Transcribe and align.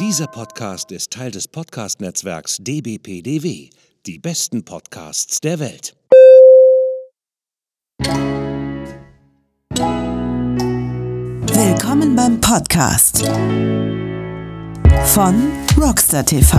Dieser 0.00 0.26
Podcast 0.26 0.90
ist 0.90 1.12
Teil 1.12 1.30
des 1.30 1.46
Podcast-Netzwerks 1.46 2.56
dbpdw. 2.58 3.70
Die 4.06 4.18
besten 4.18 4.64
Podcasts 4.64 5.40
der 5.40 5.60
Welt. 5.60 5.94
Willkommen 11.46 12.16
beim 12.16 12.40
Podcast 12.40 13.24
von 15.04 15.52
Rockstar 15.80 16.26
TV 16.26 16.58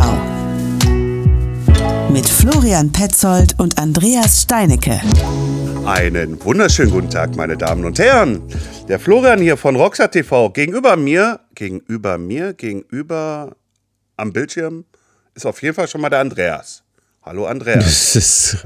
mit 2.09 2.29
Florian 2.29 2.89
Petzold 2.93 3.59
und 3.59 3.77
Andreas 3.77 4.43
Steinecke. 4.43 5.01
Einen 5.85 6.41
wunderschönen 6.43 6.89
guten 6.89 7.09
Tag, 7.09 7.35
meine 7.35 7.57
Damen 7.57 7.83
und 7.83 7.99
Herren. 7.99 8.41
Der 8.87 8.99
Florian 8.99 9.39
hier 9.39 9.57
von 9.57 9.75
Rockstar 9.75 10.09
TV. 10.09 10.49
Gegenüber 10.51 10.95
mir, 10.95 11.41
gegenüber 11.55 12.17
mir, 12.17 12.53
gegenüber 12.53 13.55
am 14.17 14.31
Bildschirm 14.33 14.85
ist 15.33 15.45
auf 15.45 15.61
jeden 15.61 15.75
Fall 15.75 15.87
schon 15.87 16.01
mal 16.01 16.09
der 16.09 16.19
Andreas. 16.19 16.83
Hallo 17.23 17.47
Andreas. 17.47 17.83
Das 17.85 18.15
ist 18.15 18.57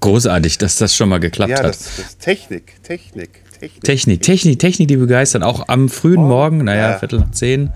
großartig, 0.00 0.58
dass 0.58 0.76
das 0.76 0.94
schon 0.94 1.08
mal 1.08 1.18
geklappt 1.18 1.50
ja, 1.50 1.58
hat. 1.58 1.64
das, 1.66 1.78
das 1.96 1.98
ist 1.98 2.20
Technik, 2.20 2.82
Technik, 2.82 3.42
Technik. 3.58 3.82
Technik, 3.82 4.22
Technik, 4.22 4.58
Technik, 4.60 4.88
die 4.88 4.96
begeistern. 4.96 5.42
Auch 5.42 5.68
am 5.68 5.88
frühen 5.88 6.20
Oh, 6.20 6.28
Morgen, 6.28 6.64
naja, 6.64 6.90
ja. 6.92 6.98
Viertel 6.98 7.20
nach 7.20 7.32
zehn, 7.32 7.72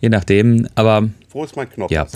je 0.00 0.08
nachdem. 0.10 0.68
Aber 0.74 1.08
Wo 1.30 1.44
ist 1.44 1.56
mein 1.56 1.70
Knopf? 1.70 1.90
ja. 1.90 2.06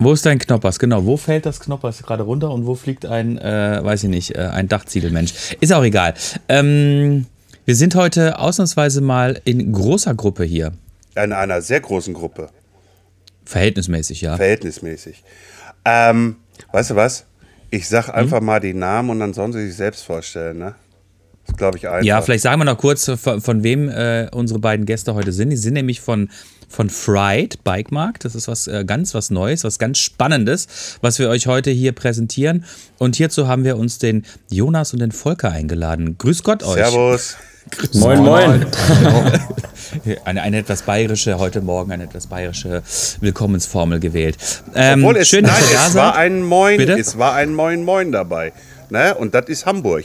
Wo 0.00 0.12
ist 0.12 0.24
dein 0.24 0.38
Knoppers? 0.38 0.78
Genau, 0.78 1.04
wo 1.06 1.16
fällt 1.16 1.44
das 1.44 1.58
Knoppers 1.58 2.04
gerade 2.04 2.22
runter 2.22 2.52
und 2.52 2.66
wo 2.66 2.76
fliegt 2.76 3.04
ein, 3.04 3.36
äh, 3.38 3.80
weiß 3.82 4.04
ich 4.04 4.08
nicht, 4.08 4.36
äh, 4.36 4.42
ein 4.42 4.68
Dachziegelmensch? 4.68 5.32
Ist 5.58 5.72
auch 5.72 5.82
egal. 5.82 6.14
Ähm, 6.48 7.26
wir 7.68 7.76
sind 7.76 7.94
heute 7.96 8.38
ausnahmsweise 8.38 9.02
mal 9.02 9.42
in 9.44 9.70
großer 9.74 10.14
Gruppe 10.14 10.42
hier. 10.42 10.72
In 11.14 11.34
einer 11.34 11.60
sehr 11.60 11.80
großen 11.80 12.14
Gruppe, 12.14 12.48
Verhältnismäßig, 13.44 14.22
ja. 14.22 14.36
verhältnismäßig. 14.36 15.22
Ähm, 15.84 16.36
weißt 16.72 16.92
du 16.92 16.96
was? 16.96 17.26
Ich 17.68 17.82
Hm? 17.82 17.88
sag 17.90 18.08
einfach 18.08 18.40
mal 18.40 18.60
die 18.60 18.72
Namen 18.72 19.10
und 19.10 19.20
dann 19.20 19.34
sollen 19.34 19.52
sie 19.52 19.66
sich 19.66 19.76
selbst 19.76 20.04
vorstellen, 20.04 20.56
ne? 20.56 20.76
Das 21.46 21.58
glaube 21.58 21.76
ich 21.76 21.86
einfach. 21.86 22.06
Ja, 22.06 22.22
vielleicht 22.22 22.42
sagen 22.44 22.58
wir 22.58 22.64
noch 22.64 22.78
kurz, 22.78 23.04
von, 23.04 23.42
von 23.42 23.62
wem 23.62 23.90
äh, 23.90 24.30
unsere 24.32 24.60
beiden 24.60 24.86
Gäste 24.86 25.14
heute 25.14 25.32
sind. 25.32 25.50
Die 25.50 25.56
sind 25.56 25.74
nämlich 25.74 26.00
von, 26.00 26.30
von 26.70 26.88
Fried 26.88 27.62
Bike 27.64 27.92
Markt. 27.92 28.24
Das 28.24 28.34
ist 28.34 28.48
was 28.48 28.66
äh, 28.66 28.86
ganz 28.86 29.12
was 29.12 29.28
Neues, 29.28 29.64
was 29.64 29.78
ganz 29.78 29.98
Spannendes, 29.98 30.68
was 31.02 31.18
wir 31.18 31.28
euch 31.28 31.46
heute 31.46 31.70
hier 31.70 31.92
präsentieren. 31.92 32.64
Und 32.96 33.16
hierzu 33.16 33.46
haben 33.46 33.64
wir 33.64 33.76
uns 33.76 33.98
den 33.98 34.24
Jonas 34.48 34.94
und 34.94 35.00
den 35.00 35.12
Volker 35.12 35.52
eingeladen. 35.52 36.16
Grüß 36.16 36.42
Gott 36.42 36.62
euch. 36.62 36.76
Servus. 36.76 37.36
Moin, 37.94 38.22
moin. 38.22 38.66
Eine, 40.24 40.42
eine 40.42 40.58
etwas 40.58 40.82
bayerische, 40.82 41.38
heute 41.38 41.62
Morgen 41.62 41.92
eine 41.92 42.04
etwas 42.04 42.26
bayerische 42.26 42.82
Willkommensformel 43.20 44.00
gewählt. 44.00 44.36
Ähm, 44.74 45.02
Obwohl 45.02 45.16
es, 45.16 45.28
schön, 45.28 45.44
dass 45.44 45.58
nein, 45.58 45.70
ihr 45.70 45.76
da 45.76 45.86
es 45.86 45.94
war 45.94 46.14
ein 46.14 46.42
Moin, 46.42 46.76
Bitte? 46.76 46.98
es 46.98 47.16
war 47.16 47.34
ein 47.34 47.54
Moin 47.54 47.84
Moin 47.84 48.12
dabei. 48.12 48.52
Ne? 48.90 49.14
Und 49.14 49.34
das 49.34 49.46
ist 49.46 49.64
Hamburg. 49.64 50.04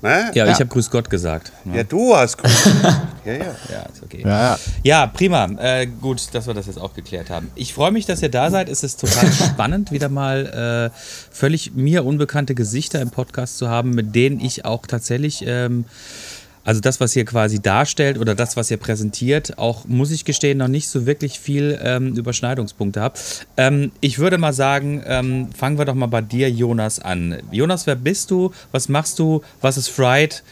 Ne? 0.00 0.30
Ja, 0.34 0.46
ich 0.46 0.54
habe 0.54 0.66
Grüß 0.66 0.90
Gott 0.90 1.10
gesagt. 1.10 1.50
Ja, 1.74 1.82
du 1.82 2.14
hast 2.14 2.38
gut. 2.38 2.50
ja, 3.24 3.32
ja. 3.32 3.38
Ja, 3.68 3.82
ist 3.92 4.02
okay. 4.02 4.22
Ja, 4.22 4.28
ja. 4.28 4.58
Ja, 4.84 5.06
prima. 5.08 5.46
Äh, 5.58 5.86
gut, 5.86 6.32
dass 6.32 6.46
wir 6.46 6.54
das 6.54 6.66
jetzt 6.66 6.78
auch 6.78 6.94
geklärt 6.94 7.30
haben. 7.30 7.50
Ich 7.56 7.74
freue 7.74 7.90
mich, 7.90 8.06
dass 8.06 8.22
ihr 8.22 8.28
da 8.28 8.48
seid. 8.50 8.68
Es 8.68 8.84
ist 8.84 9.00
total 9.00 9.26
spannend, 9.48 9.90
wieder 9.90 10.08
mal 10.08 10.92
äh, 10.92 10.98
völlig 11.32 11.72
mir 11.74 12.04
unbekannte 12.04 12.54
Gesichter 12.54 13.00
im 13.00 13.10
Podcast 13.10 13.58
zu 13.58 13.68
haben, 13.68 13.90
mit 13.90 14.14
denen 14.14 14.38
ich 14.38 14.64
auch 14.64 14.86
tatsächlich, 14.86 15.42
ähm, 15.44 15.84
also 16.68 16.82
das, 16.82 17.00
was 17.00 17.16
ihr 17.16 17.24
quasi 17.24 17.62
darstellt 17.62 18.18
oder 18.18 18.34
das, 18.34 18.54
was 18.58 18.70
ihr 18.70 18.76
präsentiert, 18.76 19.56
auch, 19.56 19.86
muss 19.86 20.10
ich 20.10 20.26
gestehen, 20.26 20.58
noch 20.58 20.68
nicht 20.68 20.86
so 20.86 21.06
wirklich 21.06 21.40
viel 21.40 21.80
ähm, 21.82 22.12
Überschneidungspunkte 22.14 23.00
habt. 23.00 23.46
Ähm, 23.56 23.90
ich 24.02 24.18
würde 24.18 24.36
mal 24.36 24.52
sagen, 24.52 25.02
ähm, 25.06 25.48
fangen 25.56 25.78
wir 25.78 25.86
doch 25.86 25.94
mal 25.94 26.08
bei 26.08 26.20
dir, 26.20 26.50
Jonas, 26.50 27.00
an. 27.00 27.38
Jonas, 27.50 27.86
wer 27.86 27.94
bist 27.94 28.30
du? 28.30 28.52
Was 28.70 28.90
machst 28.90 29.18
du? 29.18 29.40
Was 29.62 29.78
ist 29.78 29.88
Fried? 29.88 30.42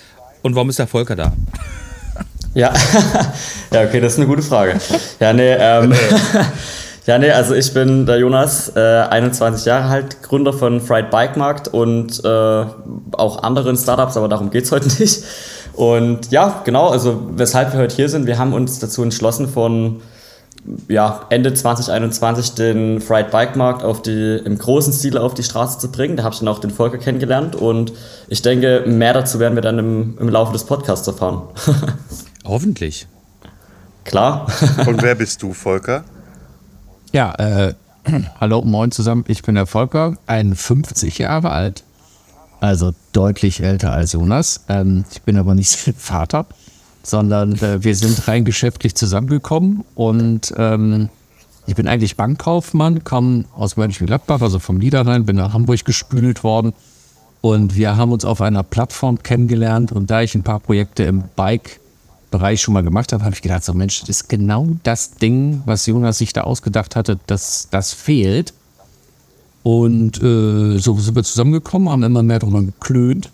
Und 0.40 0.54
warum 0.54 0.70
ist 0.70 0.78
der 0.78 0.86
Volker 0.86 1.16
da? 1.16 1.32
Ja. 2.54 2.72
ja, 3.70 3.82
okay, 3.82 4.00
das 4.00 4.14
ist 4.14 4.18
eine 4.18 4.26
gute 4.26 4.40
Frage. 4.40 4.80
Ja, 5.20 5.34
nee, 5.34 5.52
ähm, 5.52 5.92
ja, 7.06 7.18
nee, 7.18 7.30
also 7.30 7.52
ich 7.52 7.74
bin 7.74 8.06
der 8.06 8.16
Jonas, 8.16 8.74
äh, 8.74 8.80
21 8.80 9.66
Jahre 9.66 9.90
alt, 9.90 10.22
Gründer 10.22 10.54
von 10.54 10.80
Fried 10.80 11.10
Bike 11.10 11.36
Markt 11.36 11.68
und 11.68 12.24
äh, 12.24 12.28
auch 13.12 13.42
anderen 13.42 13.76
Startups, 13.76 14.16
aber 14.16 14.28
darum 14.28 14.48
geht's 14.48 14.72
heute 14.72 14.88
nicht. 14.98 15.22
Und 15.76 16.30
ja, 16.30 16.62
genau, 16.64 16.88
also 16.88 17.28
weshalb 17.36 17.72
wir 17.72 17.80
heute 17.80 17.94
hier 17.94 18.08
sind, 18.08 18.26
wir 18.26 18.38
haben 18.38 18.54
uns 18.54 18.78
dazu 18.78 19.02
entschlossen, 19.02 19.46
von 19.48 20.00
ja, 20.88 21.26
Ende 21.28 21.52
2021 21.52 22.54
den 22.54 23.00
Fried 23.00 23.30
Bike 23.30 23.56
Markt 23.56 23.84
auf 23.84 24.02
die, 24.02 24.40
im 24.44 24.58
großen 24.58 24.92
Stil 24.92 25.18
auf 25.18 25.34
die 25.34 25.42
Straße 25.42 25.78
zu 25.78 25.92
bringen. 25.92 26.16
Da 26.16 26.24
habe 26.24 26.32
ich 26.32 26.40
dann 26.40 26.48
auch 26.48 26.58
den 26.58 26.70
Volker 26.70 26.98
kennengelernt 26.98 27.54
und 27.54 27.92
ich 28.28 28.42
denke, 28.42 28.84
mehr 28.86 29.12
dazu 29.12 29.38
werden 29.38 29.54
wir 29.54 29.62
dann 29.62 29.78
im, 29.78 30.18
im 30.18 30.28
Laufe 30.28 30.52
des 30.52 30.64
Podcasts 30.64 31.06
erfahren. 31.06 31.42
Hoffentlich. 32.44 33.06
Klar. 34.04 34.46
Und 34.86 35.02
wer 35.02 35.14
bist 35.14 35.42
du, 35.42 35.52
Volker? 35.52 36.04
Ja, 37.12 37.34
äh, 37.34 37.74
hallo, 38.40 38.62
moin 38.62 38.90
zusammen. 38.90 39.24
Ich 39.28 39.42
bin 39.42 39.56
der 39.56 39.66
Volker, 39.66 40.16
51 40.26 41.18
Jahre 41.18 41.50
alt. 41.50 41.82
Also 42.60 42.92
deutlich 43.12 43.62
älter 43.62 43.92
als 43.92 44.12
Jonas. 44.12 44.64
Ähm, 44.68 45.04
ich 45.10 45.22
bin 45.22 45.36
aber 45.36 45.54
nicht 45.54 45.76
Vater, 45.98 46.46
sondern 47.02 47.54
äh, 47.56 47.82
wir 47.82 47.94
sind 47.94 48.26
rein 48.28 48.44
geschäftlich 48.44 48.94
zusammengekommen 48.94 49.84
und 49.94 50.54
ähm, 50.56 51.08
ich 51.66 51.74
bin 51.74 51.88
eigentlich 51.88 52.16
Bankkaufmann, 52.16 53.02
komme 53.04 53.44
aus 53.54 53.76
Mönchengladbach, 53.76 54.40
also 54.40 54.58
vom 54.58 54.78
Niederrhein, 54.78 55.26
bin 55.26 55.36
nach 55.36 55.52
Hamburg 55.52 55.84
gespült 55.84 56.44
worden 56.44 56.72
und 57.40 57.76
wir 57.76 57.96
haben 57.96 58.12
uns 58.12 58.24
auf 58.24 58.40
einer 58.40 58.62
Plattform 58.62 59.22
kennengelernt 59.22 59.92
und 59.92 60.10
da 60.10 60.22
ich 60.22 60.34
ein 60.34 60.42
paar 60.42 60.60
Projekte 60.60 61.02
im 61.04 61.24
Bike-Bereich 61.36 62.60
schon 62.60 62.74
mal 62.74 62.82
gemacht 62.82 63.12
habe, 63.12 63.24
habe 63.24 63.34
ich 63.34 63.42
gedacht, 63.42 63.64
so 63.64 63.74
Mensch, 63.74 64.00
das 64.00 64.08
ist 64.08 64.28
genau 64.28 64.68
das 64.82 65.12
Ding, 65.12 65.62
was 65.66 65.86
Jonas 65.86 66.18
sich 66.18 66.32
da 66.32 66.42
ausgedacht 66.42 66.96
hatte, 66.96 67.18
dass 67.26 67.68
das 67.70 67.92
fehlt. 67.92 68.54
Und 69.66 70.22
äh, 70.22 70.78
so 70.78 70.96
sind 70.96 71.16
wir 71.16 71.24
zusammengekommen, 71.24 71.88
haben 71.88 72.04
immer 72.04 72.22
mehr 72.22 72.38
drüber 72.38 72.62
geklönt 72.62 73.32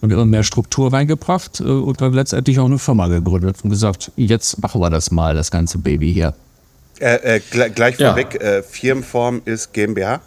und 0.00 0.10
immer 0.10 0.24
mehr 0.24 0.42
Struktur 0.42 0.90
reingebracht 0.90 1.60
äh, 1.60 1.64
und 1.64 2.00
dann 2.00 2.14
letztendlich 2.14 2.58
auch 2.58 2.64
eine 2.64 2.78
Firma 2.78 3.06
gegründet 3.08 3.58
und 3.62 3.68
gesagt, 3.68 4.10
jetzt 4.16 4.62
machen 4.62 4.80
wir 4.80 4.88
das 4.88 5.10
mal, 5.10 5.34
das 5.34 5.50
ganze 5.50 5.76
Baby 5.76 6.10
hier. 6.10 6.32
Äh, 7.00 7.36
äh, 7.36 7.40
gl 7.50 7.68
gleich 7.68 7.98
Ja. 7.98 8.12
vorweg, 8.14 8.40
äh, 8.40 8.62
Firmenform 8.62 9.42
ist 9.44 9.74
GmbH. 9.74 10.22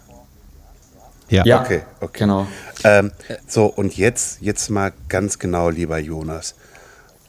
Ja. 1.28 1.44
Ja, 1.44 1.62
Okay, 1.62 1.80
okay. 2.00 2.20
genau. 2.20 2.46
Ähm, 2.84 3.10
so, 3.48 3.66
und 3.66 3.96
jetzt, 3.96 4.42
jetzt 4.42 4.70
mal 4.70 4.92
ganz 5.08 5.40
genau, 5.40 5.70
lieber 5.70 5.98
Jonas. 5.98 6.54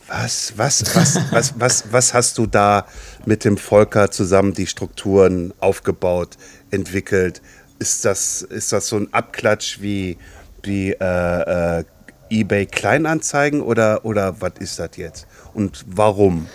Was, 0.07 0.53
was, 0.55 0.95
was, 0.95 1.19
was, 1.31 1.53
was, 1.57 1.85
was 1.89 2.13
hast 2.13 2.37
du 2.37 2.45
da 2.45 2.85
mit 3.25 3.43
dem 3.43 3.57
Volker 3.57 4.11
zusammen 4.11 4.53
die 4.53 4.67
Strukturen 4.67 5.51
aufgebaut, 5.59 6.37
entwickelt? 6.69 7.41
Ist 7.79 8.05
das, 8.05 8.41
ist 8.41 8.71
das 8.71 8.87
so 8.87 8.97
ein 8.97 9.07
Abklatsch 9.11 9.81
wie, 9.81 10.17
wie 10.63 10.91
äh, 10.91 11.79
äh, 11.79 11.83
eBay 12.29 12.65
Kleinanzeigen 12.65 13.61
oder, 13.61 14.05
oder 14.05 14.35
was 14.39 14.53
ist 14.59 14.79
das 14.79 14.91
jetzt? 14.95 15.27
Und 15.53 15.83
warum? 15.87 16.47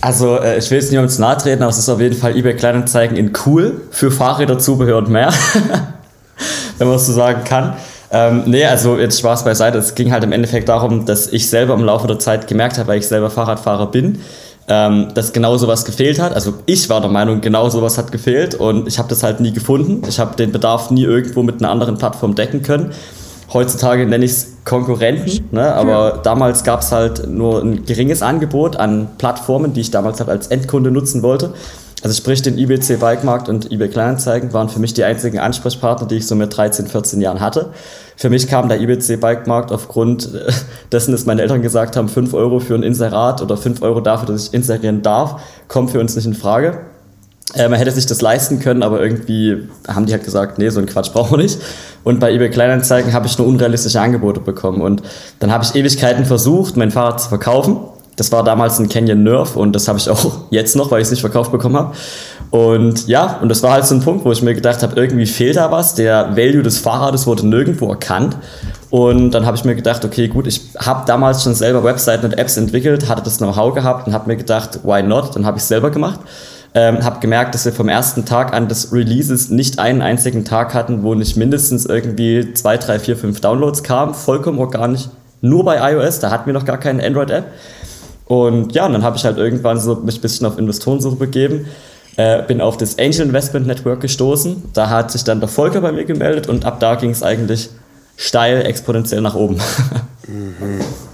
Also, 0.00 0.38
äh, 0.38 0.58
ich 0.58 0.70
will 0.70 0.78
jetzt 0.78 0.90
nicht 0.90 1.00
uns 1.00 1.18
nahe 1.18 1.36
treten, 1.36 1.62
aber 1.62 1.70
es 1.70 1.78
ist 1.78 1.88
auf 1.88 2.00
jeden 2.00 2.16
Fall 2.16 2.36
eBay 2.36 2.54
Kleinanzeigen 2.54 3.16
in 3.16 3.32
cool 3.46 3.82
für 3.90 4.10
Fahrräder, 4.10 4.58
Zubehör 4.58 4.98
und 4.98 5.08
mehr. 5.08 5.32
Wenn 6.78 6.86
man 6.86 6.96
es 6.96 7.06
so 7.06 7.12
sagen 7.12 7.42
kann. 7.44 7.76
Ähm, 8.10 8.44
nee, 8.46 8.64
also 8.64 8.96
jetzt 8.96 9.18
Spaß 9.18 9.44
beiseite. 9.44 9.78
Es 9.78 9.94
ging 9.94 10.12
halt 10.12 10.24
im 10.24 10.32
Endeffekt 10.32 10.68
darum, 10.68 11.04
dass 11.04 11.26
ich 11.28 11.48
selber 11.48 11.74
im 11.74 11.84
Laufe 11.84 12.06
der 12.06 12.18
Zeit 12.18 12.46
gemerkt 12.46 12.78
habe, 12.78 12.88
weil 12.88 12.98
ich 12.98 13.08
selber 13.08 13.30
Fahrradfahrer 13.30 13.90
bin, 13.90 14.20
ähm, 14.68 15.08
dass 15.14 15.32
genau 15.32 15.56
sowas 15.56 15.84
gefehlt 15.84 16.18
hat. 16.18 16.34
Also 16.34 16.54
ich 16.66 16.88
war 16.88 17.00
der 17.00 17.10
Meinung, 17.10 17.40
genau 17.40 17.68
sowas 17.68 17.98
hat 17.98 18.12
gefehlt 18.12 18.54
und 18.54 18.86
ich 18.86 18.98
habe 18.98 19.08
das 19.08 19.22
halt 19.22 19.40
nie 19.40 19.52
gefunden. 19.52 20.02
Ich 20.08 20.18
habe 20.18 20.36
den 20.36 20.52
Bedarf 20.52 20.90
nie 20.90 21.04
irgendwo 21.04 21.42
mit 21.42 21.60
einer 21.60 21.70
anderen 21.70 21.96
Plattform 21.96 22.34
decken 22.34 22.62
können. 22.62 22.92
Heutzutage 23.52 24.04
nenne 24.04 24.26
ich 24.26 24.32
es 24.32 24.56
Konkurrenten, 24.66 25.48
ne? 25.52 25.72
aber 25.74 26.20
damals 26.22 26.64
gab 26.64 26.80
es 26.80 26.92
halt 26.92 27.26
nur 27.26 27.62
ein 27.62 27.86
geringes 27.86 28.20
Angebot 28.20 28.76
an 28.76 29.08
Plattformen, 29.16 29.72
die 29.72 29.80
ich 29.80 29.90
damals 29.90 30.20
halt 30.20 30.28
als 30.28 30.48
Endkunde 30.48 30.90
nutzen 30.90 31.22
wollte. 31.22 31.54
Also 32.02 32.14
sprich, 32.14 32.42
den 32.42 32.58
IBC 32.58 33.00
Bikemarkt 33.00 33.48
und 33.48 33.72
eBay 33.72 33.88
Kleinanzeigen 33.88 34.52
waren 34.52 34.68
für 34.68 34.78
mich 34.78 34.94
die 34.94 35.02
einzigen 35.02 35.38
Ansprechpartner, 35.40 36.06
die 36.06 36.16
ich 36.16 36.26
so 36.26 36.36
mit 36.36 36.56
13, 36.56 36.86
14 36.86 37.20
Jahren 37.20 37.40
hatte. 37.40 37.70
Für 38.16 38.30
mich 38.30 38.46
kam 38.46 38.68
der 38.68 38.80
IBC 38.80 39.20
Bikemarkt 39.20 39.72
aufgrund 39.72 40.32
äh, 40.32 40.52
dessen, 40.92 41.12
dass 41.12 41.26
meine 41.26 41.42
Eltern 41.42 41.62
gesagt 41.62 41.96
haben, 41.96 42.08
5 42.08 42.34
Euro 42.34 42.60
für 42.60 42.74
ein 42.74 42.82
Inserat 42.82 43.42
oder 43.42 43.56
5 43.56 43.82
Euro 43.82 44.00
dafür, 44.00 44.26
dass 44.26 44.48
ich 44.48 44.54
inserieren 44.54 45.02
darf, 45.02 45.40
kommt 45.66 45.90
für 45.90 46.00
uns 46.00 46.14
nicht 46.14 46.26
in 46.26 46.34
Frage. 46.34 46.80
Äh, 47.54 47.68
man 47.68 47.78
hätte 47.78 47.90
sich 47.90 48.06
das 48.06 48.20
leisten 48.20 48.60
können, 48.60 48.82
aber 48.82 49.00
irgendwie 49.02 49.68
haben 49.88 50.06
die 50.06 50.12
halt 50.12 50.24
gesagt, 50.24 50.58
nee, 50.58 50.68
so 50.68 50.78
einen 50.78 50.88
Quatsch 50.88 51.12
brauchen 51.12 51.32
wir 51.32 51.42
nicht. 51.42 51.58
Und 52.04 52.20
bei 52.20 52.32
eBay 52.32 52.50
Kleinanzeigen 52.50 53.12
habe 53.12 53.26
ich 53.26 53.36
nur 53.38 53.46
unrealistische 53.46 54.00
Angebote 54.00 54.40
bekommen. 54.40 54.82
Und 54.82 55.02
dann 55.40 55.50
habe 55.50 55.64
ich 55.64 55.74
Ewigkeiten 55.74 56.24
versucht, 56.24 56.76
mein 56.76 56.90
Fahrrad 56.90 57.20
zu 57.20 57.28
verkaufen. 57.28 57.78
Das 58.18 58.32
war 58.32 58.42
damals 58.42 58.78
ein 58.78 58.88
Canyon 58.88 59.22
Nerf 59.22 59.56
und 59.56 59.72
das 59.74 59.88
habe 59.88 59.98
ich 59.98 60.10
auch 60.10 60.32
jetzt 60.50 60.76
noch, 60.76 60.90
weil 60.90 61.00
ich 61.00 61.06
es 61.06 61.10
nicht 61.10 61.20
verkauft 61.20 61.52
bekommen 61.52 61.76
habe. 61.76 61.94
Und 62.50 63.06
ja, 63.06 63.38
und 63.42 63.48
das 63.48 63.62
war 63.62 63.72
halt 63.72 63.86
so 63.86 63.94
ein 63.94 64.00
Punkt, 64.00 64.24
wo 64.24 64.32
ich 64.32 64.42
mir 64.42 64.54
gedacht 64.54 64.82
habe, 64.82 64.98
irgendwie 64.98 65.26
fehlt 65.26 65.56
da 65.56 65.70
was. 65.70 65.94
Der 65.94 66.36
Value 66.36 66.62
des 66.62 66.78
Fahrrades 66.78 67.26
wurde 67.26 67.46
nirgendwo 67.46 67.88
erkannt. 67.90 68.36
Und 68.90 69.32
dann 69.32 69.44
habe 69.44 69.56
ich 69.56 69.64
mir 69.64 69.74
gedacht, 69.74 70.04
okay, 70.04 70.28
gut, 70.28 70.46
ich 70.46 70.62
habe 70.78 71.04
damals 71.06 71.42
schon 71.42 71.54
selber 71.54 71.84
Webseiten 71.84 72.24
und 72.24 72.38
Apps 72.38 72.56
entwickelt, 72.56 73.08
hatte 73.08 73.22
das 73.22 73.36
Know-how 73.38 73.74
gehabt 73.74 74.06
und 74.06 74.14
habe 74.14 74.28
mir 74.28 74.36
gedacht, 74.36 74.80
why 74.82 75.02
not? 75.02 75.36
Dann 75.36 75.44
habe 75.44 75.58
ich 75.58 75.62
es 75.62 75.68
selber 75.68 75.90
gemacht. 75.90 76.20
Ähm, 76.74 77.04
habe 77.04 77.20
gemerkt, 77.20 77.54
dass 77.54 77.64
wir 77.64 77.72
vom 77.72 77.88
ersten 77.88 78.24
Tag 78.24 78.52
an 78.52 78.68
des 78.68 78.92
Releases 78.92 79.48
nicht 79.50 79.78
einen 79.78 80.02
einzigen 80.02 80.44
Tag 80.44 80.74
hatten, 80.74 81.02
wo 81.02 81.14
nicht 81.14 81.36
mindestens 81.36 81.86
irgendwie 81.86 82.52
zwei, 82.54 82.76
drei, 82.76 82.98
vier, 82.98 83.16
fünf 83.16 83.40
Downloads 83.40 83.82
kamen, 83.82 84.14
vollkommen 84.14 84.58
organisch, 84.58 85.08
nur 85.40 85.64
bei 85.64 85.92
iOS, 85.92 86.20
da 86.20 86.30
hatten 86.30 86.46
wir 86.46 86.52
noch 86.52 86.64
gar 86.64 86.78
keine 86.78 87.04
Android-App. 87.04 87.44
Und 88.28 88.74
ja, 88.74 88.86
und 88.86 88.92
dann 88.92 89.02
habe 89.02 89.16
ich 89.16 89.24
halt 89.24 89.38
irgendwann 89.38 89.80
so 89.80 89.96
mich 89.96 90.18
ein 90.18 90.20
bisschen 90.20 90.46
auf 90.46 90.58
Investorensuche 90.58 91.16
begeben, 91.16 91.66
äh, 92.16 92.42
bin 92.42 92.60
auf 92.60 92.76
das 92.76 92.98
Angel 92.98 93.22
Investment 93.22 93.66
Network 93.66 94.00
gestoßen, 94.00 94.64
da 94.74 94.90
hat 94.90 95.10
sich 95.10 95.24
dann 95.24 95.40
der 95.40 95.48
Volker 95.48 95.80
bei 95.80 95.92
mir 95.92 96.04
gemeldet 96.04 96.46
und 96.46 96.64
ab 96.64 96.78
da 96.78 96.94
ging 96.94 97.10
es 97.10 97.22
eigentlich 97.22 97.70
steil 98.16 98.66
exponentiell 98.66 99.22
nach 99.22 99.34
oben. 99.34 99.58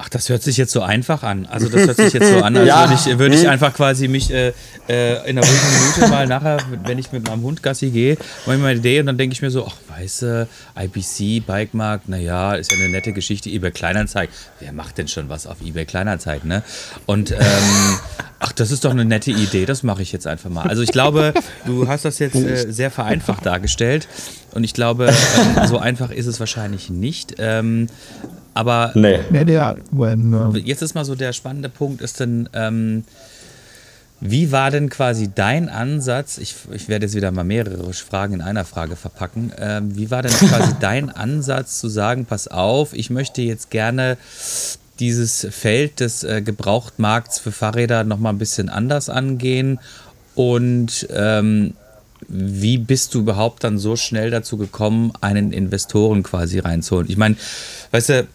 Ach, 0.00 0.08
das 0.08 0.28
hört 0.28 0.44
sich 0.44 0.56
jetzt 0.56 0.70
so 0.70 0.80
einfach 0.82 1.24
an. 1.24 1.46
Also 1.46 1.68
das 1.68 1.86
hört 1.88 1.96
sich 1.96 2.12
jetzt 2.12 2.30
so 2.30 2.38
an, 2.40 2.56
als 2.56 2.68
Ja. 2.68 2.88
würde 2.88 2.94
ich, 2.94 3.18
würde 3.18 3.34
ich 3.34 3.48
einfach 3.48 3.74
quasi 3.74 4.06
mich 4.06 4.30
äh, 4.32 4.52
äh, 4.88 5.28
in 5.28 5.36
einer 5.36 5.42
ruhigen 5.46 5.92
Minute 5.96 6.08
mal 6.08 6.26
nachher, 6.28 6.58
wenn 6.84 6.98
ich 6.98 7.10
mit 7.10 7.26
meinem 7.26 7.42
Hund 7.42 7.64
Gassi 7.64 7.90
gehe, 7.90 8.16
mache 8.46 8.54
ich 8.56 8.62
mal 8.62 8.68
eine 8.68 8.78
Idee 8.78 9.00
und 9.00 9.06
dann 9.06 9.18
denke 9.18 9.32
ich 9.34 9.42
mir 9.42 9.50
so, 9.50 9.66
ach, 9.66 9.74
weißt 9.98 10.22
du, 10.22 10.48
IPC, 10.80 11.44
Bikemarkt, 11.44 12.08
naja, 12.08 12.54
ist 12.54 12.70
ja 12.70 12.76
eine 12.78 12.88
nette 12.88 13.12
Geschichte, 13.12 13.50
eBay 13.50 13.72
Kleinanzeigen. 13.72 14.32
Wer 14.60 14.72
macht 14.72 14.98
denn 14.98 15.08
schon 15.08 15.28
was 15.28 15.48
auf 15.48 15.56
eBay 15.64 15.84
Kleinanzeigen, 15.84 16.48
ne? 16.48 16.62
Und 17.06 17.32
ähm, 17.32 17.38
ach, 18.38 18.52
das 18.52 18.70
ist 18.70 18.84
doch 18.84 18.92
eine 18.92 19.04
nette 19.04 19.32
Idee, 19.32 19.66
das 19.66 19.82
mache 19.82 20.02
ich 20.02 20.12
jetzt 20.12 20.28
einfach 20.28 20.48
mal. 20.48 20.68
Also 20.68 20.82
ich 20.82 20.92
glaube, 20.92 21.34
du 21.66 21.88
hast 21.88 22.04
das 22.04 22.20
jetzt 22.20 22.36
äh, 22.36 22.70
sehr 22.70 22.92
vereinfacht 22.92 23.44
dargestellt 23.44 24.06
und 24.52 24.62
ich 24.62 24.74
glaube, 24.74 25.08
ähm, 25.56 25.66
so 25.66 25.78
einfach 25.78 26.12
ist 26.12 26.26
es 26.26 26.38
wahrscheinlich 26.38 26.88
nicht. 26.88 27.34
Ähm, 27.38 27.88
aber 28.58 28.90
nee. 28.96 29.20
Jetzt 30.64 30.82
ist 30.82 30.96
mal 30.96 31.04
so 31.04 31.14
der 31.14 31.32
spannende 31.32 31.68
Punkt, 31.68 32.02
ist 32.02 32.18
denn, 32.18 32.48
ähm, 32.54 33.04
wie 34.20 34.50
war 34.50 34.72
denn 34.72 34.90
quasi 34.90 35.30
dein 35.32 35.68
Ansatz? 35.68 36.38
Ich, 36.38 36.56
ich 36.72 36.88
werde 36.88 37.06
jetzt 37.06 37.14
wieder 37.14 37.30
mal 37.30 37.44
mehrere 37.44 37.92
Fragen 37.92 38.34
in 38.34 38.40
einer 38.40 38.64
Frage 38.64 38.96
verpacken. 38.96 39.52
Ähm, 39.60 39.96
wie 39.96 40.10
war 40.10 40.22
denn 40.22 40.32
quasi 40.32 40.72
dein 40.80 41.08
Ansatz 41.08 41.78
zu 41.78 41.88
sagen, 41.88 42.24
pass 42.24 42.48
auf, 42.48 42.94
ich 42.94 43.10
möchte 43.10 43.42
jetzt 43.42 43.70
gerne 43.70 44.16
dieses 44.98 45.46
Feld 45.52 46.00
des 46.00 46.24
äh, 46.24 46.42
Gebrauchtmarkts 46.42 47.38
für 47.38 47.52
Fahrräder 47.52 48.02
nochmal 48.02 48.32
ein 48.32 48.38
bisschen 48.38 48.68
anders 48.70 49.08
angehen 49.08 49.78
und 50.34 51.06
ähm, 51.14 51.74
wie 52.26 52.78
bist 52.78 53.14
du 53.14 53.20
überhaupt 53.20 53.62
dann 53.62 53.78
so 53.78 53.94
schnell 53.94 54.30
dazu 54.30 54.56
gekommen, 54.56 55.12
einen 55.20 55.52
Investoren 55.52 56.24
quasi 56.24 56.58
reinzuholen? 56.58 57.08
Ich 57.08 57.16
meine, 57.16 57.36
weißt 57.92 58.08
du, 58.08 58.26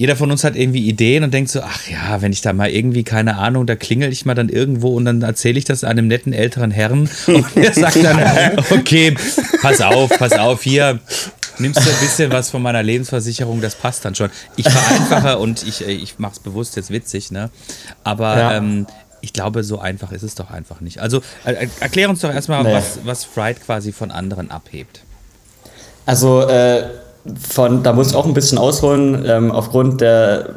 jeder 0.00 0.16
von 0.16 0.30
uns 0.30 0.44
hat 0.44 0.56
irgendwie 0.56 0.88
Ideen 0.88 1.24
und 1.24 1.34
denkt 1.34 1.50
so, 1.50 1.60
ach 1.60 1.86
ja, 1.86 2.22
wenn 2.22 2.32
ich 2.32 2.40
da 2.40 2.54
mal 2.54 2.70
irgendwie, 2.70 3.04
keine 3.04 3.36
Ahnung, 3.36 3.66
da 3.66 3.76
klingel 3.76 4.10
ich 4.10 4.24
mal 4.24 4.34
dann 4.34 4.48
irgendwo 4.48 4.96
und 4.96 5.04
dann 5.04 5.20
erzähle 5.20 5.58
ich 5.58 5.66
das 5.66 5.84
einem 5.84 6.06
netten 6.08 6.32
älteren 6.32 6.70
Herrn 6.70 7.10
und 7.26 7.44
der 7.54 7.72
sagt 7.74 8.02
dann, 8.02 8.18
okay, 8.70 9.14
pass 9.60 9.82
auf, 9.82 10.08
pass 10.18 10.32
auf, 10.32 10.62
hier, 10.62 11.00
nimmst 11.58 11.84
du 11.84 11.90
ein 11.90 11.98
bisschen 12.00 12.32
was 12.32 12.48
von 12.48 12.62
meiner 12.62 12.82
Lebensversicherung, 12.82 13.60
das 13.60 13.74
passt 13.74 14.02
dann 14.06 14.14
schon. 14.14 14.30
Ich 14.56 14.66
vereinfache 14.66 15.36
und 15.36 15.62
ich, 15.68 15.86
äh, 15.86 15.92
ich 15.92 16.18
mache 16.18 16.32
es 16.32 16.38
bewusst 16.38 16.76
jetzt 16.76 16.90
witzig, 16.90 17.30
ne? 17.30 17.50
Aber 18.02 18.38
Ja. 18.38 18.56
ähm, 18.56 18.86
ich 19.20 19.34
glaube, 19.34 19.64
so 19.64 19.78
einfach 19.80 20.12
ist 20.12 20.22
es 20.22 20.34
doch 20.34 20.50
einfach 20.50 20.80
nicht. 20.80 20.98
Also 21.00 21.20
äh, 21.44 21.66
erklär 21.80 22.08
uns 22.08 22.20
doch 22.20 22.32
erstmal, 22.32 22.62
Nee. 22.64 22.72
was, 22.72 23.00
was 23.04 23.26
Fright 23.26 23.62
quasi 23.62 23.92
von 23.92 24.10
anderen 24.10 24.50
abhebt. 24.50 25.02
Also 26.06 26.48
äh, 26.48 26.84
von, 27.48 27.82
da 27.82 27.92
muss 27.92 28.10
ich 28.10 28.16
auch 28.16 28.26
ein 28.26 28.34
bisschen 28.34 28.58
ausholen. 28.58 29.24
Ähm, 29.26 29.52
aufgrund 29.52 30.00
der, 30.00 30.50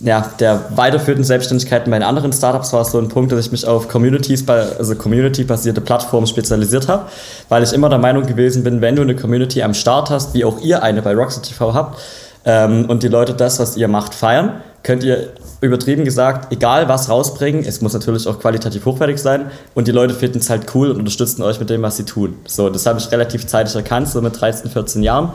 ja, 0.00 0.30
der 0.38 0.60
weiterführenden 0.74 1.24
Selbstständigkeiten 1.24 1.90
bei 1.90 1.98
den 1.98 2.06
anderen 2.06 2.32
Startups 2.32 2.72
war 2.72 2.82
es 2.82 2.90
so 2.90 2.98
ein 2.98 3.08
Punkt, 3.08 3.32
dass 3.32 3.46
ich 3.46 3.52
mich 3.52 3.66
auf 3.66 3.88
Communities, 3.88 4.46
also 4.48 4.94
Community-basierte 4.96 5.80
Plattformen 5.80 6.26
spezialisiert 6.26 6.88
habe, 6.88 7.06
weil 7.48 7.62
ich 7.62 7.72
immer 7.72 7.88
der 7.88 7.98
Meinung 7.98 8.26
gewesen 8.26 8.64
bin, 8.64 8.80
wenn 8.80 8.96
du 8.96 9.02
eine 9.02 9.16
Community 9.16 9.62
am 9.62 9.74
Start 9.74 10.10
hast, 10.10 10.34
wie 10.34 10.44
auch 10.44 10.60
ihr 10.60 10.82
eine 10.82 11.00
bei 11.02 11.14
Rockstar 11.14 11.42
TV 11.42 11.72
habt, 11.72 11.98
ähm, 12.44 12.84
und 12.86 13.02
die 13.02 13.08
Leute 13.08 13.34
das, 13.34 13.58
was 13.58 13.76
ihr 13.76 13.88
macht, 13.88 14.14
feiern, 14.14 14.60
könnt 14.82 15.02
ihr 15.02 15.32
übertrieben 15.62 16.04
gesagt, 16.04 16.52
egal 16.52 16.88
was 16.88 17.08
rausbringen, 17.08 17.64
es 17.64 17.80
muss 17.80 17.94
natürlich 17.94 18.28
auch 18.28 18.38
qualitativ 18.38 18.84
hochwertig 18.84 19.18
sein 19.18 19.50
und 19.74 19.88
die 19.88 19.92
Leute 19.92 20.12
finden 20.12 20.38
es 20.38 20.50
halt 20.50 20.74
cool 20.74 20.90
und 20.90 20.98
unterstützen 20.98 21.42
euch 21.42 21.58
mit 21.58 21.70
dem, 21.70 21.80
was 21.80 21.96
sie 21.96 22.04
tun. 22.04 22.36
So, 22.46 22.68
das 22.68 22.84
habe 22.84 22.98
ich 22.98 23.10
relativ 23.10 23.46
zeitig 23.46 23.74
erkannt, 23.74 24.08
so 24.08 24.20
mit 24.20 24.38
13, 24.38 24.70
14 24.70 25.02
Jahren 25.02 25.32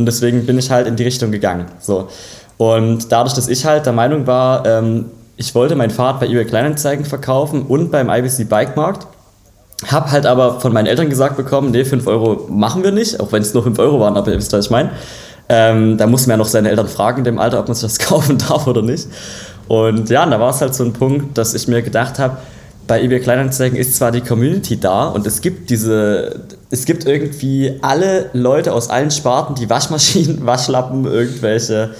und 0.00 0.06
deswegen 0.06 0.46
bin 0.46 0.58
ich 0.58 0.70
halt 0.70 0.86
in 0.86 0.96
die 0.96 1.04
Richtung 1.04 1.30
gegangen. 1.30 1.66
So. 1.78 2.08
Und 2.56 3.12
dadurch, 3.12 3.34
dass 3.34 3.48
ich 3.48 3.64
halt 3.64 3.86
der 3.86 3.92
Meinung 3.92 4.26
war, 4.26 4.66
ähm, 4.66 5.06
ich 5.36 5.54
wollte 5.54 5.76
mein 5.76 5.90
Fahrrad 5.90 6.20
bei 6.20 6.26
eBay 6.26 6.44
Kleinanzeigen 6.44 7.04
verkaufen 7.04 7.62
und 7.62 7.90
beim 7.90 8.10
IBC 8.10 8.48
Bike 8.48 8.76
Markt, 8.76 9.06
hab 9.86 10.10
halt 10.10 10.26
aber 10.26 10.60
von 10.60 10.72
meinen 10.72 10.86
Eltern 10.86 11.08
gesagt 11.08 11.36
bekommen, 11.36 11.70
nee, 11.70 11.84
5 11.84 12.06
Euro 12.06 12.46
machen 12.50 12.82
wir 12.82 12.92
nicht, 12.92 13.20
auch 13.20 13.32
wenn 13.32 13.40
es 13.40 13.54
nur 13.54 13.62
5 13.62 13.78
Euro 13.78 14.00
waren, 14.00 14.16
aber 14.16 14.30
ihr 14.30 14.36
wisst, 14.36 14.52
was 14.52 14.66
ich 14.66 14.70
meine. 14.70 14.90
Ähm, 15.48 15.96
da 15.96 16.06
muss 16.06 16.26
man 16.26 16.34
ja 16.34 16.36
noch 16.36 16.46
seine 16.46 16.68
Eltern 16.68 16.88
fragen 16.88 17.18
in 17.18 17.24
dem 17.24 17.38
Alter, 17.38 17.58
ob 17.60 17.68
man 17.68 17.74
sich 17.74 17.82
das 17.82 17.98
kaufen 18.06 18.38
darf 18.38 18.66
oder 18.66 18.82
nicht. 18.82 19.08
Und 19.68 20.10
ja, 20.10 20.24
und 20.24 20.30
da 20.30 20.40
war 20.40 20.50
es 20.50 20.60
halt 20.60 20.74
so 20.74 20.84
ein 20.84 20.92
Punkt, 20.92 21.38
dass 21.38 21.54
ich 21.54 21.68
mir 21.68 21.80
gedacht 21.82 22.18
habe, 22.18 22.36
bei 22.90 23.04
eBay 23.04 23.20
Kleinanzeigen 23.20 23.78
ist 23.78 23.94
zwar 23.94 24.10
die 24.10 24.20
Community 24.20 24.76
da 24.76 25.06
und 25.06 25.24
es 25.24 25.42
gibt 25.42 25.70
diese, 25.70 26.40
es 26.70 26.86
gibt 26.86 27.06
irgendwie 27.06 27.78
alle 27.82 28.30
Leute 28.32 28.72
aus 28.72 28.90
allen 28.90 29.12
Sparten, 29.12 29.54
die 29.54 29.70
Waschmaschinen, 29.70 30.38
Waschlappen, 30.44 31.04
irgendwelche 31.04 31.90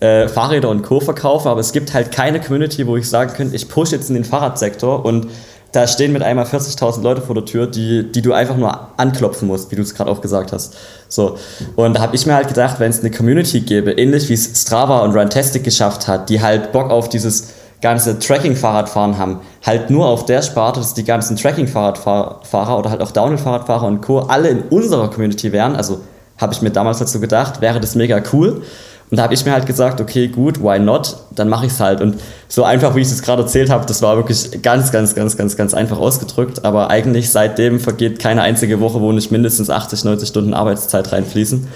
äh, 0.00 0.26
Fahrräder 0.26 0.68
und 0.68 0.82
Co. 0.82 0.98
verkaufen, 0.98 1.46
aber 1.46 1.60
es 1.60 1.70
gibt 1.70 1.94
halt 1.94 2.10
keine 2.10 2.40
Community, 2.40 2.88
wo 2.88 2.96
ich 2.96 3.08
sagen 3.08 3.32
könnte, 3.34 3.54
ich 3.54 3.68
push 3.68 3.92
jetzt 3.92 4.08
in 4.08 4.16
den 4.16 4.24
Fahrradsektor 4.24 5.04
und 5.04 5.28
da 5.70 5.86
stehen 5.86 6.12
mit 6.12 6.22
einmal 6.24 6.46
40.000 6.46 7.02
Leute 7.02 7.22
vor 7.22 7.36
der 7.36 7.44
Tür, 7.44 7.68
die, 7.68 8.10
die 8.10 8.20
du 8.20 8.32
einfach 8.32 8.56
nur 8.56 8.88
anklopfen 8.96 9.46
musst, 9.46 9.70
wie 9.70 9.76
du 9.76 9.82
es 9.82 9.94
gerade 9.94 10.10
auch 10.10 10.20
gesagt 10.20 10.50
hast. 10.50 10.74
So. 11.06 11.38
Und 11.76 11.94
da 11.94 12.00
habe 12.00 12.16
ich 12.16 12.26
mir 12.26 12.34
halt 12.34 12.48
gedacht, 12.48 12.80
wenn 12.80 12.90
es 12.90 12.98
eine 12.98 13.12
Community 13.12 13.60
gäbe, 13.60 13.92
ähnlich 13.92 14.28
wie 14.28 14.34
es 14.34 14.60
Strava 14.60 15.04
und 15.04 15.14
Runtastic 15.14 15.62
geschafft 15.62 16.08
hat, 16.08 16.28
die 16.28 16.42
halt 16.42 16.72
Bock 16.72 16.90
auf 16.90 17.08
dieses 17.08 17.61
ganze 17.82 18.18
Tracking-Fahrradfahren 18.18 19.18
haben, 19.18 19.40
halt 19.66 19.90
nur 19.90 20.06
auf 20.06 20.24
der 20.24 20.40
Sparte, 20.40 20.80
dass 20.80 20.94
die 20.94 21.04
ganzen 21.04 21.36
Tracking-Fahrradfahrer 21.36 22.78
oder 22.78 22.90
halt 22.90 23.02
auch 23.02 23.10
Downhill-Fahrradfahrer 23.10 23.86
und 23.86 24.00
Co. 24.00 24.20
alle 24.20 24.48
in 24.48 24.62
unserer 24.62 25.10
Community 25.10 25.52
wären, 25.52 25.76
also 25.76 26.00
habe 26.38 26.54
ich 26.54 26.62
mir 26.62 26.70
damals 26.70 26.98
dazu 26.98 27.20
gedacht, 27.20 27.60
wäre 27.60 27.80
das 27.80 27.94
mega 27.94 28.22
cool. 28.32 28.62
Und 29.10 29.18
da 29.18 29.24
habe 29.24 29.34
ich 29.34 29.44
mir 29.44 29.52
halt 29.52 29.66
gesagt, 29.66 30.00
okay, 30.00 30.28
gut, 30.28 30.62
why 30.62 30.78
not? 30.78 31.16
Dann 31.34 31.50
mache 31.50 31.66
ich 31.66 31.72
es 31.72 31.80
halt. 31.80 32.00
Und 32.00 32.18
so 32.48 32.64
einfach, 32.64 32.96
wie 32.96 33.02
ich 33.02 33.08
es 33.08 33.20
gerade 33.20 33.42
erzählt 33.42 33.68
habe, 33.68 33.84
das 33.84 34.00
war 34.00 34.16
wirklich 34.16 34.62
ganz, 34.62 34.90
ganz, 34.90 35.14
ganz, 35.14 35.36
ganz, 35.36 35.54
ganz 35.54 35.74
einfach 35.74 35.98
ausgedrückt. 35.98 36.64
Aber 36.64 36.88
eigentlich 36.88 37.30
seitdem 37.30 37.78
vergeht 37.78 38.20
keine 38.20 38.40
einzige 38.40 38.80
Woche, 38.80 39.02
wo 39.02 39.12
nicht 39.12 39.30
mindestens 39.30 39.68
80, 39.68 40.04
90 40.04 40.28
Stunden 40.28 40.54
Arbeitszeit 40.54 41.12
reinfließen. 41.12 41.68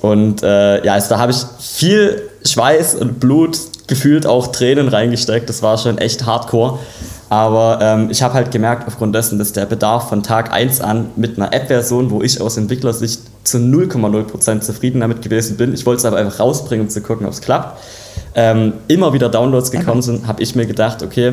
Und 0.00 0.42
äh, 0.42 0.84
ja, 0.84 0.94
also 0.94 1.10
da 1.10 1.18
habe 1.20 1.30
ich 1.30 1.38
viel 1.60 2.20
Schweiß 2.44 2.96
und 2.96 3.20
Blut, 3.20 3.56
gefühlt 3.86 4.26
auch 4.26 4.48
Tränen 4.48 4.88
reingesteckt. 4.88 5.48
Das 5.48 5.62
war 5.62 5.78
schon 5.78 5.98
echt 5.98 6.26
hardcore. 6.26 6.78
Aber 7.28 7.78
ähm, 7.80 8.10
ich 8.10 8.22
habe 8.22 8.34
halt 8.34 8.50
gemerkt, 8.50 8.86
aufgrund 8.86 9.14
dessen, 9.14 9.38
dass 9.38 9.52
der 9.52 9.64
Bedarf 9.64 10.10
von 10.10 10.22
Tag 10.22 10.52
1 10.52 10.82
an 10.82 11.10
mit 11.16 11.38
einer 11.38 11.52
App-Version, 11.52 12.10
wo 12.10 12.22
ich 12.22 12.40
aus 12.40 12.58
Entwicklersicht 12.58 13.20
zu 13.44 13.56
0,0% 13.56 14.60
zufrieden 14.60 15.00
damit 15.00 15.22
gewesen 15.22 15.56
bin, 15.56 15.72
ich 15.72 15.86
wollte 15.86 16.00
es 16.00 16.04
aber 16.04 16.18
einfach 16.18 16.40
rausbringen, 16.40 16.86
um 16.86 16.90
zu 16.90 17.00
gucken, 17.00 17.26
ob 17.26 17.32
es 17.32 17.40
klappt, 17.40 17.80
ähm, 18.34 18.74
immer 18.88 19.14
wieder 19.14 19.30
Downloads 19.30 19.70
gekommen 19.70 20.02
sind, 20.02 20.26
habe 20.26 20.42
ich 20.42 20.54
mir 20.54 20.66
gedacht, 20.66 21.02
okay, 21.02 21.32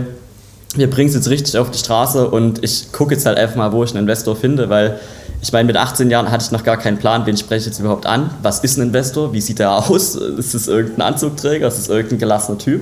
wir 0.75 0.89
bringen 0.89 1.09
es 1.09 1.15
jetzt 1.15 1.29
richtig 1.29 1.57
auf 1.57 1.69
die 1.71 1.79
Straße 1.79 2.29
und 2.29 2.63
ich 2.63 2.91
gucke 2.91 3.13
jetzt 3.13 3.25
halt 3.25 3.37
einfach 3.37 3.55
mal, 3.55 3.71
wo 3.71 3.83
ich 3.83 3.91
einen 3.91 3.99
Investor 3.99 4.35
finde, 4.35 4.69
weil 4.69 4.99
ich 5.41 5.53
meine, 5.53 5.67
mit 5.67 5.77
18 5.77 6.09
Jahren 6.09 6.31
hatte 6.31 6.43
ich 6.45 6.51
noch 6.51 6.63
gar 6.63 6.77
keinen 6.77 6.97
Plan, 6.97 7.25
wen 7.25 7.37
spreche 7.37 7.61
ich 7.61 7.65
jetzt 7.67 7.79
überhaupt 7.79 8.05
an? 8.05 8.29
Was 8.41 8.59
ist 8.59 8.77
ein 8.77 8.87
Investor? 8.87 9.31
Wie 9.31 9.41
sieht 9.41 9.59
er 9.59 9.89
aus? 9.89 10.15
Ist 10.37 10.53
es 10.53 10.67
irgendein 10.67 11.13
Anzugträger? 11.13 11.67
Ist 11.67 11.79
es 11.79 11.87
irgendein 11.87 12.19
gelassener 12.19 12.57
Typ? 12.57 12.81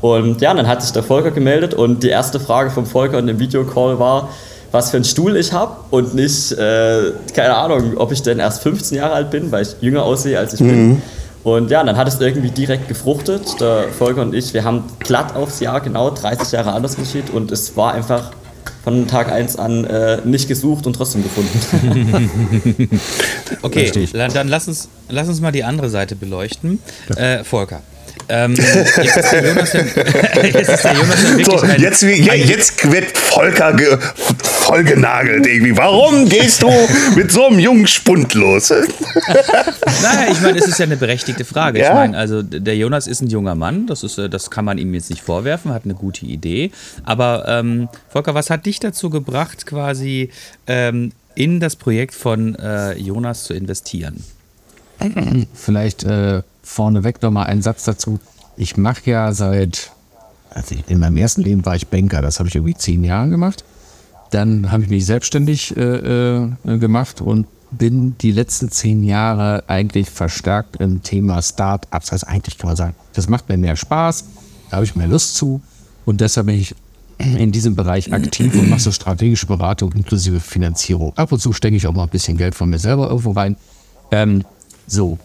Und 0.00 0.40
ja, 0.40 0.54
dann 0.54 0.68
hat 0.68 0.82
sich 0.82 0.92
der 0.92 1.02
Volker 1.02 1.32
gemeldet 1.32 1.74
und 1.74 2.04
die 2.04 2.08
erste 2.08 2.38
Frage 2.38 2.70
vom 2.70 2.86
Volker 2.86 3.18
in 3.18 3.26
dem 3.26 3.40
Videocall 3.40 3.98
war, 3.98 4.28
was 4.70 4.90
für 4.90 4.98
einen 4.98 5.04
Stuhl 5.04 5.36
ich 5.36 5.52
habe 5.52 5.74
und 5.90 6.14
nicht, 6.14 6.52
äh, 6.52 7.12
keine 7.34 7.56
Ahnung, 7.56 7.96
ob 7.96 8.12
ich 8.12 8.22
denn 8.22 8.38
erst 8.38 8.62
15 8.62 8.98
Jahre 8.98 9.14
alt 9.14 9.30
bin, 9.30 9.50
weil 9.50 9.62
ich 9.62 9.74
jünger 9.80 10.04
aussehe, 10.04 10.38
als 10.38 10.52
ich 10.54 10.60
bin. 10.60 11.02
Und 11.42 11.70
ja, 11.70 11.82
dann 11.82 11.96
hat 11.96 12.06
es 12.06 12.20
irgendwie 12.20 12.50
direkt 12.50 12.88
gefruchtet. 12.88 13.60
Der 13.60 13.84
Volker 13.96 14.22
und 14.22 14.34
ich, 14.34 14.52
wir 14.54 14.64
haben 14.64 14.84
glatt 14.98 15.34
aufs 15.34 15.60
Jahr 15.60 15.80
genau 15.80 16.10
30 16.10 16.52
Jahre 16.52 16.72
Altersunterschied 16.72 17.30
und 17.30 17.50
es 17.50 17.76
war 17.76 17.94
einfach 17.94 18.32
von 18.84 19.06
Tag 19.06 19.30
1 19.30 19.56
an 19.56 19.84
äh, 19.84 20.20
nicht 20.24 20.48
gesucht 20.48 20.86
und 20.86 20.94
trotzdem 20.94 21.22
gefunden. 21.22 23.00
Okay, 23.62 23.90
dann 24.12 24.48
lass 24.48 24.68
uns, 24.68 24.88
lass 25.08 25.28
uns 25.28 25.40
mal 25.40 25.52
die 25.52 25.64
andere 25.64 25.88
Seite 25.88 26.14
beleuchten. 26.16 26.80
Äh, 27.16 27.44
Volker, 27.44 27.80
Ähm, 28.28 28.54
jetzt 28.54 29.16
ist 29.16 29.32
der 29.32 29.44
Jonas 29.46 29.72
ja, 29.72 29.80
jetzt 30.44 30.68
ist 30.70 30.84
der 30.84 30.92
Jonas 30.94 31.22
ja 31.22 31.28
wirklich 31.30 31.46
So, 31.46 31.58
ein, 31.60 31.80
jetzt, 31.80 32.06
wie- 32.06 32.22
ja, 32.22 32.34
jetzt 32.34 32.90
wird 32.92 33.16
Volker 33.18 33.72
ge, 33.74 33.98
vollgenagelt 34.42 35.46
irgendwie. 35.46 35.76
Warum 35.76 36.28
gehst 36.28 36.62
du 36.62 36.70
mit 37.16 37.32
so 37.32 37.46
einem 37.46 37.58
jungen 37.58 37.86
Spund 37.86 38.34
los? 38.34 38.72
Naja, 40.02 40.30
ich 40.30 40.40
meine, 40.40 40.58
es 40.58 40.66
ist 40.68 40.78
ja 40.78 40.84
eine 40.86 40.96
berechtigte 40.96 41.44
Frage. 41.44 41.80
Ja. 41.80 41.88
Ich 41.88 41.94
meine, 41.94 42.16
also 42.16 42.42
der 42.42 42.76
Jonas 42.76 43.06
ist 43.06 43.20
ein 43.20 43.28
junger 43.28 43.54
Mann, 43.54 43.86
das, 43.86 44.02
ist, 44.04 44.16
äh, 44.18 44.28
das 44.28 44.50
kann 44.50 44.64
man 44.64 44.78
ihm 44.78 44.94
jetzt 44.94 45.10
nicht 45.10 45.22
vorwerfen, 45.22 45.72
hat 45.72 45.84
eine 45.84 45.94
gute 45.94 46.24
Idee. 46.26 46.70
Aber 47.04 47.46
ähm, 47.48 47.88
Volker, 48.08 48.34
was 48.34 48.48
hat 48.50 48.66
dich 48.66 48.78
dazu 48.80 49.10
gebracht, 49.10 49.66
quasi 49.66 50.30
ähm, 50.66 51.12
in 51.34 51.58
das 51.60 51.76
Projekt 51.76 52.14
von 52.14 52.54
äh, 52.56 52.94
Jonas 52.94 53.44
zu 53.44 53.54
investieren? 53.54 54.22
Vielleicht 55.54 56.04
äh, 56.04 56.42
vorneweg 56.68 57.22
nochmal 57.22 57.46
einen 57.46 57.62
Satz 57.62 57.84
dazu. 57.84 58.20
Ich 58.56 58.76
mache 58.76 59.10
ja 59.10 59.32
seit, 59.32 59.90
also 60.50 60.74
in 60.86 60.98
meinem 60.98 61.16
ersten 61.16 61.42
Leben 61.42 61.64
war 61.64 61.74
ich 61.74 61.88
Banker, 61.88 62.22
das 62.22 62.38
habe 62.38 62.48
ich 62.48 62.54
irgendwie 62.54 62.74
zehn 62.74 63.02
Jahre 63.04 63.30
gemacht. 63.30 63.64
Dann 64.30 64.70
habe 64.70 64.82
ich 64.82 64.90
mich 64.90 65.06
selbstständig 65.06 65.76
äh, 65.76 65.82
äh, 65.82 66.78
gemacht 66.78 67.20
und 67.22 67.46
bin 67.70 68.16
die 68.18 68.32
letzten 68.32 68.70
zehn 68.70 69.02
Jahre 69.02 69.64
eigentlich 69.66 70.10
verstärkt 70.10 70.76
im 70.76 71.02
Thema 71.02 71.40
Start-ups. 71.40 72.12
Also 72.12 72.26
eigentlich 72.26 72.58
kann 72.58 72.68
man 72.68 72.76
sagen, 72.76 72.94
das 73.14 73.28
macht 73.28 73.48
mir 73.48 73.56
mehr 73.56 73.76
Spaß, 73.76 74.24
da 74.70 74.76
habe 74.76 74.84
ich 74.84 74.94
mehr 74.94 75.08
Lust 75.08 75.36
zu 75.36 75.62
und 76.04 76.20
deshalb 76.20 76.46
bin 76.46 76.56
ich 76.56 76.74
in 77.18 77.50
diesem 77.50 77.74
Bereich 77.74 78.12
aktiv 78.12 78.54
und 78.54 78.68
mache 78.70 78.80
so 78.80 78.92
strategische 78.92 79.46
Beratung 79.46 79.92
inklusive 79.92 80.38
Finanzierung. 80.40 81.16
Ab 81.16 81.32
und 81.32 81.40
zu 81.40 81.52
stecke 81.52 81.76
ich 81.76 81.86
auch 81.86 81.94
mal 81.94 82.04
ein 82.04 82.08
bisschen 82.08 82.36
Geld 82.36 82.54
von 82.54 82.70
mir 82.70 82.78
selber 82.78 83.08
irgendwo 83.08 83.32
rein. 83.32 83.56
Ähm, 84.10 84.44
so. 84.86 85.18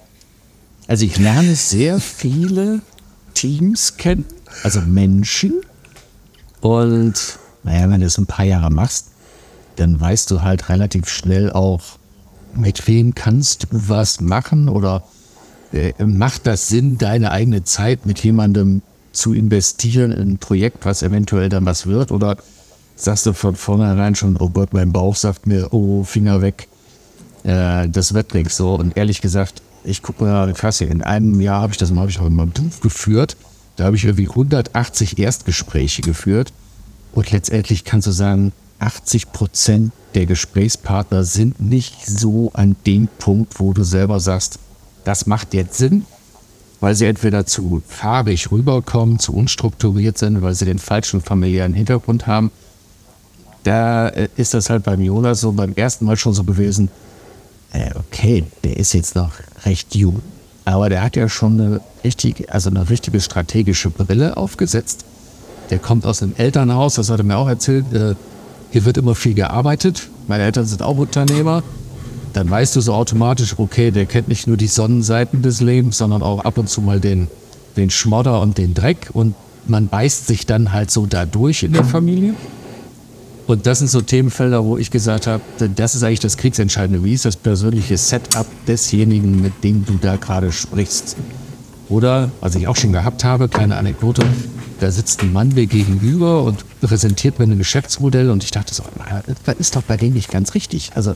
Also 0.88 1.06
ich 1.06 1.18
lerne 1.18 1.56
sehr 1.56 2.00
viele 2.00 2.82
Teams 3.34 3.98
kennen, 3.98 4.26
also 4.64 4.82
Menschen. 4.82 5.62
Und 6.62 7.40
naja, 7.64 7.90
wenn 7.90 8.02
du 8.02 8.08
es 8.08 8.18
ein 8.18 8.26
paar 8.26 8.46
Jahre 8.46 8.70
machst, 8.70 9.08
dann 9.78 10.00
weißt 10.00 10.30
du 10.32 10.42
halt 10.42 10.70
relativ 10.70 11.10
schnell 11.10 11.52
auch, 11.52 11.82
mit 12.56 12.88
wem 12.88 13.16
kannst 13.16 13.64
du 13.64 13.68
was 13.72 14.22
machen 14.22 14.70
oder 14.70 15.04
äh, 15.72 15.94
macht 16.06 16.46
das 16.46 16.68
Sinn, 16.68 16.98
deine 16.98 17.32
eigene 17.32 17.64
Zeit 17.64 18.06
mit 18.06 18.24
jemandem 18.24 18.84
zu 19.12 19.34
investieren 19.34 20.12
in 20.12 20.34
ein 20.34 20.38
Projekt, 20.38 20.86
was 20.86 21.02
eventuell 21.02 21.50
dann 21.50 21.66
was 21.66 21.88
wird? 21.88 22.12
Oder 22.12 22.38
sagst 22.96 23.26
du 23.26 23.34
von 23.34 23.56
vornherein 23.56 24.16
schon, 24.16 24.38
oh 24.38 24.50
Gott, 24.50 24.74
mein 24.74 24.92
Bauch 24.92 25.16
sagt 25.16 25.48
mir, 25.48 25.74
oh, 25.74 26.04
Finger 26.04 26.42
weg, 26.42 26.68
äh, 27.44 27.88
das 27.90 28.14
wird 28.14 28.34
nichts 28.34 28.58
so. 28.58 28.76
Und 28.76 28.98
ehrlich 28.98 29.22
gesagt, 29.22 29.62
ich 29.84 30.02
gucke 30.02 30.24
mal, 30.24 30.54
krass, 30.54 30.82
in 30.82 31.02
einem 31.02 31.42
Jahr 31.42 31.62
habe 31.62 31.72
ich 31.72 31.78
das 31.78 31.92
habe 31.92 32.10
ich 32.10 32.20
auch 32.20 32.30
mal 32.30 32.48
geführt. 32.82 33.36
Da 33.76 33.86
habe 33.86 33.96
ich 33.96 34.06
irgendwie 34.06 34.30
180 34.30 35.18
Erstgespräche 35.18 36.02
geführt. 36.02 36.54
Und 37.14 37.32
letztendlich 37.32 37.84
kannst 37.84 38.08
du 38.08 38.12
sagen, 38.12 38.52
80 38.80 39.32
Prozent 39.32 39.92
der 40.16 40.26
Gesprächspartner 40.26 41.24
sind 41.24 41.60
nicht 41.60 42.06
so 42.06 42.52
an 42.54 42.76
dem 42.86 43.08
Punkt, 43.08 43.60
wo 43.60 43.74
du 43.74 43.84
selber 43.84 44.20
sagst, 44.20 44.60
das 45.04 45.26
macht 45.26 45.54
jetzt 45.54 45.78
Sinn, 45.78 46.06
weil 46.80 46.96
sie 46.96 47.06
entweder 47.06 47.46
zu 47.46 47.82
farbig 47.88 48.52
rüberkommen, 48.52 49.20
zu 49.20 49.34
unstrukturiert 49.34 50.18
sind, 50.18 50.42
weil 50.42 50.54
sie 50.54 50.66
den 50.66 50.80
falschen 50.80 51.22
familiären 51.22 51.74
Hintergrund 51.74 52.28
haben. 52.28 52.52
Da 53.64 54.10
äh, 54.10 54.28
ist 54.36 54.54
das 54.54 54.70
halt 54.70 54.84
beim 54.84 55.02
Jonas 55.02 55.42
so 55.42 55.52
beim 55.54 55.74
ersten 55.74 56.06
Mal 56.06 56.18
schon 56.18 56.34
so 56.34 56.44
gewesen, 56.44 56.90
äh, 57.72 57.92
okay, 57.96 58.44
der 58.64 58.78
ist 58.78 58.94
jetzt 58.94 59.16
noch 59.16 59.32
recht 59.66 59.96
jung, 59.96 60.22
aber 60.66 60.90
der 60.90 61.02
hat 61.02 61.16
ja 61.16 61.28
schon 61.30 61.60
eine 61.60 61.82
richtig, 62.04 62.52
also 62.54 62.70
eine 62.70 62.90
richtige 62.90 63.20
strategische 63.20 63.90
Brille 63.90 64.38
aufgesetzt. 64.38 65.06
Der 65.70 65.80
kommt 65.80 66.06
aus 66.06 66.22
einem 66.22 66.34
Elternhaus, 66.38 66.96
das 66.96 67.10
hat 67.10 67.20
er 67.20 67.24
mir 67.24 67.38
auch 67.38 67.48
erzählt. 67.48 67.92
Äh, 67.94 68.16
hier 68.72 68.86
wird 68.86 68.98
immer 68.98 69.16
viel 69.16 69.34
gearbeitet. 69.34 70.10
Meine 70.28 70.44
Eltern 70.44 70.66
sind 70.66 70.82
auch 70.82 70.98
Unternehmer. 70.98 71.64
Dann 72.34 72.50
weißt 72.50 72.76
du 72.76 72.82
so 72.82 72.94
automatisch, 72.94 73.56
okay, 73.58 73.92
der 73.92 74.06
kennt 74.06 74.28
nicht 74.28 74.48
nur 74.48 74.58
die 74.58 74.68
Sonnenseiten 74.68 75.42
des 75.42 75.62
Lebens, 75.62 76.00
sondern 76.00 76.24
auch 76.24 76.40
ab 76.40 76.58
und 76.58 76.68
zu 76.68 76.82
mal 76.82 77.00
den, 77.00 77.28
den 77.78 77.90
Schmodder 77.92 78.42
und 78.42 78.58
den 78.58 78.74
Dreck. 78.74 79.10
Und 79.14 79.36
man 79.68 79.88
beißt 79.88 80.28
sich 80.28 80.46
dann 80.46 80.74
halt 80.74 80.90
so 80.90 81.06
da 81.06 81.26
durch 81.26 81.64
in 81.64 81.74
der 81.74 81.84
Familie. 81.84 82.34
Und 83.46 83.68
das 83.68 83.80
sind 83.80 83.90
so 83.90 84.02
Themenfelder, 84.02 84.64
wo 84.64 84.78
ich 84.78 84.90
gesagt 84.90 85.28
habe, 85.28 85.44
das 85.76 85.96
ist 85.96 86.04
eigentlich 86.04 86.22
das 86.22 86.38
Kriegsentscheidende. 86.38 87.04
Wie 87.04 87.14
ist 87.14 87.26
das 87.26 87.36
persönliche 87.36 87.98
Setup 87.98 88.46
desjenigen, 88.68 89.42
mit 89.42 89.64
dem 89.64 89.86
du 89.86 89.98
da 90.02 90.16
gerade 90.16 90.52
sprichst? 90.52 91.18
Oder, 91.90 92.32
was 92.40 92.56
ich 92.56 92.68
auch 92.68 92.78
schon 92.78 92.94
gehabt 92.94 93.24
habe, 93.24 93.50
kleine 93.50 93.76
Anekdote, 93.76 94.24
da 94.80 94.90
sitzt 94.90 95.22
ein 95.22 95.34
Mann 95.34 95.50
mir 95.50 95.66
gegenüber 95.66 96.44
und 96.44 96.64
präsentiert 96.82 97.38
mir 97.38 97.46
ein 97.46 97.58
Geschäftsmodell 97.58 98.30
und 98.30 98.44
ich 98.44 98.52
dachte 98.52 98.74
so, 98.74 98.84
das 99.46 99.56
ist 99.58 99.76
doch 99.76 99.84
bei 99.84 99.98
denen 99.98 100.14
nicht 100.14 100.32
ganz 100.32 100.56
richtig. 100.56 100.92
Also, 100.96 101.16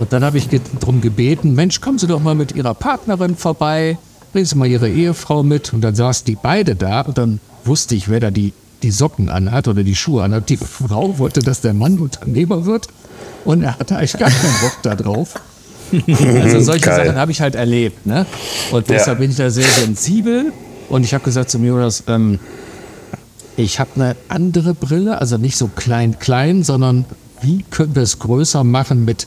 und 0.00 0.12
dann 0.12 0.24
habe 0.24 0.38
ich 0.38 0.48
drum 0.80 1.00
gebeten, 1.00 1.54
Mensch, 1.54 1.80
kommen 1.80 1.98
Sie 1.98 2.06
doch 2.06 2.20
mal 2.20 2.34
mit 2.34 2.52
Ihrer 2.52 2.74
Partnerin 2.74 3.36
vorbei, 3.36 3.98
bringen 4.32 4.46
Sie 4.46 4.56
mal 4.56 4.66
Ihre 4.66 4.88
Ehefrau 4.88 5.42
mit. 5.42 5.72
Und 5.72 5.82
dann 5.82 5.94
saßen 5.94 6.24
die 6.24 6.36
beide 6.42 6.74
da 6.74 7.02
und 7.02 7.18
dann 7.18 7.40
wusste 7.64 7.94
ich, 7.94 8.08
wer 8.08 8.20
da 8.20 8.30
die, 8.30 8.52
die 8.82 8.90
Socken 8.90 9.28
anhat 9.28 9.68
oder 9.68 9.84
die 9.84 9.94
Schuhe 9.94 10.22
anhat. 10.22 10.48
Die 10.48 10.56
Frau 10.56 11.18
wollte, 11.18 11.40
dass 11.40 11.60
der 11.60 11.74
Mann 11.74 11.98
Unternehmer 11.98 12.66
wird 12.66 12.88
und 13.44 13.62
er 13.62 13.78
hatte 13.78 13.96
eigentlich 13.96 14.12
gar 14.12 14.30
keinen 14.30 14.60
Bock 14.60 14.76
da 14.82 14.94
drauf. 14.94 15.34
Also 15.92 16.60
solche 16.60 16.86
Geil. 16.86 17.06
Sachen 17.06 17.18
habe 17.18 17.32
ich 17.32 17.40
halt 17.40 17.54
erlebt. 17.54 18.06
Ne? 18.06 18.26
Und 18.70 18.88
deshalb 18.88 19.18
bin 19.18 19.30
ich 19.30 19.36
da 19.36 19.50
sehr 19.50 19.68
sensibel. 19.68 20.52
Und 20.88 21.04
ich 21.04 21.14
habe 21.14 21.24
gesagt 21.24 21.50
zu 21.50 21.58
mir, 21.58 21.68
Jonas, 21.68 22.04
ähm, 22.08 22.38
ich 23.56 23.78
habe 23.78 23.90
eine 23.96 24.16
andere 24.28 24.74
Brille, 24.74 25.20
also 25.20 25.36
nicht 25.36 25.56
so 25.56 25.68
klein-klein, 25.68 26.62
sondern 26.62 27.04
wie 27.42 27.64
können 27.70 27.94
wir 27.94 28.02
es 28.02 28.18
größer 28.18 28.64
machen 28.64 29.04
mit, 29.04 29.26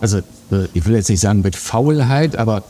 also 0.00 0.18
äh, 0.18 0.66
ich 0.74 0.86
will 0.86 0.94
jetzt 0.94 1.08
nicht 1.08 1.20
sagen 1.20 1.42
mit 1.42 1.56
Faulheit, 1.56 2.36
aber 2.36 2.62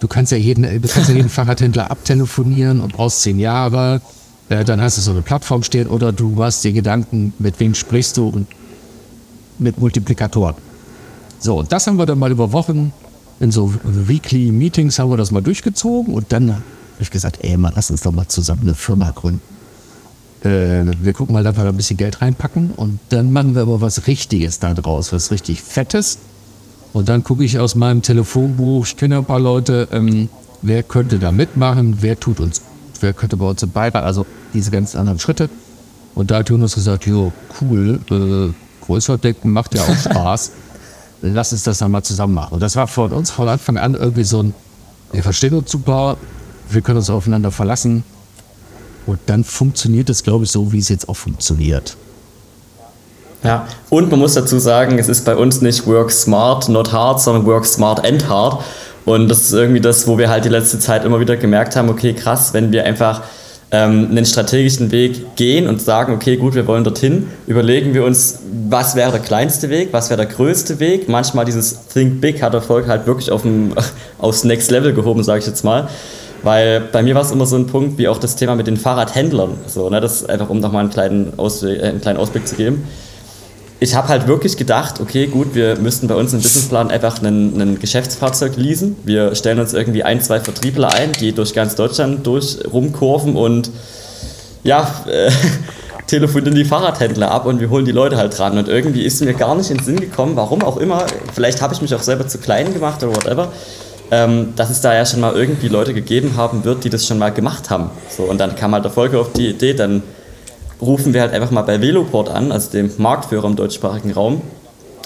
du 0.00 0.08
kannst 0.08 0.32
ja 0.32 0.38
jeden, 0.38 0.62
du 0.62 0.88
kannst 0.88 1.08
ja 1.08 1.14
jeden 1.14 1.28
Fahrradhändler 1.30 1.90
abtelefonieren 1.90 2.80
und 2.80 2.92
brauchst 2.92 3.22
zehn 3.22 3.38
Jahre, 3.38 4.00
äh, 4.50 4.64
dann 4.64 4.80
hast 4.80 4.98
du 4.98 5.00
so 5.00 5.12
eine 5.12 5.22
Plattform 5.22 5.62
stehen 5.62 5.86
oder 5.86 6.12
du 6.12 6.28
machst 6.28 6.62
dir 6.64 6.72
Gedanken, 6.72 7.32
mit 7.38 7.58
wem 7.58 7.74
sprichst 7.74 8.16
du 8.18 8.28
und 8.28 8.46
mit 9.58 9.78
Multiplikatoren. 9.78 10.56
So, 11.38 11.58
und 11.60 11.72
das 11.72 11.86
haben 11.86 11.96
wir 11.96 12.04
dann 12.04 12.18
mal 12.18 12.30
über 12.30 12.52
Wochen 12.52 12.92
in 13.40 13.50
so 13.50 13.72
Weekly 13.84 14.52
Meetings 14.52 14.98
haben 14.98 15.10
wir 15.10 15.16
das 15.16 15.30
mal 15.30 15.40
durchgezogen 15.40 16.12
und 16.12 16.30
dann 16.30 16.50
habe 16.50 16.62
ich 17.00 17.10
gesagt, 17.10 17.38
ey, 17.42 17.56
mal 17.56 17.72
lass 17.74 17.90
uns 17.90 18.02
doch 18.02 18.12
mal 18.12 18.28
zusammen 18.28 18.62
eine 18.62 18.74
Firma 18.74 19.10
gründen. 19.10 19.40
Äh, 20.42 20.84
wir 21.00 21.12
gucken 21.14 21.32
mal, 21.32 21.42
dass 21.42 21.56
wir 21.56 21.64
da 21.64 21.70
ein 21.70 21.76
bisschen 21.76 21.96
Geld 21.96 22.20
reinpacken 22.20 22.72
und 22.76 22.98
dann 23.08 23.32
machen 23.32 23.54
wir 23.54 23.62
aber 23.62 23.80
was 23.80 24.06
Richtiges 24.06 24.58
da 24.58 24.74
draus, 24.74 25.12
was 25.12 25.30
richtig 25.30 25.62
Fettes. 25.62 26.18
Und 26.92 27.08
dann 27.08 27.24
gucke 27.24 27.44
ich 27.44 27.58
aus 27.58 27.76
meinem 27.76 28.02
Telefonbuch, 28.02 28.86
ich 28.86 28.96
kenne 28.96 29.18
ein 29.18 29.24
paar 29.24 29.40
Leute, 29.40 29.88
ähm, 29.92 30.28
wer 30.60 30.82
könnte 30.82 31.18
da 31.18 31.32
mitmachen, 31.32 31.98
wer 32.00 32.18
tut 32.18 32.40
uns, 32.40 32.62
wer 33.00 33.12
könnte 33.12 33.36
bei 33.36 33.46
uns 33.46 33.60
dabei, 33.60 33.92
also 33.92 34.26
diese 34.54 34.70
ganzen 34.70 34.98
anderen 34.98 35.18
Schritte. 35.18 35.48
Und 36.14 36.30
da 36.30 36.38
hat 36.38 36.48
Jonas 36.48 36.74
gesagt, 36.74 37.06
jo, 37.06 37.32
cool, 37.60 38.00
äh, 38.10 38.84
größer 38.84 39.18
denken 39.18 39.50
macht 39.50 39.74
ja 39.74 39.82
auch 39.82 39.96
Spaß. 40.10 40.52
Lass 41.22 41.52
uns 41.52 41.64
das 41.64 41.78
dann 41.78 41.90
mal 41.90 42.02
zusammen 42.02 42.34
machen. 42.34 42.54
Und 42.54 42.60
das 42.60 42.76
war 42.76 42.86
von 42.86 43.12
uns 43.12 43.30
von 43.30 43.48
Anfang 43.48 43.76
an 43.76 43.94
irgendwie 43.94 44.24
so 44.24 44.42
ein, 44.42 44.54
wir 45.12 45.22
verstehen 45.22 45.54
uns 45.54 45.70
super, 45.70 46.16
wir 46.70 46.80
können 46.80 46.98
uns 46.98 47.10
aufeinander 47.10 47.50
verlassen. 47.50 48.04
Und 49.06 49.18
dann 49.26 49.44
funktioniert 49.44 50.08
es, 50.10 50.22
glaube 50.22 50.44
ich, 50.44 50.50
so, 50.50 50.72
wie 50.72 50.78
es 50.78 50.88
jetzt 50.88 51.08
auch 51.08 51.16
funktioniert. 51.16 51.96
Ja, 53.42 53.66
und 53.88 54.10
man 54.10 54.20
muss 54.20 54.34
dazu 54.34 54.58
sagen, 54.58 54.98
es 54.98 55.08
ist 55.08 55.24
bei 55.24 55.34
uns 55.34 55.62
nicht 55.62 55.86
Work 55.86 56.10
Smart, 56.10 56.68
not 56.68 56.92
hard, 56.92 57.20
sondern 57.20 57.46
Work 57.46 57.64
Smart 57.64 58.04
and 58.04 58.28
hard. 58.28 58.62
Und 59.10 59.28
das 59.28 59.40
ist 59.40 59.52
irgendwie 59.52 59.80
das, 59.80 60.06
wo 60.06 60.18
wir 60.18 60.30
halt 60.30 60.44
die 60.44 60.50
letzte 60.50 60.78
Zeit 60.78 61.04
immer 61.04 61.18
wieder 61.18 61.36
gemerkt 61.36 61.74
haben, 61.74 61.88
okay, 61.88 62.12
krass, 62.12 62.54
wenn 62.54 62.70
wir 62.70 62.84
einfach 62.84 63.22
ähm, 63.72 64.06
einen 64.08 64.24
strategischen 64.24 64.92
Weg 64.92 65.34
gehen 65.34 65.66
und 65.66 65.82
sagen, 65.82 66.14
okay, 66.14 66.36
gut, 66.36 66.54
wir 66.54 66.68
wollen 66.68 66.84
dorthin, 66.84 67.26
überlegen 67.48 67.92
wir 67.92 68.04
uns, 68.04 68.38
was 68.68 68.94
wäre 68.94 69.10
der 69.10 69.18
kleinste 69.18 69.68
Weg, 69.68 69.88
was 69.90 70.10
wäre 70.10 70.18
der 70.18 70.32
größte 70.32 70.78
Weg. 70.78 71.08
Manchmal 71.08 71.44
dieses 71.44 71.88
Think 71.88 72.20
Big 72.20 72.40
hat 72.40 72.54
Erfolg 72.54 72.86
halt 72.86 73.08
wirklich 73.08 73.32
auf 73.32 73.42
dem, 73.42 73.72
aufs 74.18 74.44
Next 74.44 74.70
Level 74.70 74.94
gehoben, 74.94 75.24
sage 75.24 75.40
ich 75.40 75.46
jetzt 75.46 75.64
mal. 75.64 75.88
Weil 76.44 76.80
bei 76.80 77.02
mir 77.02 77.16
war 77.16 77.22
es 77.22 77.32
immer 77.32 77.46
so 77.46 77.56
ein 77.56 77.66
Punkt, 77.66 77.98
wie 77.98 78.06
auch 78.06 78.18
das 78.18 78.36
Thema 78.36 78.54
mit 78.54 78.68
den 78.68 78.76
Fahrradhändlern. 78.76 79.58
So, 79.66 79.90
ne, 79.90 80.00
das 80.00 80.24
einfach, 80.24 80.50
um 80.50 80.60
nochmal 80.60 80.88
einen 80.96 81.32
äh, 81.36 81.82
einen 81.82 82.00
kleinen 82.00 82.18
Ausblick 82.20 82.46
zu 82.46 82.54
geben 82.54 82.86
ich 83.82 83.94
habe 83.94 84.08
halt 84.08 84.28
wirklich 84.28 84.58
gedacht, 84.58 85.00
okay, 85.00 85.26
gut, 85.26 85.54
wir 85.54 85.78
müssten 85.78 86.06
bei 86.06 86.14
uns 86.14 86.34
im 86.34 86.40
Businessplan 86.42 86.90
einfach 86.90 87.22
einen 87.22 87.78
Geschäftsfahrzeug 87.78 88.56
leasen. 88.56 88.94
Wir 89.04 89.34
stellen 89.34 89.58
uns 89.58 89.72
irgendwie 89.72 90.04
ein, 90.04 90.20
zwei 90.20 90.38
Vertriebler 90.38 90.92
ein, 90.92 91.12
die 91.14 91.32
durch 91.32 91.54
ganz 91.54 91.76
Deutschland 91.76 92.26
durch 92.26 92.58
rumkurven 92.70 93.36
und 93.36 93.70
ja, 94.64 94.86
äh, 95.06 95.30
telefonieren 96.06 96.56
die 96.56 96.66
Fahrradhändler 96.66 97.30
ab 97.30 97.46
und 97.46 97.60
wir 97.60 97.70
holen 97.70 97.86
die 97.86 97.92
Leute 97.92 98.18
halt 98.18 98.38
dran. 98.38 98.58
Und 98.58 98.68
irgendwie 98.68 99.02
ist 99.02 99.22
mir 99.22 99.32
gar 99.32 99.54
nicht 99.54 99.70
in 99.70 99.78
den 99.78 99.84
Sinn 99.84 100.00
gekommen, 100.00 100.36
warum 100.36 100.62
auch 100.62 100.76
immer, 100.76 101.06
vielleicht 101.32 101.62
habe 101.62 101.72
ich 101.72 101.80
mich 101.80 101.94
auch 101.94 102.02
selber 102.02 102.28
zu 102.28 102.36
klein 102.36 102.74
gemacht 102.74 103.02
oder 103.02 103.16
whatever. 103.16 103.48
ähm, 104.10 104.54
dass 104.56 104.70
es 104.70 104.80
da 104.80 104.92
ja 104.92 105.06
schon 105.06 105.20
mal 105.20 105.34
irgendwie 105.34 105.68
Leute 105.68 105.94
gegeben 105.94 106.32
haben 106.36 106.64
wird, 106.64 106.84
die 106.84 106.90
das 106.90 107.06
schon 107.06 107.18
mal 107.18 107.30
gemacht 107.30 107.70
haben. 107.70 107.90
So, 108.14 108.24
und 108.24 108.38
dann 108.38 108.56
kam 108.56 108.74
halt 108.74 108.84
der 108.84 108.90
Volker 108.90 109.20
auf 109.20 109.32
die 109.32 109.48
Idee, 109.48 109.72
dann 109.72 110.02
rufen 110.80 111.14
wir 111.14 111.20
halt 111.20 111.32
einfach 111.32 111.50
mal 111.50 111.62
bei 111.62 111.80
Veloport 111.80 112.28
an, 112.28 112.52
also 112.52 112.70
dem 112.70 112.90
Marktführer 112.98 113.46
im 113.46 113.56
deutschsprachigen 113.56 114.12
Raum, 114.12 114.42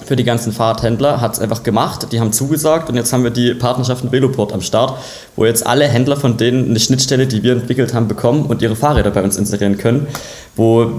für 0.04 0.16
die 0.16 0.24
ganzen 0.24 0.52
Fahrradhändler, 0.52 1.20
hat 1.20 1.34
es 1.34 1.40
einfach 1.40 1.62
gemacht, 1.62 2.08
die 2.12 2.20
haben 2.20 2.32
zugesagt 2.32 2.88
und 2.88 2.96
jetzt 2.96 3.12
haben 3.12 3.24
wir 3.24 3.30
die 3.30 3.54
Partnerschaft 3.54 4.04
mit 4.04 4.12
Veloport 4.12 4.52
am 4.52 4.60
Start, 4.60 4.98
wo 5.36 5.46
jetzt 5.46 5.66
alle 5.66 5.86
Händler 5.86 6.16
von 6.16 6.36
denen 6.36 6.70
eine 6.70 6.80
Schnittstelle, 6.80 7.26
die 7.26 7.42
wir 7.42 7.52
entwickelt 7.52 7.94
haben, 7.94 8.08
bekommen 8.08 8.46
und 8.46 8.60
ihre 8.60 8.76
Fahrräder 8.76 9.10
bei 9.10 9.22
uns 9.22 9.36
inserieren 9.36 9.78
können, 9.78 10.06
wo 10.56 10.90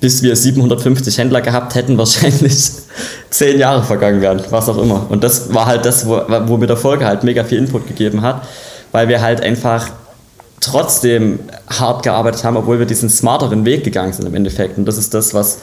bis 0.00 0.22
wir 0.22 0.36
750 0.36 1.18
Händler 1.18 1.40
gehabt 1.40 1.74
hätten, 1.74 1.98
wahrscheinlich 1.98 2.70
zehn 3.30 3.58
Jahre 3.58 3.82
vergangen 3.82 4.20
wären, 4.20 4.42
was 4.50 4.68
auch 4.68 4.78
immer. 4.78 5.06
Und 5.08 5.24
das 5.24 5.52
war 5.54 5.66
halt 5.66 5.84
das, 5.84 6.06
wo, 6.06 6.20
wo 6.46 6.56
mir 6.56 6.66
der 6.66 6.76
Folge 6.76 7.06
halt 7.06 7.24
mega 7.24 7.44
viel 7.44 7.58
Input 7.58 7.86
gegeben 7.86 8.22
hat, 8.22 8.42
weil 8.92 9.08
wir 9.08 9.20
halt 9.20 9.40
einfach 9.40 9.88
trotzdem 10.60 11.40
hart 11.68 12.02
gearbeitet 12.02 12.44
haben, 12.44 12.56
obwohl 12.56 12.78
wir 12.78 12.86
diesen 12.86 13.08
smarteren 13.08 13.64
Weg 13.64 13.84
gegangen 13.84 14.12
sind 14.12 14.26
im 14.26 14.34
Endeffekt. 14.34 14.78
Und 14.78 14.86
das 14.86 14.98
ist 14.98 15.14
das, 15.14 15.34
was 15.34 15.58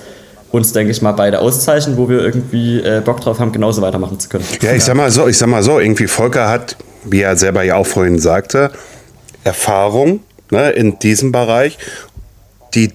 uns, 0.52 0.72
denke 0.72 0.92
ich 0.92 1.02
mal, 1.02 1.12
beide 1.12 1.40
auszeichnen, 1.40 1.98
wo 1.98 2.08
wir 2.08 2.22
irgendwie 2.22 2.80
äh, 2.80 3.02
Bock 3.04 3.20
drauf 3.20 3.40
haben, 3.40 3.52
genauso 3.52 3.82
weitermachen 3.82 4.20
zu 4.20 4.30
können. 4.30 4.46
Ja, 4.62 4.74
ich 4.74 4.84
sag 4.84 4.96
mal 4.96 5.12
so, 5.12 5.28
ich 5.28 5.38
sag 5.38 5.48
mal 5.48 5.64
so, 5.64 5.80
irgendwie 5.80 6.08
Volker 6.08 6.48
hat, 6.48 6.78
wie 7.04 7.22
er 7.22 7.36
selber 7.36 7.64
ja 7.64 7.75
auch 7.75 7.86
vorhin 7.86 8.20
sagte, 8.20 8.72
Erfahrung 9.44 10.22
ne, 10.50 10.72
in 10.72 10.98
diesem 11.00 11.32
Bereich, 11.32 11.78
die 12.74 12.94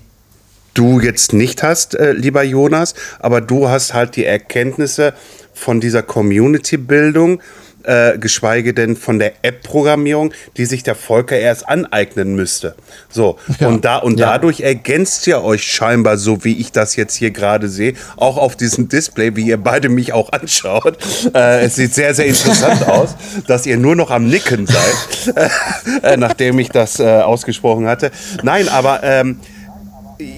du 0.74 1.00
jetzt 1.00 1.32
nicht 1.32 1.62
hast, 1.62 1.94
äh, 1.94 2.12
lieber 2.12 2.42
Jonas, 2.42 2.94
aber 3.18 3.40
du 3.40 3.68
hast 3.68 3.92
halt 3.92 4.16
die 4.16 4.24
Erkenntnisse 4.24 5.12
von 5.52 5.80
dieser 5.80 6.02
Community-Bildung, 6.02 7.42
äh, 7.84 8.18
geschweige 8.18 8.74
denn 8.74 8.96
von 8.96 9.18
der 9.18 9.32
App-Programmierung, 9.42 10.32
die 10.56 10.64
sich 10.66 10.82
der 10.82 10.94
Volker 10.94 11.36
erst 11.38 11.68
aneignen 11.68 12.34
müsste. 12.34 12.74
So, 13.08 13.38
Ja. 13.58 13.68
und, 13.68 13.84
da, 13.84 13.96
und 13.98 14.18
Ja. 14.18 14.26
dadurch 14.32 14.60
ergänzt 14.60 15.26
ihr 15.26 15.42
euch 15.42 15.62
scheinbar, 15.64 16.16
so 16.16 16.44
wie 16.44 16.58
ich 16.58 16.72
das 16.72 16.96
jetzt 16.96 17.14
hier 17.16 17.30
gerade 17.30 17.68
sehe, 17.68 17.94
auch 18.16 18.36
auf 18.36 18.56
diesem 18.56 18.88
Display, 18.88 19.36
wie 19.36 19.46
ihr 19.46 19.56
beide 19.58 19.88
mich 19.88 20.12
auch 20.12 20.30
anschaut. 20.32 20.98
Äh, 21.34 21.64
es 21.64 21.76
sieht 21.76 21.94
sehr, 21.94 22.14
sehr 22.14 22.26
interessant 22.26 22.86
aus, 22.88 23.14
dass 23.46 23.66
ihr 23.66 23.76
nur 23.76 23.96
noch 23.96 24.10
am 24.10 24.26
Nicken 24.28 24.66
seid, 24.66 25.34
äh, 26.02 26.16
nachdem 26.16 26.58
ich 26.58 26.68
das 26.68 27.00
äh, 27.00 27.04
ausgesprochen 27.04 27.86
hatte. 27.86 28.10
Nein, 28.42 28.68
aber 28.68 29.02
ähm, 29.02 29.38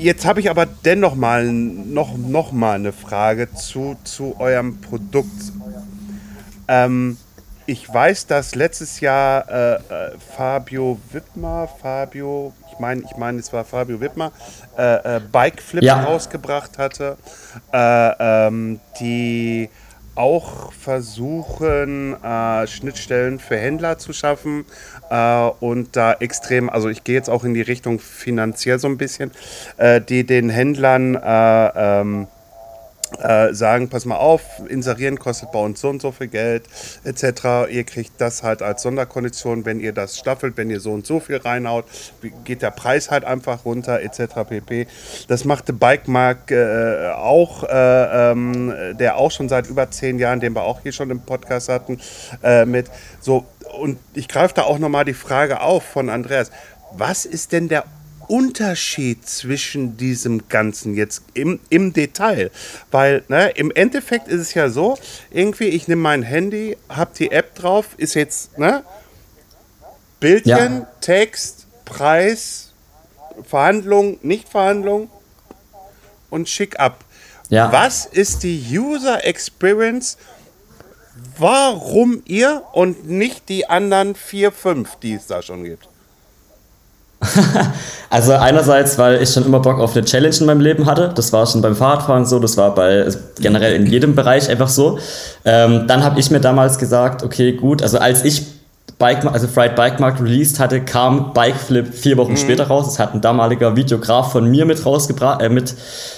Jetzt 0.01 0.25
habe 0.27 0.39
ich 0.39 0.49
aber 0.49 0.65
dennoch 0.85 1.17
mal 1.17 1.45
noch, 1.45 2.17
noch 2.17 2.53
mal 2.53 2.77
eine 2.77 2.93
Frage 2.93 3.49
zu, 3.53 3.97
zu 4.05 4.37
eurem 4.39 4.81
Produkt. 4.81 5.33
Ähm, 6.69 7.17
ich 7.67 7.93
weiß, 7.93 8.27
dass 8.27 8.55
letztes 8.55 9.01
Jahr 9.01 9.49
äh, 9.49 9.75
äh, 9.75 9.81
Fabio 10.37 10.99
Wittmer, 11.13 11.69
Fabio, 11.81 12.53
ich 12.71 12.79
meine, 12.79 13.03
ich 13.03 13.17
meine, 13.17 13.39
es 13.39 13.53
war 13.53 13.65
Fabio 13.65 14.01
Wittmer, 14.01 14.33
äh, 14.77 15.17
äh, 15.17 15.21
Bikeflip 15.21 15.83
Ja. 15.83 16.03
rausgebracht 16.03 16.79
hatte, 16.79 17.17
äh, 17.73 18.47
ähm, 18.47 18.81
die 19.01 19.69
auch 20.15 20.73
versuchen, 20.73 22.23
äh, 22.23 22.67
Schnittstellen 22.67 23.39
für 23.39 23.57
Händler 23.57 23.97
zu 23.97 24.13
schaffen 24.13 24.67
und 25.61 25.97
da 25.97 26.15
extrem, 26.15 26.69
also 26.71 26.89
ich 26.89 27.05
gehe 27.05 27.15
jetzt 27.15 27.29
auch 27.31 27.45
in 27.45 27.53
die 27.55 27.63
Richtung 27.63 27.99
finanziell 27.99 28.79
so 28.79 28.89
ein 28.89 28.97
bisschen, 28.97 29.31
die 30.09 30.25
den 30.25 30.49
Händlern 30.49 31.15
äh, 31.17 32.01
ähm, 32.01 32.29
äh, 33.21 33.53
sagen, 33.55 33.89
pass 33.89 34.05
mal 34.05 34.17
auf, 34.17 34.43
inserieren 34.69 35.19
kostet 35.19 35.53
bei 35.53 35.59
uns 35.59 35.81
so 35.81 35.89
und 35.89 36.03
so 36.03 36.13
viel 36.13 36.29
Geld, 36.29 36.65
etc. 37.05 37.71
Ihr 37.71 37.85
kriegt 37.85 38.21
das 38.21 38.43
halt 38.43 38.63
als 38.63 38.83
Sonderkondition, 38.83 39.65
wenn 39.65 39.81
ihr 39.81 39.93
das 39.93 40.19
staffelt, 40.19 40.57
wenn 40.57 40.71
ihr 40.71 40.81
so 40.81 40.93
und 40.93 41.07
so 41.07 41.21
viel 41.21 41.37
reinhaut, 41.37 41.85
geht 42.45 42.63
der 42.63 42.71
Preis 42.71 43.11
halt 43.11 43.25
einfach 43.25 43.65
runter, 43.65 44.01
etc. 44.01 44.49
pp. 44.49 44.87
Das 45.29 45.45
machte 45.45 45.73
Bikemark 45.73 46.51
äh, 46.51 47.11
auch, 47.11 47.65
äh, 47.65 48.31
ähm, 48.33 48.75
der 48.99 49.17
auch 49.17 49.31
schon 49.31 49.49
seit 49.49 49.69
über 49.69 49.91
zehn 49.91 50.19
Jahren, 50.19 50.41
den 50.41 50.55
wir 50.55 50.63
auch 50.63 50.81
hier 50.83 50.93
schon 50.93 51.11
im 51.11 51.21
Podcast 51.21 51.69
hatten, 51.69 52.01
äh, 52.43 52.65
mit 52.65 52.91
so, 53.21 53.47
und 53.81 53.99
ich 54.15 54.29
greife 54.29 54.55
da 54.55 54.63
auch 54.63 54.79
nochmal 54.79 55.05
die 55.05 55.15
Frage 55.15 55.61
auf 55.61 55.83
von 55.83 56.11
Andreas. 56.11 56.51
Was 56.93 57.25
ist 57.25 57.53
denn 57.53 57.69
der 57.69 57.85
Unterschied 58.33 59.29
zwischen 59.29 59.99
diesem 59.99 60.49
Ganzen 60.49 60.95
jetzt 60.95 61.23
im, 61.35 61.61
im 61.69 61.93
Detail? 61.93 62.51
Weil 62.91 63.25
ne, 63.29 63.51
im 63.51 63.71
Endeffekt 63.71 64.29
ist 64.29 64.41
es 64.41 64.55
ja 64.55 64.71
so, 64.71 64.97
irgendwie, 65.31 65.67
ich 65.69 65.87
nehme 65.87 66.01
mein 66.01 66.23
Handy, 66.23 66.79
habe 66.89 67.11
die 67.19 67.31
App 67.31 67.55
drauf, 67.55 67.89
ist 67.99 68.15
jetzt 68.15 68.59
ne, 68.59 68.85
Bildchen, 70.19 70.79
Ja. 70.79 70.89
Text, 71.03 71.67
Preis, 71.85 72.73
Verhandlung, 73.47 74.19
Nicht-Verhandlung 74.23 75.11
und 76.31 76.49
schick 76.49 76.81
ab. 76.81 77.05
Ja. 77.51 77.71
Was 77.71 78.07
ist 78.07 78.45
die 78.45 78.65
User 78.71 79.27
Experience, 79.27 80.17
warum 81.37 82.23
ihr 82.25 82.63
und 82.73 83.07
nicht 83.11 83.51
die 83.51 83.69
anderen 83.69 84.15
vier, 84.15 84.53
fünf, 84.53 84.97
die 85.03 85.13
es 85.13 85.27
da 85.27 85.43
schon 85.43 85.65
gibt? 85.65 85.92
Also 88.13 88.35
einerseits, 88.35 88.99
weil 88.99 89.23
ich 89.23 89.31
schon 89.31 89.47
immer 89.47 89.61
Bock 89.61 89.81
auf 89.81 89.97
eine 89.97 90.05
Challenge 90.05 90.37
in 90.39 90.45
meinem 90.45 90.61
Leben 90.61 90.85
hatte. 90.85 91.13
Das 91.15 91.33
war 91.33 91.47
schon 91.47 91.63
beim 91.63 91.75
Fahrradfahren 91.75 92.27
so, 92.27 92.39
das 92.39 92.59
war 92.59 92.75
bei 92.75 93.05
also 93.05 93.19
generell 93.41 93.75
in 93.75 93.87
jedem 93.87 94.15
Bereich 94.15 94.51
einfach 94.51 94.69
so. 94.69 94.99
Ähm, 95.47 95.87
dann 95.89 96.05
habe 96.05 96.21
ich 96.21 96.31
mir 96.31 96.39
damals 96.39 96.77
gesagt, 96.77 97.23
okay, 97.23 97.53
gut, 97.53 97.81
also 97.81 97.97
als 97.97 98.23
ich 98.27 98.45
Bike, 98.99 99.25
also 99.25 99.49
Fried 99.49 99.77
Bike 99.77 99.99
Markt 99.99 100.21
released 100.21 100.61
hatte, 100.61 100.83
kam 100.83 101.33
Bikeflip 101.33 101.95
vier 101.95 102.19
Wochen 102.19 102.37
später 102.37 102.67
raus. 102.67 102.85
Das 102.85 102.99
hat 102.99 103.15
ein 103.15 103.23
damaliger 103.23 103.77
Videograf 103.77 104.31
von 104.31 104.49
mir 104.51 104.67
mit 104.67 104.85
rausgebracht, 104.85 105.41
äh, 105.41 105.49
mit 105.49 105.75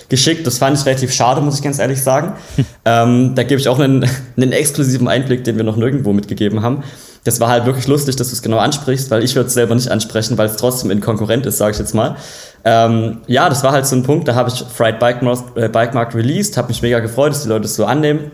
geschickt. 0.08 0.44
Das 0.48 0.58
fand 0.58 0.76
ich 0.76 0.84
relativ 0.84 1.12
schade, 1.12 1.40
muss 1.42 1.54
ich 1.54 1.62
ganz 1.62 1.78
ehrlich 1.78 2.02
sagen. 2.02 2.32
ähm, 2.84 3.36
da 3.36 3.44
gebe 3.44 3.60
ich 3.60 3.68
auch 3.68 3.78
einen, 3.78 4.04
einen 4.36 4.50
exklusiven 4.50 5.06
Einblick, 5.06 5.44
den 5.44 5.56
wir 5.56 5.64
noch 5.64 5.76
nirgendwo 5.76 6.12
mitgegeben 6.12 6.60
haben. 6.62 6.82
Das 7.24 7.40
war 7.40 7.48
halt 7.48 7.64
wirklich 7.66 7.87
lustig, 7.87 8.16
dass 8.16 8.28
du 8.28 8.34
es 8.34 8.42
genau 8.42 8.58
ansprichst, 8.58 9.10
weil 9.10 9.24
ich 9.24 9.34
würde 9.34 9.48
es 9.48 9.54
selber 9.54 9.74
nicht 9.74 9.90
ansprechen, 9.90 10.37
weil 10.37 10.46
es 10.46 10.56
trotzdem 10.56 10.90
in 10.90 11.00
Konkurrent 11.00 11.46
ist, 11.46 11.58
sage 11.58 11.72
ich 11.72 11.78
jetzt 11.78 11.94
mal. 11.94 12.16
Ähm, 12.64 13.18
ja, 13.26 13.48
das 13.48 13.64
war 13.64 13.72
halt 13.72 13.87
so 13.87 13.96
ein 13.96 14.02
Punkt, 14.02 14.28
da 14.28 14.34
habe 14.34 14.50
ich 14.50 14.64
Fried 14.72 14.98
Bike 14.98 15.22
äh, 15.54 15.68
Bike 15.68 15.94
Markt 15.94 16.14
released, 16.14 16.56
habe 16.56 16.68
mich 16.68 16.82
mega 16.82 17.00
gefreut, 17.00 17.32
dass 17.32 17.42
die 17.42 17.48
Leute 17.48 17.64
es 17.64 17.74
so 17.74 17.87
annehmen. 17.87 18.30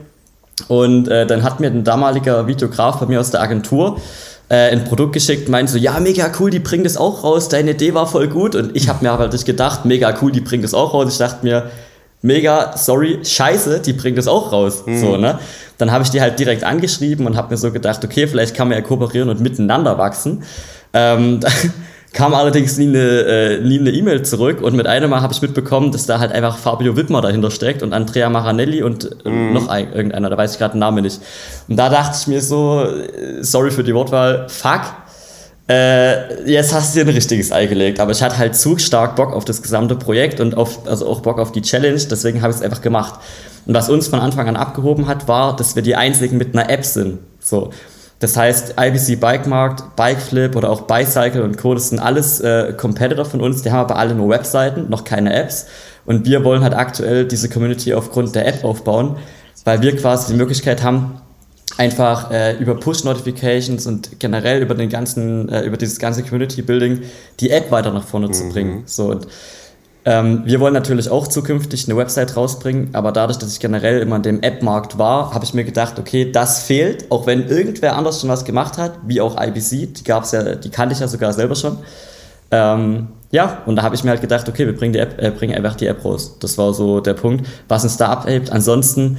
Und 0.69 1.09
äh, 1.09 1.27
dann 1.27 1.43
hat 1.43 1.61
mir 1.61 1.69
ein 1.69 1.85
damaliger 1.85 2.47
Videograf 2.47 3.01
bei 3.01 3.07
mir 3.07 3.21
aus 3.21 3.31
der 3.31 3.41
Agentur 3.41 3.99
äh, 4.51 4.71
ein 4.73 4.85
Produkt 4.85 5.13
geschickt, 5.13 5.49
meinte 5.49 5.73
so, 5.73 5.79
ja, 5.79 5.99
mega 6.01 6.31
cool, 6.39 6.51
die 6.51 6.59
bringen 6.59 6.85
das 6.85 6.97
auch 6.97 7.23
raus, 7.25 7.49
deine 7.49 7.71
Idee 7.71 7.95
war 7.95 8.07
voll 8.07 8.29
gut. 8.29 8.55
Und 8.57 8.77
ich 8.77 8.89
habe 8.89 9.05
mir 9.05 9.13
aber 9.13 9.29
nicht 9.29 9.47
gedacht, 9.47 9.85
mega 9.85 10.15
cool, 10.21 10.33
die 10.33 10.41
bringen 10.41 10.63
das 10.63 10.75
auch 10.75 10.93
raus. 10.93 11.13
Ich 11.13 11.19
dachte 11.19 11.47
mir, 11.47 11.71
mega, 12.21 12.77
sorry, 12.77 13.21
scheiße, 13.23 13.81
die 13.81 13.93
bringen 13.93 14.17
das 14.17 14.27
auch 14.27 14.53
raus. 14.53 14.85
So, 14.87 15.17
ne? 15.17 15.39
Dann 15.81 15.91
habe 15.91 16.05
ich 16.05 16.11
die 16.11 16.21
halt 16.21 16.39
direkt 16.39 16.65
angeschrieben 16.65 17.27
und 17.27 17.37
habe 17.37 17.51
mir 17.51 17.57
so 17.57 17.73
gedacht, 17.73 18.05
okay, 18.05 18.27
vielleicht 18.27 18.55
kann 18.55 18.69
man 18.69 18.77
ja 18.77 18.83
kooperieren 18.83 19.29
und 19.29 19.41
miteinander 19.41 19.99
wachsen. 19.99 20.43
Ähm, 20.93 21.41
kam 22.13 22.35
allerdings 22.35 22.77
nie 22.77 22.89
eine 22.89 22.99
äh, 22.99 23.61
nie 23.61 23.79
eine 23.79 23.91
E-Mail 23.91 24.23
zurück 24.23 24.61
und 24.63 24.75
mit 24.75 24.87
einem 24.89 25.11
Mal 25.11 25.23
habe 25.23 25.33
ich 25.33 25.43
mitbekommen, 25.43 25.93
dass 25.93 26.07
da 26.07 26.19
halt 26.19 26.33
einfach 26.33 26.59
Fabio 26.59 26.97
Wittmer 26.97 27.21
dahinter 27.21 27.53
steckt 27.53 27.85
und 27.85 27.93
Andrea 27.93 28.29
Maranelli 28.29 28.83
und 28.83 29.25
äh, 29.25 29.31
noch 29.31 29.69
ein, 29.69 29.93
irgendeiner, 29.93 30.29
da 30.29 30.37
weiß 30.37 30.53
ich 30.53 30.59
gerade 30.59 30.73
den 30.75 30.81
Namen 30.81 31.05
nicht. 31.05 31.21
Und 31.69 31.77
da 31.77 31.89
dachte 31.89 32.17
ich 32.21 32.27
mir 32.27 32.43
so, 32.43 32.83
äh, 32.83 33.43
sorry 33.43 33.71
für 33.71 33.85
die 33.85 33.95
Wortwahl, 33.95 34.49
fuck, 34.49 34.83
äh, 35.71 36.51
jetzt 36.51 36.75
hast 36.75 36.95
du 36.95 36.99
dir 36.99 37.07
ein 37.07 37.15
richtiges 37.15 37.53
Ei 37.53 37.67
gelegt. 37.67 38.01
Aber 38.01 38.11
ich 38.11 38.23
hatte 38.23 38.39
halt 38.39 38.57
zu 38.57 38.77
stark 38.79 39.15
Bock 39.15 39.33
auf 39.33 39.45
das 39.45 39.63
gesamte 39.63 39.95
Projekt 39.95 40.41
und 40.41 40.57
auf, 40.57 40.89
also 40.89 41.07
auch 41.07 41.21
Bock 41.21 41.39
auf 41.39 41.53
die 41.53 41.63
Challenge, 41.63 42.01
deswegen 42.11 42.43
habe 42.43 42.51
ich 42.51 42.57
es 42.57 42.63
einfach 42.63 42.83
gemacht. 42.83 43.21
Und 43.67 43.75
was 43.75 43.89
uns 43.89 44.09
von 44.09 44.21
Anfang 44.21 44.49
an 44.49 44.57
abgehoben 44.57 45.07
hat, 45.07 45.29
war, 45.29 45.57
dass 45.57 45.77
wir 45.77 45.83
die 45.83 45.97
einzigen 45.97 46.39
mit 46.39 46.55
einer 46.55 46.71
App 46.71 46.85
sind. 46.85 47.19
So. 47.41 47.71
Das 48.21 48.37
heißt, 48.37 48.75
IBC 48.79 49.19
Bike 49.19 49.47
Markt, 49.47 49.97
Bikeflip 49.97 50.55
oder 50.55 50.69
auch 50.69 50.83
Bicycle 50.83 51.43
und 51.43 51.57
Co., 51.57 51.73
das 51.73 51.89
sind 51.89 51.99
alles 51.99 52.41
äh, 52.41 52.75
Competitor 52.75 53.25
von 53.25 53.41
uns, 53.41 53.63
die 53.63 53.71
haben 53.71 53.81
aber 53.81 53.97
alle 53.97 54.15
nur 54.15 54.29
Webseiten, 54.29 54.91
noch 54.91 55.05
keine 55.05 55.33
Apps. 55.35 55.67
Und 56.05 56.27
wir 56.27 56.45
wollen 56.45 56.63
halt 56.63 56.75
aktuell 56.75 57.27
diese 57.27 57.49
Community 57.49 57.95
aufgrund 57.95 58.35
der 58.35 58.47
App 58.47 58.63
aufbauen, 58.63 59.17
weil 59.65 59.81
wir 59.81 59.97
quasi 59.97 60.33
die 60.33 60.39
Möglichkeit 60.39 60.83
haben, 60.83 61.21
einfach 61.79 62.31
äh, 62.31 62.57
über 62.59 62.75
Push-Notifications 62.75 63.87
und 63.87 64.21
generell 64.21 64.61
über 64.61 64.75
den 64.75 64.91
ganzen, 64.91 65.49
äh, 65.49 65.63
über 65.63 65.79
dieses 65.79 65.99
ganze 65.99 66.23
Community-Building 66.23 67.01
die 67.41 67.51
App 67.51 67.71
weiter 67.71 67.91
nach 67.91 68.05
vorne 68.05 68.31
zu 68.33 68.51
bringen. 68.51 68.83
So, 68.85 69.13
und, 69.13 69.29
ähm, 70.11 70.43
wir 70.45 70.59
wollen 70.59 70.75
natürlich 70.75 71.09
auch 71.09 71.29
zukünftig 71.29 71.87
eine 71.87 71.97
Website 71.97 72.37
rausbringen, 72.37 72.89
aber 72.95 73.13
dadurch, 73.13 73.39
dass 73.39 73.53
ich 73.53 73.61
generell 73.61 74.01
immer 74.01 74.17
in 74.17 74.23
dem 74.23 74.43
App-Markt 74.43 74.99
war, 74.99 75.33
habe 75.33 75.45
ich 75.45 75.55
mir 75.55 75.63
gedacht, 75.63 76.01
okay, 76.01 76.33
das 76.33 76.65
fehlt, 76.65 77.13
auch 77.13 77.29
wenn 77.29 77.47
irgendwer 77.47 77.95
anders 77.95 78.21
schon 78.21 78.29
was 78.29 78.45
gemacht 78.45 78.77
hat, 78.77 78.95
wie 79.07 79.21
auch 79.21 79.41
IBC, 79.41 79.95
die 79.95 80.03
gab's 80.05 80.33
ja, 80.33 80.57
die 80.57 80.69
kannte 80.69 80.95
ich 80.95 81.01
ja 81.01 81.07
sogar 81.07 81.33
selber 81.33 81.55
schon. 81.55 81.77
Ähm, 82.51 83.07
ja, 83.31 83.59
und 83.67 83.77
da 83.77 83.85
habe 83.85 83.95
ich 83.95 84.03
mir 84.03 84.11
halt 84.11 84.21
gedacht, 84.21 84.49
okay, 84.49 84.67
wir 84.67 84.75
bringen, 84.75 84.95
die 84.95 84.99
App, 84.99 85.23
äh, 85.23 85.31
bringen 85.31 85.55
einfach 85.55 85.77
die 85.77 85.87
App 85.87 86.05
raus. 86.05 86.35
Das 86.41 86.59
war 86.59 86.75
so 86.75 86.99
der 86.99 87.15
Punkt, 87.15 87.47
was 87.69 87.85
uns 87.85 87.97
da 87.97 88.09
abhebt. 88.09 88.51
Ansonsten 88.51 89.19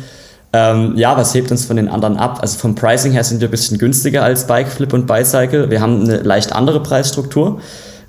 Ähm, 0.53 0.97
ja, 0.97 1.15
was 1.15 1.33
hebt 1.33 1.49
uns 1.49 1.63
von 1.63 1.77
den 1.77 1.87
anderen 1.87 2.17
ab? 2.17 2.39
Also 2.41 2.57
vom 2.57 2.75
Pricing 2.75 3.13
her 3.13 3.23
sind 3.23 3.39
wir 3.39 3.47
ein 3.47 3.51
bisschen 3.51 3.77
günstiger 3.77 4.21
als 4.23 4.47
Bikeflip 4.47 4.91
und 4.91 5.07
Bicycle. 5.07 5.69
Wir 5.69 5.79
haben 5.79 6.01
eine 6.01 6.17
leicht 6.17 6.51
andere 6.51 6.83
Preisstruktur. 6.83 7.61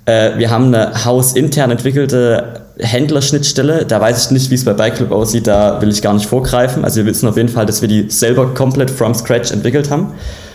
Äh, 0.05 0.37
wir 0.37 0.51
haben 0.51 0.65
eine 0.65 1.05
hausintern 1.05 1.71
entwickelte 1.71 2.62
Händlerschnittstelle. 2.77 3.85
Da 3.85 4.01
weiß 4.01 4.25
ich 4.25 4.31
nicht, 4.31 4.49
wie 4.49 4.55
es 4.55 4.65
bei 4.65 4.73
Bikeflip 4.73 5.11
aussieht, 5.11 5.47
da 5.47 5.81
will 5.81 5.89
ich 5.89 6.01
gar 6.01 6.13
nicht 6.13 6.25
vorgreifen. 6.25 6.83
Also 6.83 6.97
wir 6.97 7.05
wissen 7.05 7.27
auf 7.27 7.37
jeden 7.37 7.49
Fall, 7.49 7.65
dass 7.65 7.81
wir 7.81 7.87
die 7.87 8.09
selber 8.09 8.53
komplett 8.53 8.89
from 8.89 9.13
scratch 9.13 9.51
entwickelt 9.51 9.89
haben. 9.89 10.13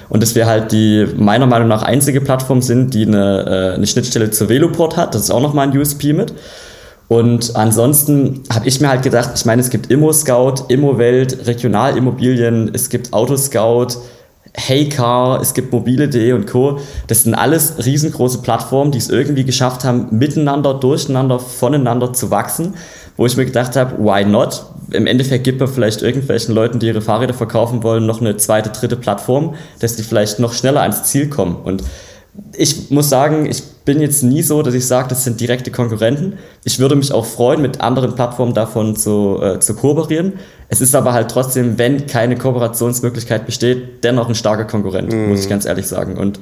Und 0.09 0.23
dass 0.23 0.35
wir 0.35 0.47
halt 0.47 0.73
die 0.73 1.07
meiner 1.17 1.47
Meinung 1.47 1.69
nach 1.69 1.83
einzige 1.83 2.21
Plattform 2.21 2.63
sind, 2.63 2.95
die 2.95 3.07
eine, 3.07 3.73
äh, 3.73 3.75
eine 3.75 3.87
Schnittstelle 3.87 4.31
zur 4.31 4.49
Veloport 4.49 4.97
hat. 4.97 5.15
Das 5.15 5.23
ist 5.23 5.31
auch 5.31 5.43
nochmal 5.43 5.69
ein 5.69 5.77
USP 5.77 6.15
mit. 6.15 6.33
Und 7.09 7.57
ansonsten 7.57 8.43
habe 8.53 8.69
ich 8.69 8.81
mir 8.81 8.89
halt 8.89 9.03
gedacht, 9.03 9.31
ich 9.35 9.45
meine, 9.45 9.63
es 9.63 9.71
gibt 9.71 9.91
Immo-Scout, 9.91 10.67
Immo-Welt, 10.69 11.47
Regionalimmobilien, 11.47 12.71
es 12.75 12.91
gibt 12.91 13.13
Autoscout, 13.15 13.99
Heycar, 14.59 15.41
es 15.41 15.55
gibt 15.55 15.73
mobile.de 15.73 16.33
und 16.33 16.47
Co. 16.47 16.79
Das 17.07 17.23
sind 17.23 17.35
alles 17.35 17.85
riesengroße 17.85 18.43
Plattformen, 18.43 18.93
die 18.93 18.99
es 18.99 19.09
irgendwie 19.09 19.45
geschafft 19.45 19.85
haben, 19.85 20.09
miteinander, 20.11 20.75
durcheinander, 20.75 21.39
voneinander 21.39 22.13
zu 22.13 22.31
wachsen, 22.31 22.75
wo 23.17 23.27
ich 23.27 23.37
mir 23.37 23.47
gedacht 23.47 23.77
habe, 23.77 23.99
why 23.99 24.25
not? 24.25 24.65
Im 24.91 25.07
Endeffekt 25.07 25.45
gibt 25.45 25.61
man 25.61 25.69
vielleicht 25.69 26.03
irgendwelchen 26.03 26.55
Leuten, 26.55 26.79
die 26.79 26.87
ihre 26.87 27.03
Fahrräder 27.03 27.35
verkaufen 27.35 27.83
wollen, 27.83 28.07
noch 28.07 28.21
eine 28.21 28.37
zweite, 28.37 28.71
dritte 28.71 28.97
Plattform, 28.97 29.55
dass 29.81 29.97
die 29.97 30.03
vielleicht 30.03 30.39
noch 30.39 30.53
schneller 30.53 30.83
ans 30.83 31.05
Ziel 31.05 31.29
kommen. 31.29 31.57
Und 31.57 31.83
ich 32.57 32.91
muss 32.91 33.09
sagen, 33.09 33.47
ich 33.47 33.63
bin 33.85 34.01
jetzt 34.01 34.23
nie 34.23 34.43
so, 34.43 34.63
dass 34.63 34.75
ich 34.75 34.87
sage, 34.87 35.09
das 35.09 35.25
sind 35.25 35.41
direkte 35.41 35.71
Konkurrenten. 35.71 36.35
Ich 36.65 36.79
würde 36.79 36.95
mich 36.95 37.13
auch 37.13 37.25
freuen, 37.25 37.63
mit 37.63 37.81
anderen 37.81 38.15
Plattformen 38.15 38.55
davon 38.55 38.97
zu, 38.97 39.41
äh, 39.43 39.61
zu 39.61 39.75
kooperieren. 39.75 40.35
Es 40.69 40.81
ist 40.81 40.95
aber 40.95 41.13
halt 41.13 41.31
trotzdem, 41.31 41.79
wenn 41.79 42.07
keine 42.07 42.37
Kooperationsmöglichkeit 42.37 43.47
besteht, 43.47 44.05
dennoch 44.05 44.29
ein 44.29 44.35
starker 44.35 44.65
Konkurrent, 44.65 45.13
mm. 45.13 45.29
muss 45.29 45.43
ich 45.43 45.49
ganz 45.49 45.65
ehrlich 45.65 45.87
sagen. 45.87 46.19
Und 46.19 46.41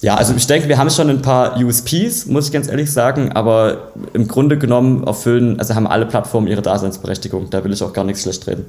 ja, 0.00 0.16
also 0.16 0.34
ich 0.34 0.46
denke, 0.46 0.68
wir 0.68 0.78
haben 0.78 0.90
schon 0.90 1.10
ein 1.10 1.22
paar 1.22 1.56
USPs, 1.58 2.26
muss 2.26 2.46
ich 2.46 2.52
ganz 2.52 2.68
ehrlich 2.68 2.90
sagen, 2.90 3.32
aber 3.32 3.92
im 4.12 4.26
Grunde 4.26 4.58
genommen 4.58 5.04
erfüllen, 5.04 5.58
also 5.60 5.74
haben 5.74 5.86
alle 5.86 6.06
Plattformen 6.06 6.48
ihre 6.48 6.62
Daseinsberechtigung. 6.62 7.50
Da 7.50 7.62
will 7.64 7.72
ich 7.72 7.82
auch 7.82 7.92
gar 7.92 8.04
nichts 8.04 8.22
schlecht 8.22 8.46
reden. 8.48 8.64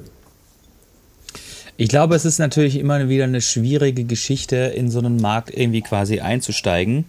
Ich 1.76 1.88
glaube, 1.88 2.14
es 2.14 2.24
ist 2.24 2.38
natürlich 2.38 2.78
immer 2.78 3.08
wieder 3.08 3.24
eine 3.24 3.40
schwierige 3.40 4.04
Geschichte, 4.04 4.56
in 4.56 4.92
so 4.92 5.00
einen 5.00 5.16
Markt 5.16 5.50
irgendwie 5.52 5.82
quasi 5.82 6.20
einzusteigen. 6.20 7.04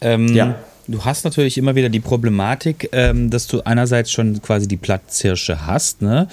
Ähm, 0.00 0.34
ja. 0.34 0.56
Du 0.90 1.04
hast 1.04 1.24
natürlich 1.24 1.58
immer 1.58 1.74
wieder 1.74 1.90
die 1.90 2.00
Problematik, 2.00 2.88
ähm, 2.92 3.28
dass 3.28 3.46
du 3.46 3.60
einerseits 3.60 4.10
schon 4.10 4.40
quasi 4.40 4.66
die 4.66 4.78
Platzhirsche 4.78 5.66
hast, 5.66 6.00
ne? 6.00 6.28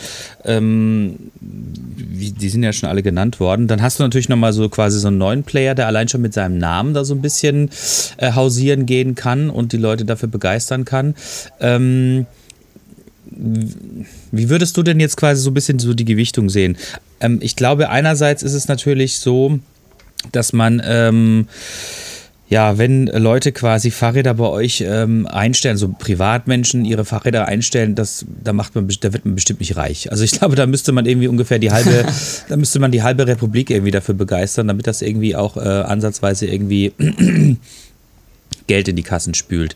Ähm, 0.45 1.17
die 1.41 2.49
sind 2.49 2.63
ja 2.63 2.71
schon 2.71 2.87
alle 2.87 3.03
genannt 3.03 3.41
worden. 3.41 3.67
Dann 3.67 3.81
hast 3.81 3.99
du 3.99 4.03
natürlich 4.03 4.29
nochmal 4.29 4.53
so 4.53 4.69
quasi 4.69 4.97
so 4.99 5.09
einen 5.09 5.17
neuen 5.17 5.43
Player, 5.43 5.75
der 5.75 5.87
allein 5.87 6.07
schon 6.07 6.21
mit 6.21 6.33
seinem 6.33 6.57
Namen 6.57 6.93
da 6.93 7.03
so 7.03 7.13
ein 7.13 7.21
bisschen 7.21 7.69
äh, 8.15 8.31
hausieren 8.31 8.85
gehen 8.85 9.15
kann 9.15 9.49
und 9.49 9.73
die 9.73 9.77
Leute 9.77 10.05
dafür 10.05 10.29
begeistern 10.29 10.85
kann. 10.85 11.15
Ähm, 11.59 12.25
wie 14.31 14.49
würdest 14.49 14.77
du 14.77 14.83
denn 14.83 15.01
jetzt 15.01 15.17
quasi 15.17 15.41
so 15.41 15.49
ein 15.49 15.53
bisschen 15.53 15.79
so 15.79 15.93
die 15.93 16.05
Gewichtung 16.05 16.49
sehen? 16.49 16.77
Ähm, 17.19 17.39
ich 17.41 17.57
glaube, 17.57 17.89
einerseits 17.89 18.41
ist 18.41 18.53
es 18.53 18.69
natürlich 18.69 19.19
so, 19.19 19.59
dass 20.31 20.53
man 20.53 20.81
ähm, 20.85 21.47
ja, 22.47 22.77
wenn 22.77 23.07
Leute 23.07 23.51
quasi 23.51 23.89
Fahrräder 23.89 24.35
bei 24.35 24.47
euch 24.47 24.83
ähm, 24.85 25.25
einstellen, 25.25 25.77
so 25.77 25.89
Privatmenschen 25.89 26.85
ihre 26.85 27.03
Fahrräder 27.03 27.47
einstellen, 27.47 27.95
das, 27.95 28.23
da 28.43 28.53
macht 28.53 28.75
man, 28.75 28.87
da 29.01 29.13
wird 29.13 29.25
man 29.25 29.33
bestimmt 29.33 29.61
nicht 29.61 29.75
reich. 29.77 30.11
Also 30.11 30.23
ich 30.23 30.31
glaube, 30.39 30.55
da 30.55 30.67
müsste 30.67 30.91
man 30.91 31.07
irgendwie 31.07 31.27
ungefähr 31.27 31.57
die 31.57 31.71
halbe, 31.71 32.05
da 32.49 32.55
müsste 32.55 32.79
man 32.79 32.91
die 32.91 33.01
halbe 33.01 33.25
Republik 33.25 33.71
irgendwie 33.71 33.91
dafür 33.91 34.13
begeistern, 34.13 34.67
damit 34.67 34.85
das 34.85 35.01
irgendwie 35.01 35.35
auch 35.35 35.57
äh, 35.57 35.61
ansatzweise 35.61 36.45
irgendwie 36.45 36.93
Geld 38.67 38.87
in 38.87 38.95
die 38.95 39.03
Kassen 39.03 39.33
spült. 39.33 39.75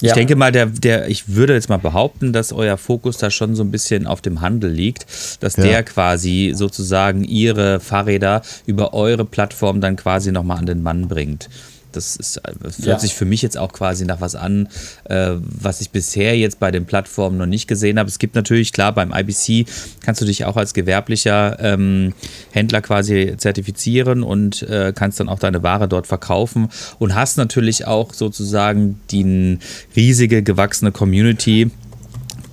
Ich 0.00 0.12
denke 0.12 0.36
mal, 0.36 0.52
der, 0.52 0.66
der, 0.66 1.08
ich 1.08 1.34
würde 1.34 1.54
jetzt 1.54 1.68
mal 1.68 1.78
behaupten, 1.78 2.32
dass 2.32 2.52
euer 2.52 2.76
Fokus 2.76 3.18
da 3.18 3.30
schon 3.30 3.56
so 3.56 3.64
ein 3.64 3.70
bisschen 3.70 4.06
auf 4.06 4.20
dem 4.20 4.40
Handel 4.40 4.70
liegt, 4.70 5.06
dass 5.40 5.56
ja. 5.56 5.64
der 5.64 5.82
quasi 5.82 6.52
sozusagen 6.54 7.24
ihre 7.24 7.80
Fahrräder 7.80 8.42
über 8.66 8.94
eure 8.94 9.24
Plattform 9.24 9.80
dann 9.80 9.96
quasi 9.96 10.30
nochmal 10.30 10.58
an 10.58 10.66
den 10.66 10.82
Mann 10.82 11.08
bringt. 11.08 11.48
Das, 11.92 12.16
ist, 12.16 12.40
das 12.60 12.78
hört 12.78 12.86
ja. 12.86 12.98
sich 12.98 13.14
für 13.14 13.24
mich 13.24 13.42
jetzt 13.42 13.56
auch 13.56 13.72
quasi 13.72 14.04
nach 14.04 14.20
was 14.20 14.34
an, 14.34 14.68
äh, 15.04 15.32
was 15.38 15.80
ich 15.80 15.90
bisher 15.90 16.36
jetzt 16.36 16.60
bei 16.60 16.70
den 16.70 16.84
Plattformen 16.84 17.38
noch 17.38 17.46
nicht 17.46 17.68
gesehen 17.68 17.98
habe. 17.98 18.08
Es 18.08 18.18
gibt 18.18 18.34
natürlich, 18.34 18.72
klar, 18.72 18.92
beim 18.92 19.12
IBC 19.12 19.66
kannst 20.02 20.20
du 20.20 20.24
dich 20.24 20.44
auch 20.44 20.56
als 20.56 20.74
gewerblicher 20.74 21.58
ähm, 21.60 22.12
Händler 22.50 22.82
quasi 22.82 23.34
zertifizieren 23.36 24.22
und 24.22 24.62
äh, 24.62 24.92
kannst 24.94 25.20
dann 25.20 25.28
auch 25.28 25.38
deine 25.38 25.62
Ware 25.62 25.88
dort 25.88 26.06
verkaufen 26.06 26.68
und 26.98 27.14
hast 27.14 27.38
natürlich 27.38 27.86
auch 27.86 28.12
sozusagen 28.12 29.00
die 29.10 29.58
riesige 29.96 30.42
gewachsene 30.42 30.92
Community 30.92 31.70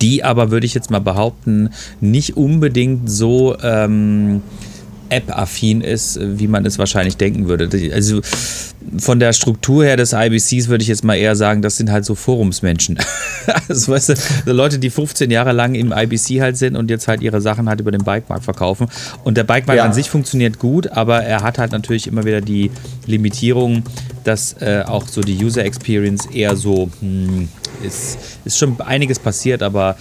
die 0.00 0.24
aber, 0.24 0.50
würde 0.50 0.66
ich 0.66 0.74
jetzt 0.74 0.90
mal 0.90 1.00
behaupten, 1.00 1.70
nicht 2.00 2.36
unbedingt 2.36 3.10
so 3.10 3.56
ähm, 3.62 4.42
App-affin 5.08 5.80
ist, 5.80 6.18
wie 6.20 6.48
man 6.48 6.66
es 6.66 6.78
wahrscheinlich 6.78 7.16
denken 7.16 7.48
würde. 7.48 7.68
Also 7.92 8.20
von 8.98 9.18
der 9.18 9.32
Struktur 9.32 9.84
her 9.84 9.96
des 9.96 10.12
IBCs 10.12 10.68
würde 10.68 10.82
ich 10.82 10.88
jetzt 10.88 11.04
mal 11.04 11.16
eher 11.16 11.34
sagen, 11.36 11.62
das 11.62 11.76
sind 11.76 11.90
halt 11.90 12.04
so 12.04 12.14
Forumsmenschen. 12.14 12.98
also, 13.68 13.92
weißt 13.92 14.10
du, 14.10 14.52
Leute, 14.52 14.78
die 14.78 14.90
15 14.90 15.30
Jahre 15.30 15.52
lang 15.52 15.74
im 15.74 15.92
IBC 15.92 16.40
halt 16.40 16.56
sind 16.56 16.76
und 16.76 16.90
jetzt 16.90 17.08
halt 17.08 17.20
ihre 17.22 17.40
Sachen 17.40 17.68
halt 17.68 17.80
über 17.80 17.90
den 17.90 18.04
Bikemarkt 18.04 18.44
verkaufen. 18.44 18.88
Und 19.24 19.36
der 19.36 19.44
Bikemarkt 19.44 19.78
ja. 19.78 19.84
an 19.84 19.92
sich 19.92 20.08
funktioniert 20.08 20.58
gut, 20.58 20.88
aber 20.88 21.22
er 21.22 21.42
hat 21.42 21.58
halt 21.58 21.72
natürlich 21.72 22.06
immer 22.06 22.24
wieder 22.24 22.40
die 22.40 22.70
Limitierung, 23.06 23.82
dass 24.24 24.54
äh, 24.60 24.84
auch 24.86 25.08
so 25.08 25.20
die 25.20 25.44
User 25.44 25.64
Experience 25.64 26.26
eher 26.26 26.56
so 26.56 26.90
hm, 27.00 27.48
ist, 27.82 28.18
ist 28.44 28.58
schon 28.58 28.80
einiges 28.80 29.18
passiert, 29.18 29.62
aber 29.62 29.96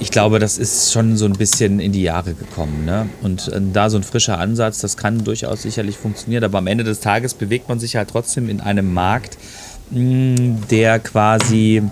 ich 0.00 0.10
glaube, 0.10 0.38
das 0.38 0.58
ist 0.58 0.92
schon 0.92 1.16
so 1.16 1.24
ein 1.24 1.32
bisschen 1.32 1.80
in 1.80 1.92
die 1.92 2.02
Jahre 2.02 2.34
gekommen. 2.34 2.84
Ne? 2.84 3.08
Und 3.22 3.48
äh, 3.48 3.60
da 3.72 3.90
so 3.90 3.96
ein 3.96 4.02
frischer 4.02 4.38
Ansatz, 4.38 4.78
das 4.78 4.96
kann 4.96 5.24
durchaus 5.24 5.62
sicherlich 5.62 5.96
funktionieren. 5.96 6.44
Aber 6.44 6.58
am 6.58 6.66
Ende 6.66 6.84
des 6.84 7.00
Tages 7.00 7.34
bewegt 7.34 7.68
man 7.68 7.80
sich 7.80 7.96
halt 7.96 8.10
trotzdem 8.10 8.48
in 8.48 8.60
einem 8.60 8.92
Markt, 8.92 9.38
mh, 9.90 10.66
der 10.70 10.98
quasi 11.00 11.82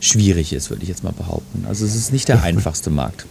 schwierig 0.00 0.52
ist, 0.52 0.70
würde 0.70 0.82
ich 0.82 0.88
jetzt 0.88 1.04
mal 1.04 1.12
behaupten. 1.12 1.64
Also 1.66 1.84
es 1.84 1.94
ist 1.94 2.12
nicht 2.12 2.28
der 2.28 2.42
einfachste 2.42 2.90
Markt. 2.90 3.26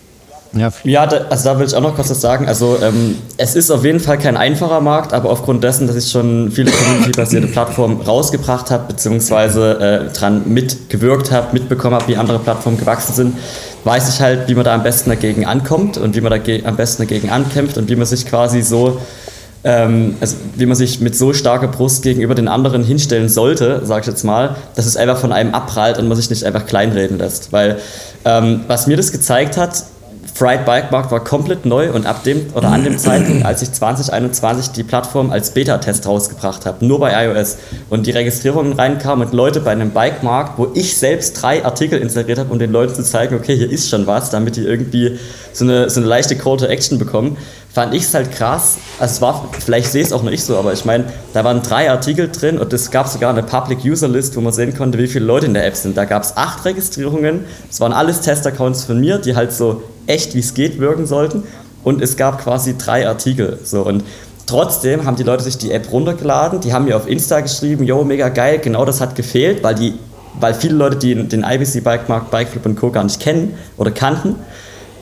Ja, 0.55 0.71
ja 0.83 1.07
da, 1.07 1.17
also 1.29 1.49
da 1.49 1.59
will 1.59 1.65
ich 1.65 1.75
auch 1.75 1.81
noch 1.81 1.95
kurz 1.95 2.09
was 2.09 2.21
sagen. 2.21 2.47
Also 2.47 2.77
ähm, 2.81 3.17
es 3.37 3.55
ist 3.55 3.71
auf 3.71 3.83
jeden 3.83 3.99
Fall 3.99 4.17
kein 4.17 4.37
einfacher 4.37 4.81
Markt, 4.81 5.13
aber 5.13 5.29
aufgrund 5.29 5.63
dessen, 5.63 5.87
dass 5.87 5.95
ich 5.95 6.11
schon 6.11 6.51
viele 6.51 6.71
community-basierte 6.71 7.47
Plattformen 7.47 8.01
rausgebracht 8.01 8.69
habe, 8.69 8.85
beziehungsweise 8.87 9.79
äh, 10.11 10.13
dran 10.13 10.43
mitgewirkt 10.45 11.31
habe, 11.31 11.53
mitbekommen 11.53 11.95
habe, 11.95 12.07
wie 12.07 12.17
andere 12.17 12.39
Plattformen 12.39 12.77
gewachsen 12.77 13.13
sind, 13.13 13.37
weiß 13.83 14.09
ich 14.09 14.21
halt, 14.21 14.47
wie 14.47 14.55
man 14.55 14.63
da 14.63 14.75
am 14.75 14.83
besten 14.83 15.09
dagegen 15.09 15.45
ankommt 15.45 15.97
und 15.97 16.15
wie 16.15 16.21
man 16.21 16.31
da 16.31 16.67
am 16.67 16.75
besten 16.75 17.03
dagegen 17.03 17.29
ankämpft 17.29 17.77
und 17.77 17.89
wie 17.89 17.95
man 17.95 18.05
sich 18.05 18.25
quasi 18.25 18.61
so 18.61 18.99
ähm, 19.65 20.15
also 20.19 20.35
wie 20.55 20.65
man 20.65 20.75
sich 20.75 20.99
mit 20.99 21.15
so 21.15 21.33
starker 21.33 21.69
Brust 21.69 22.03
gegenüber 22.03 22.35
den 22.35 22.47
anderen 22.47 22.83
hinstellen 22.83 23.29
sollte, 23.29 23.85
sage 23.85 24.01
ich 24.01 24.07
jetzt 24.07 24.23
mal, 24.23 24.57
dass 24.75 24.85
es 24.85 24.97
einfach 24.97 25.17
von 25.17 25.31
einem 25.31 25.53
abprallt 25.53 25.97
und 25.97 26.07
man 26.07 26.17
sich 26.17 26.29
nicht 26.29 26.43
einfach 26.43 26.65
kleinreden 26.65 27.17
lässt. 27.17 27.53
Weil 27.53 27.77
ähm, 28.25 28.61
was 28.67 28.87
mir 28.87 28.97
das 28.97 29.11
gezeigt 29.11 29.57
hat, 29.57 29.85
Fried 30.35 30.65
Bike 30.65 30.91
Markt 30.91 31.11
war 31.11 31.23
komplett 31.23 31.63
neu 31.63 31.91
und 31.91 32.07
ab 32.07 32.23
dem 32.23 32.47
oder 32.55 32.69
an 32.69 32.83
dem 32.83 32.97
Zeitpunkt, 32.97 33.45
als 33.45 33.61
ich 33.61 33.71
2021 33.71 34.71
die 34.71 34.83
Plattform 34.83 35.29
als 35.29 35.51
Beta-Test 35.51 36.07
rausgebracht 36.07 36.65
habe, 36.65 36.83
nur 36.83 36.99
bei 36.99 37.25
iOS 37.25 37.57
und 37.91 38.07
die 38.07 38.11
Registrierungen 38.11 38.73
reinkamen 38.73 39.27
und 39.27 39.33
Leute 39.33 39.59
bei 39.59 39.71
einem 39.71 39.91
Bike 39.91 40.23
Markt, 40.23 40.57
wo 40.57 40.71
ich 40.73 40.97
selbst 40.97 41.39
drei 41.39 41.63
Artikel 41.63 41.99
inseriert 41.99 42.39
habe, 42.39 42.51
um 42.51 42.57
den 42.57 42.71
Leuten 42.71 42.95
zu 42.95 43.03
zeigen, 43.03 43.35
okay, 43.35 43.55
hier 43.55 43.69
ist 43.69 43.89
schon 43.89 44.07
was, 44.07 44.31
damit 44.31 44.55
die 44.55 44.63
irgendwie 44.63 45.19
so 45.53 45.65
eine, 45.65 45.91
so 45.91 45.99
eine 45.99 46.09
leichte 46.09 46.35
Call 46.35 46.57
to 46.57 46.65
Action 46.65 46.97
bekommen, 46.97 47.37
fand 47.71 47.93
ich 47.93 48.03
es 48.03 48.13
halt 48.15 48.31
krass. 48.31 48.77
Also 48.97 49.13
es 49.13 49.21
war, 49.21 49.49
vielleicht 49.59 49.91
sehe 49.91 50.01
ich 50.01 50.07
es 50.07 50.13
auch 50.13 50.23
nicht 50.23 50.43
so, 50.43 50.57
aber 50.57 50.73
ich 50.73 50.83
meine, 50.83 51.05
da 51.33 51.43
waren 51.43 51.61
drei 51.61 51.91
Artikel 51.91 52.29
drin 52.31 52.57
und 52.57 52.73
es 52.73 52.89
gab 52.89 53.07
sogar 53.07 53.29
eine 53.29 53.43
Public 53.43 53.85
User 53.85 54.07
List, 54.07 54.35
wo 54.35 54.41
man 54.41 54.51
sehen 54.51 54.75
konnte, 54.75 54.97
wie 54.97 55.07
viele 55.07 55.25
Leute 55.25 55.45
in 55.45 55.53
der 55.53 55.67
App 55.67 55.75
sind. 55.75 55.95
Da 55.95 56.05
gab 56.05 56.23
es 56.23 56.35
acht 56.37 56.65
Registrierungen. 56.65 57.45
Es 57.69 57.79
waren 57.79 57.93
alles 57.93 58.21
Testaccounts 58.21 58.85
von 58.85 58.99
mir, 58.99 59.19
die 59.19 59.35
halt 59.35 59.53
so 59.53 59.83
echt 60.07 60.35
wie 60.35 60.39
es 60.39 60.53
geht 60.53 60.79
wirken 60.79 61.05
sollten. 61.05 61.43
Und 61.83 62.01
es 62.01 62.15
gab 62.15 62.41
quasi 62.41 62.77
drei 62.77 63.07
Artikel. 63.07 63.59
So 63.63 63.81
und 63.81 64.03
trotzdem 64.45 65.05
haben 65.05 65.17
die 65.17 65.23
Leute 65.23 65.43
sich 65.43 65.57
die 65.57 65.71
App 65.71 65.91
runtergeladen. 65.91 66.61
Die 66.61 66.73
haben 66.73 66.85
mir 66.85 66.95
auf 66.95 67.07
Insta 67.07 67.41
geschrieben, 67.41 67.83
yo, 67.83 68.03
mega 68.03 68.29
geil, 68.29 68.59
genau 68.59 68.85
das 68.85 69.01
hat 69.01 69.15
gefehlt, 69.15 69.63
weil 69.63 69.75
die 69.75 69.93
weil 70.39 70.55
viele 70.55 70.73
Leute, 70.73 70.95
die 70.95 71.13
den 71.13 71.43
IBC 71.43 71.83
Bike 71.83 72.09
Markt, 72.09 72.31
Bikeflip 72.31 72.65
und 72.65 72.75
Co. 72.75 72.89
gar 72.89 73.03
nicht 73.03 73.19
kennen 73.19 73.53
oder 73.77 73.91
kannten, 73.91 74.35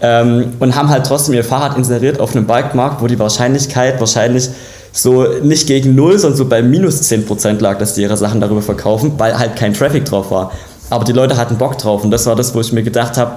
ähm, 0.01 0.53
und 0.59 0.75
haben 0.75 0.89
halt 0.89 1.05
trotzdem 1.05 1.35
ihr 1.35 1.43
Fahrrad 1.43 1.77
inseriert 1.77 2.19
auf 2.19 2.35
einem 2.35 2.47
Bikemarkt, 2.47 3.01
wo 3.01 3.07
die 3.07 3.19
Wahrscheinlichkeit 3.19 3.99
wahrscheinlich 3.99 4.49
so 4.91 5.25
nicht 5.43 5.67
gegen 5.67 5.95
null, 5.95 6.17
sondern 6.17 6.37
so 6.37 6.45
bei 6.45 6.61
minus 6.61 7.01
10% 7.03 7.61
lag, 7.61 7.77
dass 7.77 7.93
die 7.93 8.01
ihre 8.01 8.17
Sachen 8.17 8.41
darüber 8.41 8.61
verkaufen, 8.61 9.13
weil 9.17 9.37
halt 9.37 9.55
kein 9.55 9.73
Traffic 9.73 10.05
drauf 10.05 10.31
war. 10.31 10.51
Aber 10.89 11.05
die 11.05 11.13
Leute 11.13 11.37
hatten 11.37 11.57
Bock 11.57 11.77
drauf 11.77 12.03
und 12.03 12.11
das 12.11 12.25
war 12.25 12.35
das, 12.35 12.53
wo 12.53 12.59
ich 12.59 12.73
mir 12.73 12.83
gedacht 12.83 13.15
habe, 13.17 13.31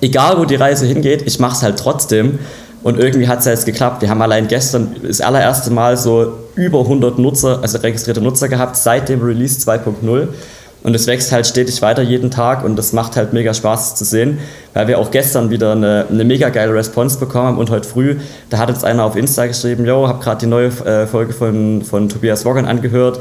egal 0.00 0.38
wo 0.38 0.44
die 0.44 0.56
Reise 0.56 0.86
hingeht, 0.86 1.22
ich 1.26 1.38
mache 1.38 1.56
es 1.56 1.62
halt 1.62 1.78
trotzdem. 1.78 2.38
Und 2.82 3.00
irgendwie 3.00 3.26
hat 3.26 3.40
es 3.40 3.46
ja 3.46 3.52
jetzt 3.52 3.66
geklappt. 3.66 4.02
Wir 4.02 4.10
haben 4.10 4.22
allein 4.22 4.46
gestern 4.46 4.94
das 5.02 5.20
allererste 5.20 5.70
Mal 5.72 5.96
so 5.96 6.34
über 6.54 6.80
100 6.80 7.18
Nutzer, 7.18 7.58
also 7.60 7.78
registrierte 7.78 8.20
Nutzer 8.20 8.48
gehabt, 8.48 8.76
seit 8.76 9.08
dem 9.08 9.22
Release 9.22 9.58
2.0. 9.68 10.28
Und 10.86 10.94
es 10.94 11.08
wächst 11.08 11.32
halt 11.32 11.48
stetig 11.48 11.82
weiter 11.82 12.02
jeden 12.02 12.30
Tag 12.30 12.64
und 12.64 12.76
das 12.76 12.92
macht 12.92 13.16
halt 13.16 13.32
mega 13.32 13.52
Spaß 13.52 13.96
zu 13.96 14.04
sehen, 14.04 14.38
weil 14.72 14.86
wir 14.86 15.00
auch 15.00 15.10
gestern 15.10 15.50
wieder 15.50 15.72
eine, 15.72 16.06
eine 16.08 16.22
mega 16.22 16.48
geile 16.50 16.72
Response 16.74 17.18
bekommen 17.18 17.46
haben 17.46 17.58
und 17.58 17.70
heute 17.70 17.88
früh, 17.88 18.18
da 18.50 18.58
hat 18.58 18.68
jetzt 18.68 18.84
einer 18.84 19.02
auf 19.02 19.16
Insta 19.16 19.46
geschrieben, 19.46 19.84
yo, 19.84 20.06
hab 20.06 20.20
gerade 20.20 20.38
die 20.38 20.46
neue 20.46 20.68
äh, 20.68 21.08
Folge 21.08 21.32
von, 21.32 21.82
von 21.82 22.08
Tobias 22.08 22.44
Woggan 22.44 22.66
angehört, 22.66 23.18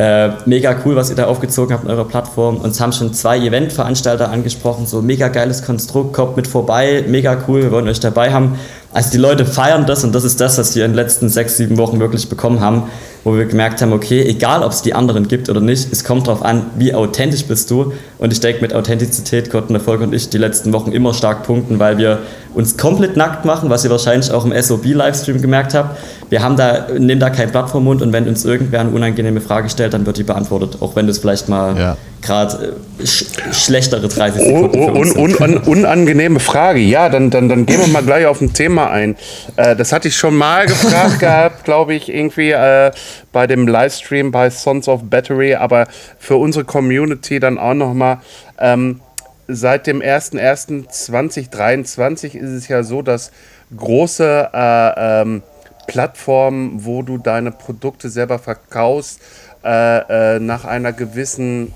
äh, 0.00 0.30
mega 0.46 0.74
cool, 0.82 0.96
was 0.96 1.10
ihr 1.10 1.16
da 1.16 1.26
aufgezogen 1.26 1.74
habt 1.74 1.84
in 1.84 1.90
eurer 1.90 2.06
Plattform. 2.06 2.56
Uns 2.56 2.80
haben 2.80 2.94
schon 2.94 3.12
zwei 3.12 3.38
Eventveranstalter 3.38 4.30
angesprochen, 4.30 4.86
so 4.86 5.02
mega 5.02 5.28
geiles 5.28 5.62
Konstrukt, 5.62 6.14
kommt 6.14 6.38
mit 6.38 6.46
vorbei, 6.46 7.04
mega 7.06 7.36
cool, 7.46 7.64
wir 7.64 7.70
wollen 7.70 7.86
euch 7.86 8.00
dabei 8.00 8.32
haben. 8.32 8.58
Also 8.94 9.10
die 9.10 9.18
Leute 9.18 9.44
feiern 9.44 9.84
das 9.84 10.02
und 10.02 10.14
das 10.14 10.24
ist 10.24 10.40
das, 10.40 10.56
was 10.56 10.74
wir 10.74 10.86
in 10.86 10.92
den 10.92 10.96
letzten 10.96 11.28
sechs, 11.28 11.58
sieben 11.58 11.76
Wochen 11.76 12.00
wirklich 12.00 12.30
bekommen 12.30 12.60
haben, 12.60 12.84
wo 13.24 13.36
wir 13.36 13.44
gemerkt 13.44 13.82
haben, 13.82 13.92
okay, 13.92 14.22
egal 14.22 14.62
ob 14.62 14.72
es 14.72 14.82
die 14.82 14.94
anderen 14.94 15.28
gibt 15.28 15.48
oder 15.50 15.60
nicht, 15.60 15.92
es 15.92 16.04
kommt 16.04 16.26
darauf 16.26 16.42
an, 16.42 16.66
wie 16.76 16.94
authentisch 16.94 17.44
bist 17.44 17.70
du. 17.70 17.92
Und 18.18 18.32
ich 18.32 18.40
denke, 18.40 18.62
mit 18.62 18.74
Authentizität 18.74 19.50
konnten 19.50 19.74
Erfolg 19.74 20.00
und 20.00 20.14
ich 20.14 20.28
die 20.30 20.38
letzten 20.38 20.72
Wochen 20.72 20.92
immer 20.92 21.12
stark 21.14 21.42
punkten, 21.44 21.78
weil 21.78 21.98
wir 21.98 22.18
uns 22.54 22.76
komplett 22.76 23.16
nackt 23.16 23.44
machen, 23.44 23.70
was 23.70 23.84
ihr 23.84 23.90
wahrscheinlich 23.90 24.30
auch 24.32 24.44
im 24.44 24.52
SOB-Livestream 24.60 25.40
gemerkt 25.40 25.74
habt. 25.74 25.98
Wir 26.30 26.42
haben 26.42 26.56
da, 26.56 26.86
nehmen 26.98 27.20
da 27.20 27.30
kein 27.30 27.50
Blatt 27.50 27.70
vom 27.70 27.84
Mund 27.84 28.02
und 28.02 28.12
wenn 28.12 28.26
uns 28.28 28.44
irgendwer 28.44 28.80
eine 28.80 28.90
unangenehme 28.90 29.40
Frage 29.40 29.68
stellt, 29.68 29.94
dann 29.94 30.06
wird 30.06 30.16
die 30.18 30.22
beantwortet, 30.24 30.78
auch 30.80 30.96
wenn 30.96 31.06
das 31.06 31.18
vielleicht 31.18 31.48
mal 31.48 31.76
Ja. 31.78 31.96
gerade 32.22 32.74
äh, 33.00 33.06
sch 33.06 33.24
schlechtere 33.52 34.08
30 34.08 34.40
Oh, 34.42 34.44
Sekunden 34.62 34.78
oh, 34.80 34.98
uns 35.00 35.16
un, 35.16 35.28
sind. 35.30 35.40
un, 35.40 35.56
un, 35.56 35.58
unangenehme 35.80 36.40
Frage. 36.40 36.80
Ja, 36.80 37.08
dann, 37.08 37.30
dann, 37.30 37.48
dann 37.48 37.66
gehen 37.66 37.80
wir 37.80 37.86
mal 37.88 38.02
gleich 38.02 38.26
auf 38.26 38.40
ein 38.40 38.52
Thema 38.52 38.90
ein. 38.90 39.16
Äh, 39.56 39.76
das 39.76 39.92
hatte 39.92 40.08
ich 40.08 40.16
schon 40.16 40.34
mal 40.36 40.66
gefragt 40.66 41.18
gehabt, 41.20 41.64
glaube 41.64 41.94
ich, 41.94 42.08
irgendwie 42.12 42.50
äh, 42.50 42.90
bei 43.32 43.46
dem 43.46 43.68
Livestream 43.68 44.30
bei 44.30 44.48
Sons 44.50 44.88
of 44.88 45.04
Battery, 45.04 45.54
aber 45.54 45.86
für 46.18 46.36
unsere 46.36 46.64
Community 46.64 47.40
dann 47.40 47.58
auch 47.58 47.74
nochmal. 47.74 48.18
Ähm, 48.58 49.00
seit 49.48 49.86
dem 49.86 50.00
01.01.2023 50.00 52.36
ist 52.36 52.50
es 52.50 52.68
ja 52.68 52.82
so, 52.82 53.02
dass 53.02 53.32
große 53.76 54.48
äh, 54.52 55.22
ähm, 55.22 55.42
Plattformen, 55.86 56.84
wo 56.84 57.02
du 57.02 57.18
deine 57.18 57.50
Produkte 57.50 58.08
selber 58.10 58.38
verkaufst, 58.38 59.20
äh, 59.64 60.36
äh, 60.36 60.38
nach 60.38 60.64
einer 60.64 60.92
gewissen 60.92 61.74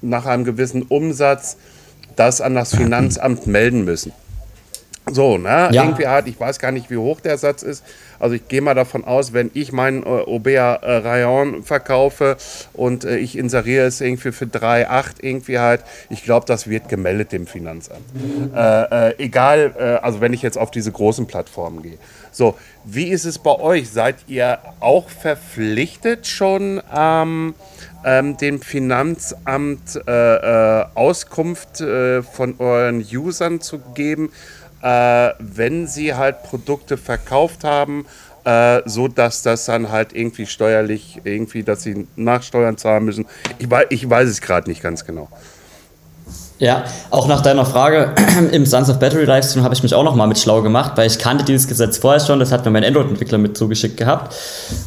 nach 0.00 0.26
einem 0.26 0.44
gewissen 0.44 0.82
Umsatz 0.82 1.56
das 2.16 2.40
an 2.40 2.54
das 2.54 2.74
Finanzamt 2.74 3.46
melden 3.46 3.84
müssen. 3.84 4.12
So, 5.10 5.38
ne? 5.38 5.70
Ja. 5.72 5.84
Irgendwie 5.84 6.06
halt, 6.06 6.26
ich 6.26 6.38
weiß 6.38 6.58
gar 6.58 6.72
nicht, 6.72 6.90
wie 6.90 6.96
hoch 6.96 7.20
der 7.20 7.38
Satz 7.38 7.62
ist. 7.62 7.84
Also 8.18 8.34
ich 8.34 8.48
gehe 8.48 8.60
mal 8.60 8.74
davon 8.74 9.04
aus, 9.04 9.32
wenn 9.32 9.50
ich 9.54 9.72
meinen 9.72 10.02
äh, 10.02 10.06
Aubert 10.06 10.82
äh, 10.82 10.96
Rayon 10.96 11.62
verkaufe 11.62 12.36
und 12.72 13.04
äh, 13.04 13.16
ich 13.16 13.36
inseriere 13.36 13.86
es 13.86 14.00
irgendwie 14.00 14.32
für 14.32 14.46
3,8 14.46 15.22
irgendwie 15.22 15.58
halt, 15.58 15.82
ich 16.10 16.24
glaube, 16.24 16.46
das 16.46 16.68
wird 16.68 16.88
gemeldet 16.88 17.32
dem 17.32 17.46
Finanzamt. 17.46 18.02
Äh, 18.54 19.10
äh, 19.10 19.14
egal, 19.18 19.74
äh, 19.78 19.82
also 20.04 20.20
wenn 20.20 20.32
ich 20.32 20.42
jetzt 20.42 20.58
auf 20.58 20.70
diese 20.70 20.92
großen 20.92 21.26
Plattformen 21.26 21.82
gehe. 21.82 21.98
So, 22.32 22.56
wie 22.84 23.08
ist 23.08 23.24
es 23.24 23.38
bei 23.38 23.54
euch? 23.58 23.90
Seid 23.90 24.16
ihr 24.26 24.58
auch 24.80 25.08
verpflichtet 25.08 26.26
schon 26.26 26.82
ähm, 26.94 27.54
ähm, 28.04 28.36
dem 28.36 28.60
Finanzamt 28.60 30.00
äh, 30.06 30.80
äh, 30.80 30.84
Auskunft 30.94 31.80
äh, 31.80 32.22
von 32.22 32.56
euren 32.58 33.00
Usern 33.00 33.60
zu 33.60 33.78
geben, 33.78 34.30
äh, 34.84 35.30
wenn 35.38 35.86
sie 35.86 36.14
halt 36.14 36.42
Produkte 36.42 36.98
verkauft 36.98 37.64
haben, 37.64 38.04
äh, 38.44 38.82
so 38.84 39.08
dass 39.08 39.42
das 39.42 39.64
dann 39.64 39.90
halt 39.90 40.12
irgendwie 40.12 40.44
steuerlich 40.46 41.22
irgendwie, 41.24 41.62
dass 41.62 41.82
sie 41.82 42.06
Nachsteuern 42.16 42.76
zahlen 42.76 43.06
müssen. 43.06 43.26
Ich 43.58 43.70
weiß, 43.70 43.86
ich 43.88 44.08
weiß 44.08 44.28
es 44.28 44.40
gerade 44.42 44.68
nicht 44.68 44.82
ganz 44.82 45.06
genau. 45.06 45.28
Ja, 46.58 46.84
auch 47.10 47.26
nach 47.26 47.40
deiner 47.40 47.64
Frage 47.64 48.14
im 48.52 48.64
Sons 48.66 48.90
of 48.90 48.98
Battery 48.98 49.24
Livestream 49.24 49.64
habe 49.64 49.74
ich 49.74 49.82
mich 49.82 49.94
auch 49.94 50.04
noch 50.04 50.14
mal 50.14 50.26
mit 50.26 50.38
schlau 50.38 50.62
gemacht, 50.62 50.92
weil 50.96 51.06
ich 51.06 51.18
kannte 51.18 51.44
dieses 51.44 51.66
Gesetz 51.66 51.98
vorher 51.98 52.20
schon, 52.20 52.38
das 52.38 52.52
hat 52.52 52.64
mir 52.64 52.70
mein 52.70 52.84
Android-Entwickler 52.84 53.38
mit 53.38 53.56
zugeschickt 53.56 53.96
gehabt. 53.96 54.34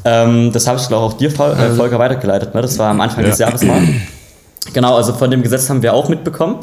Ähm, 0.05 0.51
das 0.53 0.67
habe 0.67 0.79
ich 0.79 0.87
glaube 0.87 1.05
auch 1.05 1.13
dir, 1.13 1.35
Vol 1.35 1.51
äh, 1.51 1.75
Volker, 1.75 1.99
weitergeleitet. 1.99 2.53
Ne? 2.53 2.61
Das 2.61 2.77
war 2.77 2.91
am 2.91 3.01
Anfang 3.01 3.23
des 3.25 3.39
Jahres 3.39 3.63
mal. 3.63 3.81
Genau, 4.73 4.95
also 4.95 5.13
von 5.13 5.31
dem 5.31 5.41
Gesetz 5.41 5.69
haben 5.69 5.81
wir 5.81 5.93
auch 5.93 6.07
mitbekommen. 6.07 6.59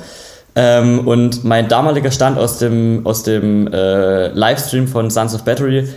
Ähm, 0.57 1.07
und 1.07 1.45
mein 1.45 1.69
damaliger 1.69 2.11
Stand 2.11 2.38
aus 2.38 2.59
dem, 2.59 3.05
aus 3.05 3.25
dem 3.25 3.67
äh, 3.67 4.29
Livestream 4.29 4.87
von 4.87 5.11
Sons 5.11 5.35
of 5.35 5.45
Battery 5.45 5.88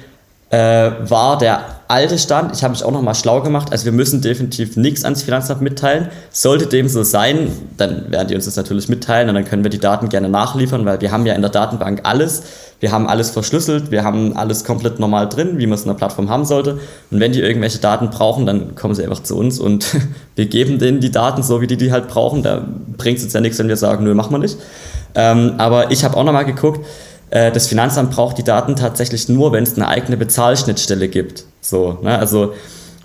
äh, 0.50 0.92
war 1.10 1.38
der 1.38 1.62
alte 1.90 2.18
Stand. 2.18 2.54
Ich 2.54 2.64
habe 2.64 2.72
mich 2.72 2.84
auch 2.84 2.92
noch 2.92 3.02
mal 3.02 3.16
schlau 3.16 3.42
gemacht. 3.42 3.72
Also 3.72 3.86
wir 3.86 3.92
müssen 3.92 4.22
definitiv 4.22 4.78
nichts 4.78 5.04
ans 5.04 5.24
Finanzamt 5.24 5.62
mitteilen. 5.62 6.10
Sollte 6.32 6.68
dem 6.68 6.88
so 6.88 7.04
sein, 7.04 7.52
dann 7.78 8.12
werden 8.12 8.30
die 8.30 8.36
uns 8.36 8.46
das 8.46 8.56
natürlich 8.56 8.88
mitteilen 8.88 9.30
und 9.30 9.36
dann 9.36 9.46
können 9.46 9.64
wir 9.64 9.70
die 9.70 9.80
Daten 9.80 10.10
gerne 10.10 10.30
nachliefern, 10.30 10.86
weil 10.86 11.02
wir 11.02 11.12
haben 11.12 11.26
ja 11.26 11.34
in 11.34 11.42
der 11.42 11.52
Datenbank 11.52 12.02
alles. 12.04 12.44
Wir 12.80 12.92
haben 12.92 13.08
alles 13.08 13.32
verschlüsselt, 13.32 13.90
wir 13.90 14.04
haben 14.04 14.38
alles 14.38 14.64
komplett 14.64 15.00
normal 15.00 15.28
drin, 15.28 15.58
wie 15.58 15.66
man 15.66 15.76
es 15.76 15.82
in 15.82 15.88
der 15.88 15.96
Plattform 15.96 16.30
haben 16.30 16.46
sollte. 16.46 16.80
Und 17.10 17.20
wenn 17.20 17.32
die 17.32 17.42
irgendwelche 17.42 17.80
Daten 17.80 18.10
brauchen, 18.10 18.46
dann 18.46 18.76
kommen 18.76 18.94
sie 18.94 19.04
einfach 19.04 19.24
zu 19.24 19.36
uns 19.36 19.60
und 19.60 19.96
wir 20.36 20.46
geben 20.46 20.78
denen 20.80 21.00
die 21.00 21.12
Daten 21.12 21.42
so, 21.44 21.60
wie 21.60 21.68
die 21.68 21.78
die 21.78 21.92
halt 21.92 22.08
brauchen. 22.08 22.44
Da 22.44 22.66
bringt 22.98 23.18
es 23.18 23.24
jetzt 23.24 23.34
ja 23.34 23.42
nichts, 23.42 23.58
wenn 23.60 23.68
wir 23.68 23.78
sagen, 23.78 24.04
nö, 24.04 24.14
machen 24.14 24.32
wir 24.32 24.40
nicht. 24.40 24.58
Ähm, 25.16 25.56
aber 25.58 25.92
ich 25.92 26.04
habe 26.04 26.16
auch 26.16 26.24
noch 26.24 26.34
mal 26.34 26.44
geguckt, 26.44 26.86
das 27.30 27.68
Finanzamt 27.68 28.12
braucht 28.12 28.38
die 28.38 28.44
Daten 28.44 28.76
tatsächlich 28.76 29.28
nur, 29.28 29.52
wenn 29.52 29.64
es 29.64 29.76
eine 29.76 29.88
eigene 29.88 30.18
Bezahlschnittstelle 30.18 31.08
gibt. 31.08 31.44
So, 31.62 32.00
ne? 32.02 32.18
Also 32.18 32.54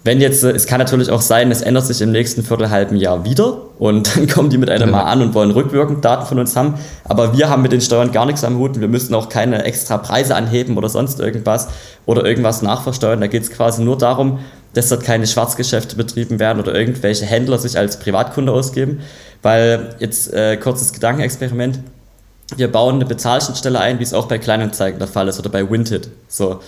wenn 0.05 0.21
jetzt, 0.21 0.43
äh, 0.43 0.51
es 0.51 0.67
kann 0.67 0.79
natürlich 0.79 1.11
auch 1.11 1.21
sein, 1.21 1.51
es 1.51 1.63
ändert 1.63 1.87
sich 1.87 2.01
im 2.01 2.11
nächsten 2.11 2.43
Viertelhalben 2.43 2.97
Jahr 2.97 3.25
wieder 3.25 3.59
und 3.79 4.17
dann 4.17 4.27
kommen 4.27 4.51
die 4.51 4.59
mit 4.59 4.71
einem 4.71 4.91
mal 4.91 5.03
an 5.03 5.23
und 5.23 5.35
wollen 5.35 5.51
rückwirkend 5.51 6.05
Daten 6.05 6.27
von 6.27 6.39
uns 6.39 6.57
haben. 6.57 6.75
Aber 7.05 7.37
wir 7.37 7.49
haben 7.49 7.63
mit 7.63 7.73
den 7.73 7.81
Steuern 7.81 8.13
gar 8.13 8.27
nichts 8.27 8.45
am 8.45 8.59
Hut 8.59 8.75
und 8.75 8.81
wir 8.81 8.89
müssen 8.89 9.15
auch 9.15 9.29
keine 9.29 9.65
extra 9.65 9.99
Preise 9.99 10.35
anheben 10.35 10.77
oder 10.77 10.89
sonst 10.89 11.21
irgendwas 11.21 11.69
oder 12.07 12.25
irgendwas 12.25 12.63
nachversteuern. 12.63 13.21
Da 13.21 13.27
geht 13.29 13.43
es 13.43 13.51
quasi 13.51 13.83
nur 13.83 13.97
darum, 13.97 14.41
dass 14.75 14.89
dort 14.89 15.05
keine 15.05 15.27
Schwarzgeschäfte 15.27 15.97
betrieben 15.97 16.39
werden 16.41 16.59
oder 16.59 16.75
irgendwelche 16.75 17.27
Händler 17.27 17.59
sich 17.59 17.79
als 17.79 17.99
Privatkunde 17.99 18.53
ausgeben. 18.53 19.01
Weil 19.43 19.97
jetzt 19.99 20.33
äh, 20.33 20.57
kurzes 20.57 20.93
Gedankenexperiment 20.93 21.81
wir 22.57 22.71
bauen 22.71 22.97
eine 22.97 23.05
Bezahlschnittstelle 23.07 23.79
ein, 23.81 23.99
wie 23.99 24.03
es 24.03 24.15
auch 24.15 24.27
bei 24.27 24.39
Kleinanzeigen 24.39 24.99
der 24.99 25.09
Fall 25.09 25.29
ist 25.29 25.39
oder 25.39 25.49
bei 25.51 25.69
Winted. 25.71 26.09
So. 26.29 26.61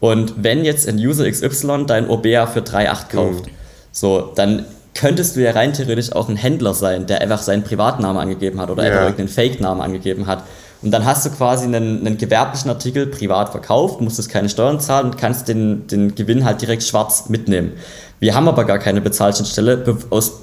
Und 0.00 0.34
wenn 0.42 0.64
jetzt 0.64 0.88
ein 0.88 0.96
User 0.98 1.30
XY 1.30 1.84
dein 1.86 2.08
OBA 2.08 2.46
für 2.46 2.60
3,8 2.60 3.08
kauft, 3.10 3.44
so, 3.92 4.32
dann 4.34 4.66
könntest 4.94 5.34
du 5.36 5.40
ja 5.42 5.52
rein 5.52 5.72
theoretisch 5.72 6.12
auch 6.12 6.28
ein 6.28 6.36
Händler 6.36 6.74
sein, 6.74 7.06
der 7.06 7.20
einfach 7.20 7.42
seinen 7.42 7.64
Privatnamen 7.64 8.20
angegeben 8.20 8.60
hat 8.60 8.70
oder 8.70 8.82
Ja. 8.84 8.88
einfach 8.90 9.02
irgendeinen 9.02 9.28
Fake-Namen 9.28 9.80
angegeben 9.80 10.26
hat. 10.26 10.44
Und 10.82 10.90
dann 10.90 11.04
hast 11.06 11.24
du 11.24 11.30
quasi 11.30 11.64
einen, 11.64 12.06
einen 12.06 12.18
gewerblichen 12.18 12.70
Artikel 12.70 13.06
privat 13.06 13.48
verkauft, 13.50 14.00
musstest 14.02 14.28
keine 14.28 14.48
Steuern 14.50 14.80
zahlen 14.80 15.06
und 15.06 15.18
kannst 15.18 15.48
den, 15.48 15.86
den 15.86 16.14
Gewinn 16.14 16.44
halt 16.44 16.60
direkt 16.60 16.82
schwarz 16.82 17.28
mitnehmen. 17.30 17.72
Wir 18.20 18.34
haben 18.34 18.46
aber 18.48 18.64
gar 18.64 18.78
keine 18.78 19.00
Bezahlschnittstelle 19.00 19.78
be- 19.78 19.96
aus 20.10 20.40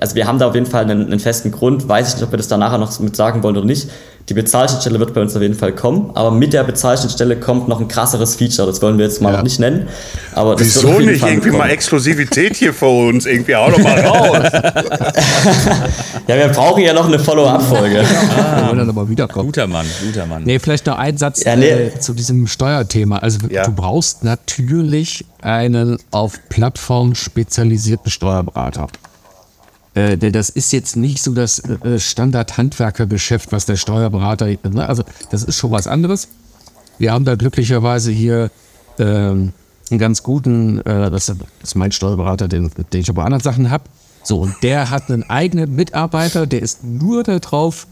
also 0.00 0.14
wir 0.14 0.26
haben 0.26 0.38
da 0.38 0.48
auf 0.48 0.54
jeden 0.54 0.66
Fall 0.66 0.84
einen, 0.84 1.06
einen 1.06 1.20
festen 1.20 1.50
Grund. 1.50 1.88
Weiß 1.88 2.08
ich 2.08 2.14
nicht, 2.14 2.24
ob 2.24 2.30
wir 2.32 2.36
das 2.36 2.48
da 2.48 2.56
nachher 2.56 2.78
noch 2.78 2.98
mit 3.00 3.16
sagen 3.16 3.42
wollen 3.42 3.56
oder 3.56 3.66
nicht. 3.66 3.88
Die 4.28 4.34
Bezahlschnittstelle 4.34 4.98
wird 4.98 5.14
bei 5.14 5.20
uns 5.20 5.36
auf 5.36 5.42
jeden 5.42 5.54
Fall 5.54 5.70
kommen, 5.72 6.10
aber 6.14 6.32
mit 6.32 6.52
der 6.52 6.64
Bezahlschnittstelle 6.64 7.36
kommt 7.36 7.68
noch 7.68 7.78
ein 7.80 7.86
krasseres 7.86 8.34
Feature. 8.34 8.66
Das 8.66 8.82
wollen 8.82 8.98
wir 8.98 9.04
jetzt 9.04 9.22
mal 9.22 9.30
Ja. 9.30 9.36
noch 9.36 9.44
nicht 9.44 9.60
nennen. 9.60 9.86
Aber 10.34 10.58
Wieso 10.58 10.98
nicht? 10.98 11.20
Fall 11.20 11.30
Irgendwie 11.30 11.50
kommen. 11.50 11.58
mal 11.60 11.70
Exklusivität 11.70 12.56
hier 12.56 12.74
für 12.74 12.88
uns. 12.88 13.24
Irgendwie 13.24 13.54
auch 13.54 13.70
noch 13.70 13.78
mal 13.78 14.00
raus. 14.00 14.50
Ja, 16.28 16.36
wir 16.36 16.48
brauchen 16.48 16.82
ja 16.82 16.92
noch 16.92 17.06
eine 17.06 17.18
Follow-up-Folge. 17.20 18.02
Wir 18.56 18.66
wollen 18.66 18.78
dann 18.78 18.88
aber 18.88 19.08
wiederkommen. 19.08 19.46
Guter 19.46 19.68
Mann, 19.68 19.86
guter 20.04 20.26
Mann. 20.26 20.42
Nee, 20.42 20.58
vielleicht 20.58 20.86
noch 20.86 20.98
ein 20.98 21.16
Satz 21.16 21.44
Ja, 21.44 21.54
nee. 21.54 21.68
äh, 21.68 22.00
zu 22.00 22.14
diesem 22.14 22.48
Steuerthema. 22.48 23.18
Also 23.18 23.38
Ja. 23.48 23.62
du 23.64 23.70
brauchst 23.72 24.24
natürlich 24.24 25.24
einen 25.40 25.98
auf 26.10 26.40
Plattform 26.48 27.14
spezialisierten 27.14 28.10
Steuerberater. 28.10 28.88
Äh, 29.96 30.18
denn 30.18 30.32
das 30.32 30.50
ist 30.50 30.72
jetzt 30.72 30.96
nicht 30.96 31.22
so 31.22 31.32
das 31.32 31.58
äh, 31.58 31.98
Standard-Handwerkergeschäft, 31.98 33.50
was 33.50 33.64
der 33.64 33.76
Steuerberater, 33.76 34.46
ne? 34.46 34.86
also 34.86 35.02
das 35.30 35.42
ist 35.42 35.56
schon 35.56 35.70
was 35.70 35.86
anderes. 35.86 36.28
Wir 36.98 37.12
haben 37.12 37.24
da 37.24 37.34
glücklicherweise 37.34 38.10
hier 38.12 38.50
ähm, 38.98 39.52
einen 39.90 39.98
ganz 39.98 40.22
guten, 40.22 40.80
äh, 40.80 41.10
das 41.10 41.30
ist 41.62 41.74
mein 41.76 41.92
Steuerberater, 41.92 42.46
den, 42.46 42.70
den 42.92 43.00
ich 43.00 43.08
aber 43.08 43.24
anderen 43.24 43.42
Sachen 43.42 43.70
habe. 43.70 43.84
So, 44.22 44.40
und 44.40 44.54
der 44.62 44.90
hat 44.90 45.10
einen 45.10 45.22
eigenen 45.30 45.74
Mitarbeiter, 45.74 46.46
der 46.46 46.60
ist 46.60 46.84
nur 46.84 47.22
darauf 47.22 47.86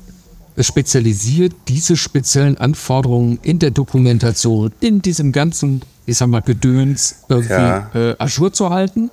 spezialisiert, 0.59 1.55
diese 1.69 1.97
speziellen 1.97 2.59
Anforderungen 2.59 3.39
in 3.43 3.59
der 3.61 3.71
Dokumentation, 3.71 4.73
in 4.81 5.01
diesem 5.01 5.33
ganzen, 5.33 5.81
ich 6.05 6.19
sag 6.19 6.29
mal, 6.29 6.43
Gedöns 6.43 7.17
irgendwie 7.31 7.53
Ja. 7.55 7.91
äh, 7.95 8.15
ajour 8.19 8.53
zu 8.53 8.69
halten. 8.71 9.11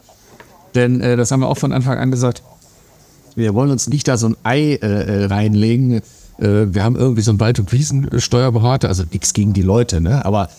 Denn 0.76 1.00
äh, 1.02 1.16
das 1.16 1.32
haben 1.32 1.40
wir 1.40 1.48
auch 1.48 1.58
von 1.58 1.72
Anfang 1.72 1.98
an 1.98 2.12
gesagt, 2.12 2.44
wir 3.36 3.54
wollen 3.54 3.72
uns 3.72 3.88
nicht 3.88 4.08
da 4.08 4.18
so 4.18 4.28
ein 4.28 4.38
Ei 4.44 4.74
äh, 4.74 4.78
äh, 4.86 5.26
reinlegen, 5.26 5.94
äh, 5.94 6.02
wir 6.40 6.84
haben 6.84 6.96
irgendwie 6.96 7.22
so 7.22 7.32
einen 7.32 7.40
Wald- 7.40 7.60
und 7.60 7.72
Wiesensteuerberater, 7.72 8.88
also 8.88 9.04
nichts 9.12 9.34
gegen 9.34 9.54
die 9.54 9.62
Leute, 9.62 10.02
ne? 10.02 10.26
Aber 10.26 10.50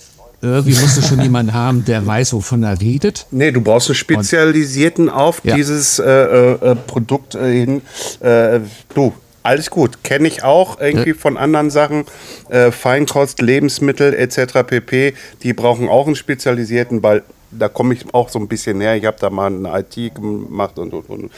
irgendwie 0.40 0.72
musst 0.80 0.96
du 0.96 1.02
schon 1.02 1.20
jemanden 1.22 1.52
haben, 1.54 1.84
der 1.84 2.04
weiß, 2.06 2.32
wovon 2.32 2.62
er 2.64 2.80
redet. 2.80 3.26
Nee, 3.30 3.52
du 3.52 3.60
brauchst 3.60 3.88
einen 3.88 3.94
spezialisierten 3.96 5.08
auf 5.08 5.40
Ja. 5.44 5.54
dieses 5.54 5.98
äh, 5.98 6.04
äh, 6.04 6.52
äh, 6.72 6.74
Produkt 6.74 7.34
hin. 7.34 7.82
Du, 8.94 9.12
alles 9.44 9.70
gut. 9.70 10.02
Kenne 10.04 10.28
ich 10.28 10.42
auch 10.42 10.80
irgendwie 10.80 11.14
von 11.14 11.36
anderen 11.36 11.70
Sachen. 11.70 12.04
Äh, 12.48 12.70
Feinkost, 12.70 13.40
Lebensmittel 13.40 14.14
etc. 14.14 14.64
pp. 14.66 15.14
Die 15.42 15.52
brauchen 15.52 15.88
auch 15.88 16.06
einen 16.06 16.16
spezialisierten, 16.16 17.02
weil 17.02 17.22
da 17.58 17.68
komme 17.68 17.94
ich 17.94 18.04
auch 18.14 18.28
so 18.28 18.38
ein 18.38 18.48
bisschen 18.48 18.78
näher. 18.78 18.96
Ich 18.96 19.04
habe 19.04 19.16
da 19.20 19.30
mal 19.30 19.46
eine 19.46 19.78
IT 19.80 20.14
gemacht 20.14 20.78
und 20.78 20.92
und 20.94 21.08
und. 21.08 21.30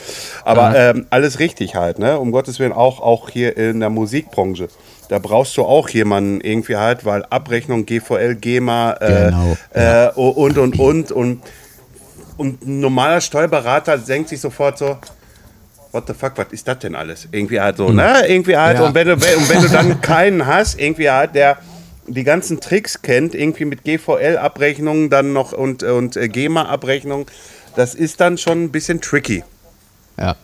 Aber 0.45 0.77
ähm, 0.77 1.07
alles 1.11 1.39
richtig 1.39 1.75
halt, 1.75 1.99
ne? 1.99 2.19
Um 2.19 2.31
Gottes 2.33 2.59
Willen 2.59 2.73
auch, 2.73 3.01
auch 3.01 3.29
hier 3.31 3.57
in 3.57 3.81
der 3.81 3.91
Musikbranche. 3.91 4.69
Da 5.09 5.19
brauchst 5.19 5.57
du 5.57 5.63
auch 5.65 5.89
jemanden 5.91 6.41
irgendwie 6.41 6.77
halt, 6.77 7.05
weil 7.05 7.25
Abrechnung, 7.29 7.85
GVL, 7.85 8.37
GEMA 8.37 8.93
äh, 9.01 9.25
Genau, 9.27 9.57
äh, 9.75 10.09
und 10.15 10.57
und 10.59 10.79
und 10.79 11.13
und 11.13 11.43
und 12.37 12.63
ein 12.67 12.81
normaler 12.81 13.21
Steuerberater 13.21 13.99
denkt 13.99 14.29
sich 14.31 14.41
sofort 14.41 14.79
so, 14.79 14.97
what 15.93 16.05
the 16.09 16.15
fuck, 16.15 16.33
was 16.37 16.47
ist 16.51 16.67
das 16.67 16.79
denn 16.81 16.95
alles? 16.95 17.29
Irgendwie 17.31 17.61
halt 17.61 17.77
so, 17.77 17.91
ne? 17.91 18.27
Irgendwie 18.27 18.57
halt, 18.57 18.79
Ja. 18.79 18.87
und, 18.87 18.95
wenn 18.95 19.07
du, 19.07 19.13
und 19.15 19.23
wenn 19.49 19.63
du 19.63 19.69
dann 19.69 20.01
keinen 20.01 20.45
hast, 20.47 20.81
irgendwie 20.81 21.09
halt, 21.11 21.35
der 21.35 21.59
die 22.07 22.25
ganzen 22.25 22.61
Tricks 22.61 23.03
kennt, 23.03 23.35
irgendwie 23.35 23.65
mit 23.65 23.85
GVL-Abrechnungen 23.85 25.11
dann 25.11 25.33
noch 25.33 25.53
und, 25.53 25.83
und 25.83 26.17
äh, 26.17 26.29
GEMA-Abrechnungen, 26.29 27.27
das 27.77 27.95
ist 27.95 28.21
dann 28.21 28.39
schon 28.39 28.65
ein 28.65 28.71
bisschen 28.71 29.01
tricky. 29.01 29.43
Ja. 30.19 30.37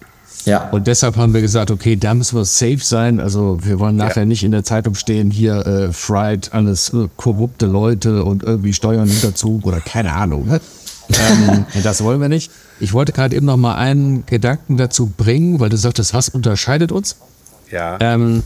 Ja. 0.46 0.70
Und 0.70 0.86
deshalb 0.86 1.16
haben 1.16 1.34
wir 1.34 1.42
gesagt, 1.42 1.70
okay, 1.70 1.96
da 1.96 2.14
müssen 2.14 2.36
wir 2.36 2.44
safe 2.44 2.78
sein. 2.78 3.20
Also 3.20 3.58
wir 3.62 3.78
wollen 3.78 3.96
nachher 3.96 4.24
nicht 4.24 4.42
in 4.42 4.52
der 4.52 4.64
Zeitung 4.64 4.94
stehen, 4.94 5.30
hier 5.30 5.66
äh, 5.66 5.92
Fried, 5.92 6.54
alles 6.54 6.94
äh, 6.94 7.08
korrupte 7.16 7.66
Leute 7.66 8.24
und 8.24 8.42
irgendwie 8.42 8.72
Steuern 8.72 9.06
Hinterzug 9.06 9.66
oder 9.66 9.80
keine 9.80 10.12
Ahnung. 10.14 10.46
Ne? 10.46 10.60
ähm, 11.10 11.66
das 11.82 12.02
wollen 12.02 12.20
wir 12.20 12.28
nicht. 12.28 12.50
Ich 12.78 12.92
wollte 12.92 13.12
gerade 13.12 13.36
eben 13.36 13.46
noch 13.46 13.58
mal 13.58 13.74
einen 13.74 14.24
Gedanken 14.26 14.76
dazu 14.76 15.12
bringen, 15.14 15.60
weil 15.60 15.68
du 15.68 15.76
sagtest, 15.76 16.14
was 16.14 16.30
unterscheidet 16.30 16.92
uns? 16.92 17.16
Ja. 17.70 17.98
Ähm, 18.00 18.42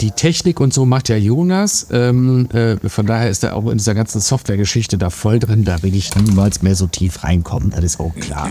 die 0.00 0.10
Technik 0.10 0.60
und 0.60 0.72
so 0.72 0.84
macht 0.86 1.08
ja 1.08 1.16
Jonas. 1.16 1.86
Ähm, 1.90 2.48
äh, 2.52 2.76
von 2.88 3.06
daher 3.06 3.30
ist 3.30 3.44
er 3.44 3.56
auch 3.56 3.68
in 3.70 3.78
dieser 3.78 3.94
ganzen 3.94 4.20
Softwaregeschichte 4.20 4.98
da 4.98 5.10
voll 5.10 5.38
drin. 5.38 5.64
Da 5.64 5.82
will 5.82 5.94
ich 5.94 6.14
niemals 6.16 6.62
mehr 6.62 6.74
so 6.74 6.86
tief 6.86 7.24
reinkommen. 7.24 7.70
Das 7.70 7.84
ist 7.84 8.00
auch 8.00 8.14
klar. 8.14 8.50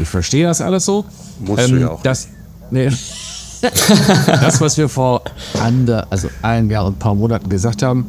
Ich 0.00 0.08
verstehe 0.08 0.46
das 0.46 0.60
alles 0.60 0.84
so. 0.84 1.04
Ähm, 1.40 1.46
Musst 1.46 1.70
du 1.70 1.76
ja 1.76 1.90
auch 1.90 2.02
Das, 2.02 2.28
nee. 2.70 2.90
das, 4.26 4.60
was 4.60 4.78
wir 4.78 4.88
vor 4.88 5.22
ander, 5.62 6.06
also 6.10 6.28
ein 6.42 6.70
Jahr 6.70 6.86
und 6.86 6.96
ein 6.96 6.98
paar 6.98 7.14
Monaten 7.14 7.48
gesagt 7.48 7.82
haben, 7.82 8.06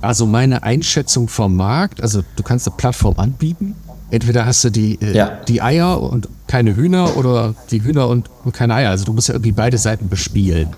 also 0.00 0.26
meine 0.26 0.62
Einschätzung 0.62 1.28
vom 1.28 1.56
Markt, 1.56 2.02
also 2.02 2.22
du 2.36 2.42
kannst 2.42 2.66
eine 2.66 2.76
Plattform 2.76 3.18
anbieten. 3.18 3.74
Entweder 4.10 4.46
hast 4.46 4.64
du 4.64 4.70
die, 4.70 4.94
äh, 5.02 5.14
Ja. 5.14 5.38
die 5.46 5.60
Eier 5.60 6.00
und 6.00 6.28
keine 6.46 6.74
Hühner 6.74 7.16
oder 7.16 7.54
die 7.70 7.82
Hühner 7.82 8.08
und, 8.08 8.30
und 8.44 8.52
keine 8.54 8.74
Eier. 8.74 8.90
Also 8.90 9.04
du 9.04 9.12
musst 9.12 9.28
ja 9.28 9.34
irgendwie 9.34 9.52
beide 9.52 9.76
Seiten 9.76 10.08
bespielen. 10.08 10.68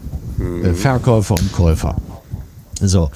Äh, 0.40 0.74
Verkäufer 0.74 1.35
und 1.35 1.53
Käufer. 1.53 1.96
So. 2.81 3.11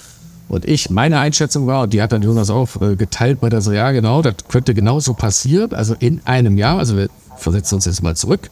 Und 0.49 0.67
ich, 0.67 0.91
meine 0.91 1.19
Einschätzung 1.19 1.67
war, 1.67 1.83
und 1.85 1.93
die 1.93 2.03
hat 2.03 2.13
dann 2.13 2.23
Jonas 2.23 2.51
auch 2.51 2.81
äh, 2.81 2.97
geteilt, 2.97 3.41
bei 3.41 3.49
der 3.49 3.61
so, 3.61 3.73
ja 3.73 3.91
genau, 3.93 4.21
das 4.23 4.35
könnte 4.49 4.75
genauso 4.75 5.15
passieren, 5.15 5.73
also 5.73 5.95
in 5.99 6.21
einem 6.27 6.59
Jahr, 6.59 6.79
also 6.79 6.97
wir 6.97 7.09
versetzen 7.39 7.77
uns 7.77 7.87
jetzt 7.87 8.03
mal 8.03 8.15
zurück 8.15 8.51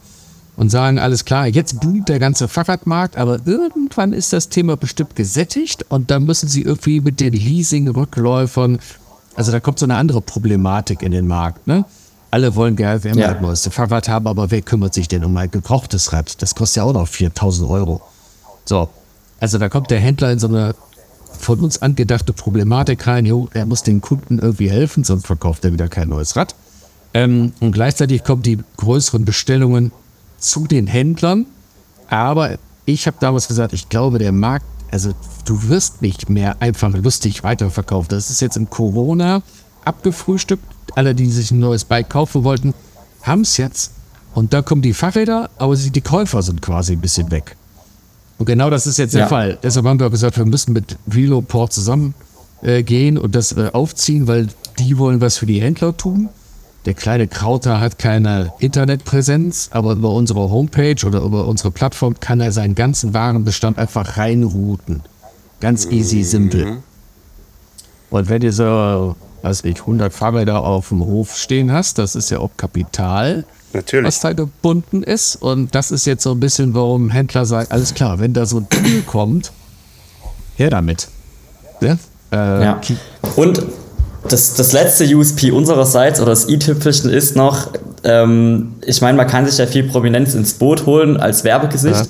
und 0.57 0.69
sagen, 0.69 0.97
alles 0.99 1.23
klar, 1.23 1.47
jetzt 1.47 1.79
blüht 1.79 2.09
der 2.09 2.19
ganze 2.19 2.47
Fahrradmarkt, 2.47 3.15
aber 3.17 3.39
irgendwann 3.45 4.11
ist 4.11 4.33
das 4.33 4.49
Thema 4.49 4.75
bestimmt 4.75 5.15
gesättigt 5.15 5.85
und 5.89 6.09
dann 6.11 6.23
müssen 6.25 6.49
sie 6.49 6.63
irgendwie 6.63 6.99
mit 6.99 7.19
den 7.19 7.33
Leasing-Rückläufern, 7.33 8.79
also 9.35 9.51
da 9.51 9.59
kommt 9.59 9.79
so 9.79 9.85
eine 9.85 9.95
andere 9.95 10.21
Problematik 10.21 11.01
in 11.03 11.11
den 11.11 11.27
Markt, 11.27 11.67
ne? 11.67 11.85
Alle 12.31 12.55
wollen 12.55 12.75
gerne 12.75 12.99
immer 13.03 13.21
Ja. 13.21 13.33
das 13.33 13.41
neueste 13.43 13.69
Fahrrad 13.69 14.09
haben, 14.09 14.25
aber 14.25 14.49
wer 14.49 14.63
kümmert 14.63 14.95
sich 14.95 15.07
denn 15.07 15.23
um 15.23 15.37
ein 15.37 15.51
gebrauchtes 15.51 16.11
Rad? 16.13 16.41
Das 16.41 16.55
kostet 16.55 16.77
ja 16.77 16.83
auch 16.83 16.93
noch 16.93 17.07
4000 17.07 17.69
Euro. 17.69 18.01
So, 18.65 18.89
also 19.39 19.57
da 19.57 19.69
kommt 19.69 19.91
der 19.91 19.99
Händler 19.99 20.31
in 20.31 20.39
so 20.39 20.47
eine 20.47 20.75
von 21.39 21.59
uns 21.59 21.81
angedachte 21.81 22.31
Problematik 22.31 23.05
rein, 23.07 23.25
jo, 23.25 23.49
er 23.53 23.65
muss 23.65 23.83
den 23.83 24.01
Kunden 24.01 24.39
irgendwie 24.39 24.69
helfen, 24.69 25.03
sonst 25.03 25.27
verkauft 25.27 25.65
er 25.65 25.73
wieder 25.73 25.87
kein 25.87 26.09
neues 26.09 26.35
Rad. 26.35 26.55
Ähm, 27.13 27.53
und 27.59 27.73
gleichzeitig 27.73 28.23
kommen 28.23 28.41
die 28.41 28.59
größeren 28.77 29.25
Bestellungen 29.25 29.91
zu 30.37 30.67
den 30.67 30.87
Händlern. 30.87 31.45
Aber 32.07 32.57
ich 32.85 33.07
habe 33.07 33.17
damals 33.19 33.47
gesagt, 33.47 33.73
ich 33.73 33.89
glaube, 33.89 34.19
der 34.19 34.31
Markt, 34.31 34.65
also 34.91 35.11
du 35.45 35.69
wirst 35.69 36.01
nicht 36.01 36.29
mehr 36.29 36.61
einfach 36.61 36.93
lustig 36.93 37.43
weiterverkauft. 37.43 38.11
Das 38.11 38.29
ist 38.29 38.41
jetzt 38.41 38.57
im 38.57 38.69
Corona 38.69 39.41
abgefrühstückt. 39.85 40.63
Alle, 40.95 41.15
die 41.15 41.29
sich 41.29 41.51
ein 41.51 41.59
neues 41.59 41.85
Bike 41.85 42.09
kaufen 42.09 42.43
wollten, 42.43 42.73
haben 43.21 43.41
es 43.41 43.57
jetzt. 43.57 43.91
Und 44.33 44.53
da 44.53 44.61
kommen 44.61 44.81
die 44.81 44.93
Fahrräder, 44.93 45.49
aber 45.57 45.75
die 45.75 46.01
Käufer 46.01 46.41
sind 46.41 46.61
quasi 46.61 46.93
ein 46.93 47.01
bisschen 47.01 47.31
weg. 47.31 47.55
Und 48.43 48.47
genau 48.47 48.69
das 48.69 48.87
ist 48.87 48.97
jetzt 48.97 49.13
der 49.13 49.21
Ja. 49.21 49.27
Fall. 49.27 49.57
Deshalb 49.63 49.85
haben 49.85 50.01
wir 50.01 50.09
gesagt, 50.09 50.37
wir 50.37 50.43
müssen 50.43 50.73
mit 50.73 50.97
Veloport 51.05 51.71
zusammen 51.71 52.13
äh, 52.61 52.83
gehen 52.83 53.17
und 53.17 53.35
das 53.35 53.53
äh, 53.53 53.69
aufziehen, 53.71 54.27
weil 54.27 54.47
die 54.79 54.97
wollen 54.97 55.21
was 55.21 55.37
für 55.37 55.45
die 55.45 55.61
Händler 55.61 55.95
tun. 55.95 56.27
Der 56.85 56.93
kleine 56.93 57.29
Krauter 57.29 57.79
hat 57.79 57.99
keine 57.99 58.51
Internetpräsenz, 58.59 59.69
aber 59.71 59.93
über 59.93 60.09
unsere 60.09 60.49
Homepage 60.49 60.97
oder 61.07 61.21
über 61.21 61.47
unsere 61.47 61.71
Plattform 61.71 62.19
kann 62.19 62.41
er 62.41 62.51
seinen 62.51 62.75
ganzen 62.75 63.13
Warenbestand 63.13 63.77
einfach 63.77 64.17
reinrouten. 64.17 65.03
Ganz 65.61 65.85
easy, 65.85 66.23
simpel. 66.25 66.79
Und 68.09 68.27
wenn 68.27 68.41
du 68.41 68.51
so, 68.51 69.15
weiß 69.41 69.63
ich, 69.63 69.79
100 69.79 70.11
Fahrräder 70.11 70.65
auf 70.65 70.89
dem 70.89 70.99
Hof 70.99 71.37
stehen 71.37 71.71
hast, 71.71 71.97
das 71.97 72.13
ist 72.13 72.29
ja 72.29 72.39
auch 72.39 72.51
Kapital 72.57 73.45
Natürlich. 73.73 74.07
was 74.07 74.19
da 74.19 74.33
gebunden 74.33 75.03
ist. 75.03 75.35
Und 75.35 75.73
das 75.75 75.91
ist 75.91 76.05
jetzt 76.05 76.23
so 76.23 76.31
ein 76.31 76.39
bisschen, 76.39 76.73
warum 76.73 77.09
Händler 77.09 77.45
sagen, 77.45 77.67
alles 77.71 77.93
klar, 77.93 78.19
wenn 78.19 78.33
da 78.33 78.45
so 78.45 78.57
ein 78.57 78.67
Deal 78.69 79.01
kommt, 79.01 79.51
her 80.55 80.69
damit. 80.69 81.07
Ja? 81.81 81.97
Äh, 82.31 82.63
Ja. 82.63 82.81
Und 83.35 83.63
das, 84.29 84.53
das 84.53 84.71
letzte 84.71 85.05
USP 85.15 85.51
unsererseits 85.51 86.19
oder 86.19 86.29
das 86.29 86.47
i-Tüpfelchen 86.47 87.09
ist 87.09 87.35
noch, 87.35 87.67
ähm, 88.03 88.75
ich 88.85 89.01
meine, 89.01 89.17
man 89.17 89.27
kann 89.27 89.45
sich 89.45 89.57
ja 89.57 89.67
viel 89.67 89.83
Prominenz 89.83 90.33
ins 90.33 90.53
Boot 90.53 90.85
holen 90.85 91.17
als 91.17 91.43
Werbegesicht, 91.43 92.09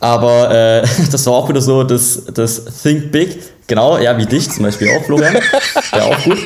aber 0.00 0.50
äh, 0.50 0.86
das 1.12 1.26
war 1.26 1.34
auch 1.34 1.48
wieder 1.48 1.60
so 1.60 1.84
das, 1.84 2.22
das 2.34 2.62
Think 2.82 3.12
Big, 3.12 3.38
genau, 3.68 3.98
ja, 3.98 4.16
wie 4.18 4.26
dich 4.26 4.50
zum 4.50 4.64
Beispiel 4.64 4.88
auch, 4.90 5.04
Florian, 5.04 5.36
ja 5.92 6.02
auch 6.02 6.24
gut. 6.24 6.38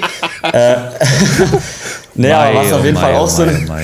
Äh, 0.52 0.76
naja, 2.16 2.40
aber 2.40 2.58
was 2.60 2.72
auf 2.72 2.84
jeden 2.84 2.96
Fall 2.96 3.14
auch 3.14 3.28
so 3.28 3.42
ein, 3.42 3.70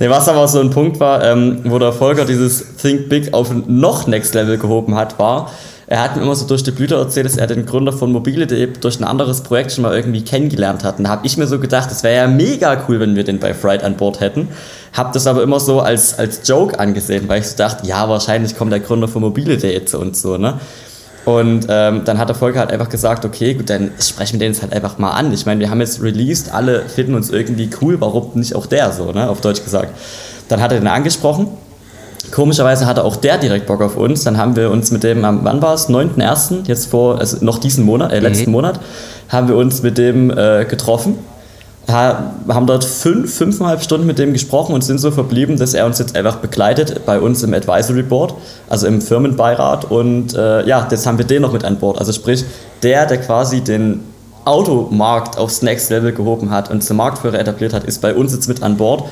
Nee, 0.00 0.08
was 0.08 0.28
aber 0.28 0.46
so 0.46 0.60
ein 0.60 0.70
Punkt 0.70 1.00
war, 1.00 1.24
ähm, 1.24 1.60
wo 1.64 1.78
der 1.78 1.92
Volker 1.92 2.24
dieses 2.24 2.76
Think 2.76 3.08
Big 3.08 3.34
auf 3.34 3.50
ein 3.50 3.64
noch 3.66 4.06
Next 4.06 4.32
Level 4.34 4.56
gehoben 4.56 4.94
hat, 4.94 5.18
war, 5.18 5.50
er 5.88 6.02
hat 6.02 6.16
mir 6.16 6.22
immer 6.22 6.36
so 6.36 6.46
durch 6.46 6.62
die 6.62 6.70
Blüte 6.70 6.96
erzählt, 6.96 7.26
dass 7.26 7.36
er 7.38 7.46
den 7.46 7.64
Gründer 7.64 7.92
von 7.92 8.12
mobile.de 8.12 8.68
durch 8.78 9.00
ein 9.00 9.04
anderes 9.04 9.40
Projekt 9.40 9.72
schon 9.72 9.82
mal 9.82 9.96
irgendwie 9.96 10.22
kennengelernt 10.22 10.84
hat. 10.84 10.98
Und 10.98 11.04
da 11.04 11.10
habe 11.10 11.26
ich 11.26 11.36
mir 11.38 11.46
so 11.46 11.58
gedacht, 11.58 11.90
das 11.90 12.02
wäre 12.02 12.14
ja 12.14 12.26
mega 12.28 12.84
cool, 12.86 13.00
wenn 13.00 13.16
wir 13.16 13.24
den 13.24 13.38
bei 13.38 13.54
Fright 13.54 13.82
an 13.82 13.96
Bord 13.96 14.20
hätten. 14.20 14.48
Hab 14.92 15.14
das 15.14 15.26
aber 15.26 15.42
immer 15.42 15.58
so 15.60 15.80
als, 15.80 16.18
als 16.18 16.46
Joke 16.46 16.78
angesehen, 16.78 17.26
weil 17.28 17.40
ich 17.40 17.48
so 17.48 17.56
dachte, 17.56 17.86
ja, 17.86 18.08
wahrscheinlich 18.08 18.54
kommt 18.54 18.70
der 18.70 18.80
Gründer 18.80 19.08
von 19.08 19.22
mobile.de 19.22 19.84
zu 19.86 19.98
uns 19.98 20.20
so, 20.20 20.36
ne? 20.36 20.60
Und 21.24 21.66
ähm, 21.68 22.02
dann 22.04 22.18
hat 22.18 22.28
der 22.28 22.36
Volker 22.36 22.60
halt 22.60 22.70
einfach 22.70 22.88
gesagt, 22.88 23.24
okay, 23.24 23.54
gut, 23.54 23.68
dann 23.68 23.90
sprechen 24.00 24.34
wir 24.34 24.46
den 24.46 24.52
jetzt 24.52 24.62
halt 24.62 24.72
einfach 24.72 24.98
mal 24.98 25.10
an. 25.10 25.32
Ich 25.32 25.44
meine, 25.44 25.60
wir 25.60 25.68
haben 25.68 25.80
jetzt 25.80 26.02
released, 26.02 26.54
alle 26.54 26.82
finden 26.88 27.14
uns 27.14 27.30
irgendwie 27.30 27.68
cool, 27.82 28.00
warum 28.00 28.30
nicht 28.34 28.54
auch 28.54 28.66
der 28.66 28.92
so, 28.92 29.12
ne, 29.12 29.28
auf 29.28 29.40
Deutsch 29.40 29.62
gesagt. 29.62 29.92
Dann 30.48 30.62
hat 30.62 30.72
er 30.72 30.80
den 30.80 30.88
angesprochen. 30.88 31.48
Komischerweise 32.30 32.86
hatte 32.86 33.04
auch 33.04 33.16
der 33.16 33.38
direkt 33.38 33.66
Bock 33.66 33.80
auf 33.80 33.96
uns. 33.96 34.24
Dann 34.24 34.38
haben 34.38 34.56
wir 34.56 34.70
uns 34.70 34.90
mit 34.90 35.02
dem, 35.02 35.22
wann 35.22 35.62
war 35.62 35.74
es? 35.74 35.88
9.1., 35.88 36.66
jetzt 36.66 36.86
vor, 36.86 37.18
also 37.18 37.44
noch 37.44 37.58
diesen 37.58 37.84
Monat, 37.84 38.12
äh, 38.12 38.20
letzten 38.20 38.50
Monat, 38.50 38.80
haben 39.28 39.48
wir 39.48 39.56
uns 39.56 39.82
mit 39.82 39.98
dem 39.98 40.30
äh, 40.30 40.64
getroffen. 40.64 41.18
Ha, 41.90 42.34
haben 42.48 42.66
dort 42.66 42.84
fünf, 42.84 43.34
fünfeinhalb 43.34 43.82
Stunden 43.82 44.06
mit 44.06 44.18
dem 44.18 44.34
gesprochen 44.34 44.74
und 44.74 44.84
sind 44.84 44.98
so 44.98 45.10
verblieben, 45.10 45.56
dass 45.56 45.72
er 45.72 45.86
uns 45.86 45.98
jetzt 45.98 46.14
einfach 46.14 46.36
begleitet 46.36 47.06
bei 47.06 47.18
uns 47.18 47.42
im 47.42 47.54
Advisory 47.54 48.02
Board, 48.02 48.34
also 48.68 48.86
im 48.86 49.00
Firmenbeirat. 49.00 49.90
Und 49.90 50.34
äh, 50.34 50.66
ja, 50.66 50.86
jetzt 50.90 51.06
haben 51.06 51.16
wir 51.16 51.24
den 51.24 51.42
noch 51.42 51.52
mit 51.52 51.64
an 51.64 51.78
Bord. 51.78 51.98
Also 51.98 52.12
sprich, 52.12 52.44
der, 52.82 53.06
der 53.06 53.18
quasi 53.18 53.62
den 53.62 54.00
Automarkt 54.44 55.38
aufs 55.38 55.62
Next 55.62 55.90
Level 55.90 56.12
gehoben 56.12 56.50
hat 56.50 56.70
und 56.70 56.82
zum 56.82 56.98
Marktführer 56.98 57.38
etabliert 57.38 57.72
hat, 57.72 57.84
ist 57.84 58.00
bei 58.00 58.14
uns 58.14 58.34
jetzt 58.34 58.48
mit 58.48 58.62
an 58.62 58.76
Bord, 58.76 59.04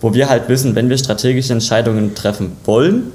wo 0.00 0.12
wir 0.12 0.28
halt 0.28 0.48
wissen, 0.48 0.74
wenn 0.74 0.88
wir 0.88 0.98
strategische 0.98 1.52
Entscheidungen 1.52 2.14
treffen 2.14 2.56
wollen, 2.64 3.12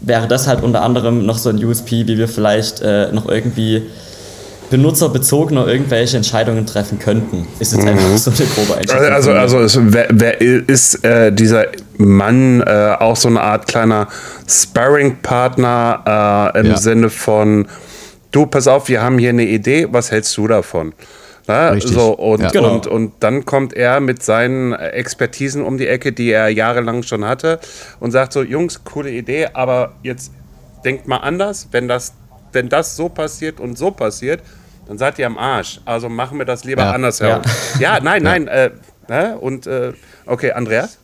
wäre 0.00 0.28
das 0.28 0.46
halt 0.46 0.62
unter 0.62 0.82
anderem 0.82 1.24
noch 1.26 1.38
so 1.38 1.48
ein 1.50 1.62
USP, 1.64 2.06
wie 2.06 2.18
wir 2.18 2.28
vielleicht 2.28 2.80
äh, 2.82 3.10
noch 3.12 3.28
irgendwie 3.28 3.82
benutzerbezogener 4.70 5.66
irgendwelche 5.66 6.16
Entscheidungen 6.16 6.66
treffen 6.66 6.98
könnten. 6.98 7.46
Ist 7.58 7.72
jetzt 7.72 7.86
einfach 7.86 8.16
so 8.16 8.30
eine 8.30 8.48
grobe 8.50 8.74
Einschätzung. 8.74 9.12
Also, 9.12 9.32
also 9.32 9.60
ist, 9.60 9.78
wer, 9.92 10.08
wer 10.10 10.40
ist 10.40 11.04
äh, 11.04 11.32
dieser 11.32 11.66
Mann 11.98 12.60
äh, 12.62 12.96
auch 12.98 13.16
so 13.16 13.28
eine 13.28 13.40
Art 13.40 13.68
kleiner 13.68 14.08
Sparring-Partner 14.48 16.52
äh, 16.54 16.60
im 16.60 16.66
Ja. 16.66 16.76
Sinne 16.76 17.10
von, 17.10 17.68
du, 18.32 18.46
pass 18.46 18.66
auf, 18.66 18.88
wir 18.88 19.02
haben 19.02 19.18
hier 19.18 19.30
eine 19.30 19.46
Idee, 19.46 19.86
was 19.90 20.10
hältst 20.10 20.36
du 20.36 20.48
davon? 20.48 20.92
Na, 21.46 21.68
Richtig. 21.70 21.92
so, 21.92 22.12
und, 22.14 22.40
Ja. 22.40 22.50
Genau. 22.50 22.72
und, 22.74 22.86
und 22.86 23.12
dann 23.20 23.44
kommt 23.44 23.74
er 23.74 24.00
mit 24.00 24.22
seinen 24.22 24.72
Expertisen 24.72 25.62
um 25.62 25.76
die 25.76 25.86
Ecke, 25.86 26.12
die 26.12 26.30
er 26.30 26.48
jahrelang 26.48 27.02
schon 27.02 27.26
hatte, 27.26 27.60
und 28.00 28.12
sagt 28.12 28.32
so, 28.32 28.42
Jungs, 28.42 28.82
coole 28.84 29.10
Idee, 29.10 29.48
aber 29.52 29.92
jetzt 30.02 30.32
denkt 30.86 31.06
mal 31.06 31.18
anders, 31.18 31.68
wenn 31.70 31.86
das, 31.86 32.14
wenn 32.54 32.68
das 32.68 32.96
so 32.96 33.08
passiert 33.08 33.60
und 33.60 33.76
so 33.76 33.90
passiert, 33.90 34.40
dann 34.86 34.98
seid 34.98 35.18
ihr 35.18 35.26
am 35.26 35.38
Arsch. 35.38 35.80
Also 35.84 36.08
machen 36.08 36.38
wir 36.38 36.44
das 36.46 36.64
lieber 36.64 36.82
Ja. 36.82 36.92
andersherum. 36.92 37.42
Ja, 37.78 38.00
nein, 38.00 38.22
nein. 38.22 38.48
Äh, 38.48 38.70
ne? 39.08 39.36
Und 39.38 39.66
äh, 39.66 39.92
okay, 40.26 40.52
Andreas? 40.52 40.98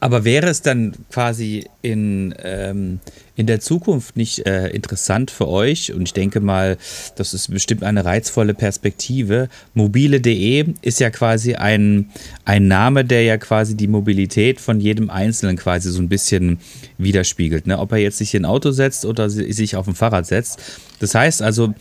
Aber 0.00 0.24
wäre 0.24 0.46
es 0.48 0.62
dann 0.62 0.92
quasi 1.10 1.66
in, 1.82 2.34
ähm, 2.42 3.00
in 3.34 3.46
der 3.46 3.58
Zukunft 3.60 4.16
nicht 4.16 4.46
äh, 4.46 4.68
interessant 4.68 5.30
für 5.30 5.48
euch? 5.48 5.92
Und 5.92 6.02
ich 6.02 6.12
denke 6.12 6.40
mal, 6.40 6.76
das 7.16 7.34
ist 7.34 7.50
bestimmt 7.50 7.82
eine 7.82 8.04
reizvolle 8.04 8.54
Perspektive. 8.54 9.48
Mobile.de 9.74 10.74
ist 10.82 11.00
ja 11.00 11.10
quasi 11.10 11.54
ein, 11.54 12.10
ein 12.44 12.68
Name, 12.68 13.04
der 13.04 13.22
ja 13.24 13.38
quasi 13.38 13.76
die 13.76 13.88
Mobilität 13.88 14.60
von 14.60 14.80
jedem 14.80 15.10
Einzelnen 15.10 15.56
quasi 15.56 15.90
so 15.90 16.00
ein 16.00 16.08
bisschen 16.08 16.58
widerspiegelt. 16.98 17.66
Ne? 17.66 17.78
Ob 17.78 17.90
er 17.92 17.98
jetzt 17.98 18.18
sich 18.18 18.34
in 18.34 18.42
ein 18.42 18.50
Auto 18.50 18.70
setzt 18.70 19.04
oder 19.04 19.28
si- 19.28 19.52
sich 19.52 19.74
auf 19.74 19.88
ein 19.88 19.94
Fahrrad 19.94 20.26
setzt. 20.26 20.60
Das 21.00 21.14
heißt 21.14 21.42
also, 21.42 21.74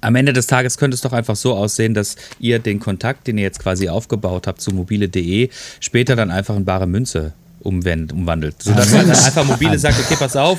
am 0.00 0.14
Ende 0.16 0.32
des 0.32 0.46
Tages 0.46 0.78
könnte 0.78 0.94
es 0.94 1.00
doch 1.00 1.12
einfach 1.12 1.36
so 1.36 1.54
aussehen, 1.54 1.94
dass 1.94 2.16
ihr 2.38 2.58
den 2.58 2.80
Kontakt, 2.80 3.26
den 3.26 3.38
ihr 3.38 3.44
jetzt 3.44 3.60
quasi 3.60 3.88
aufgebaut 3.88 4.46
habt 4.46 4.60
zu 4.60 4.72
mobile.de, 4.72 5.50
später 5.80 6.16
dann 6.16 6.30
einfach 6.30 6.56
in 6.56 6.64
bare 6.64 6.86
Münze 6.86 7.32
umwandelt. 7.60 8.62
Sodass 8.62 8.92
man 8.92 9.08
dann 9.08 9.18
einfach 9.18 9.44
mobile 9.44 9.78
sagt, 9.78 9.98
okay, 9.98 10.16
pass 10.18 10.36
auf. 10.36 10.58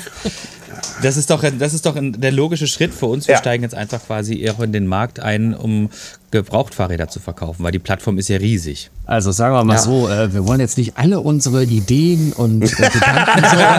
Das 1.02 1.16
ist 1.16 1.30
doch, 1.30 1.44
das 1.58 1.74
ist 1.74 1.86
doch 1.86 1.96
ein, 1.96 2.12
der 2.20 2.32
logische 2.32 2.66
Schritt 2.66 2.92
für 2.94 3.06
uns. 3.06 3.26
Wir 3.28 3.34
Ja. 3.34 3.40
steigen 3.40 3.62
jetzt 3.62 3.74
einfach 3.74 4.00
quasi 4.04 4.48
auch 4.50 4.60
in 4.60 4.72
den 4.72 4.86
Markt 4.86 5.20
ein, 5.20 5.54
um 5.54 5.90
Gebrauchtfahrräder 6.30 7.08
zu 7.08 7.20
verkaufen, 7.20 7.62
weil 7.64 7.72
die 7.72 7.78
Plattform 7.78 8.18
ist 8.18 8.28
ja 8.28 8.36
riesig. 8.38 8.90
Also 9.06 9.32
sagen 9.32 9.54
wir 9.54 9.64
mal 9.64 9.74
Ja. 9.74 9.80
so, 9.80 10.08
äh, 10.08 10.32
wir 10.34 10.46
wollen 10.46 10.60
jetzt 10.60 10.76
nicht 10.78 10.96
alle 10.96 11.20
unsere 11.20 11.62
Ideen 11.64 12.32
und 12.32 12.62
äh, 12.62 12.66
Gedanken 12.66 13.00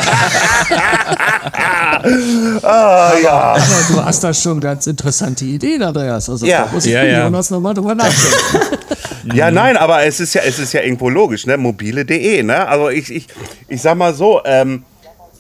Ah, 2.63 3.11
ja. 3.21 3.31
Aber 3.53 3.61
du 3.89 4.03
hast 4.05 4.23
da 4.23 4.33
schon 4.33 4.59
ganz 4.59 4.88
interessante 4.88 5.45
Ideen, 5.45 5.83
Andreas. 5.83 6.29
Also 6.29 6.45
Ja. 6.45 6.65
da 6.65 6.71
muss 6.71 6.85
ich 6.85 6.93
Ja, 6.93 7.03
ja. 7.03 7.23
Jonas 7.25 7.49
nochmal 7.49 7.73
drüber 7.73 7.95
nachdenken. 7.95 8.77
Ja, 9.33 9.51
nein, 9.51 9.75
aber 9.75 10.05
es 10.05 10.21
ist 10.21 10.35
ja, 10.35 10.41
es 10.47 10.57
ist 10.57 10.71
ja 10.71 10.79
irgendwo 10.81 11.09
logisch, 11.09 11.45
ne? 11.47 11.57
Mobile.de, 11.57 12.43
ne? 12.43 12.65
Also 12.65 12.88
ich, 12.89 13.11
ich, 13.13 13.27
ich 13.67 13.81
sag 13.81 13.97
mal 13.97 14.13
so, 14.13 14.39
ähm, 14.45 14.83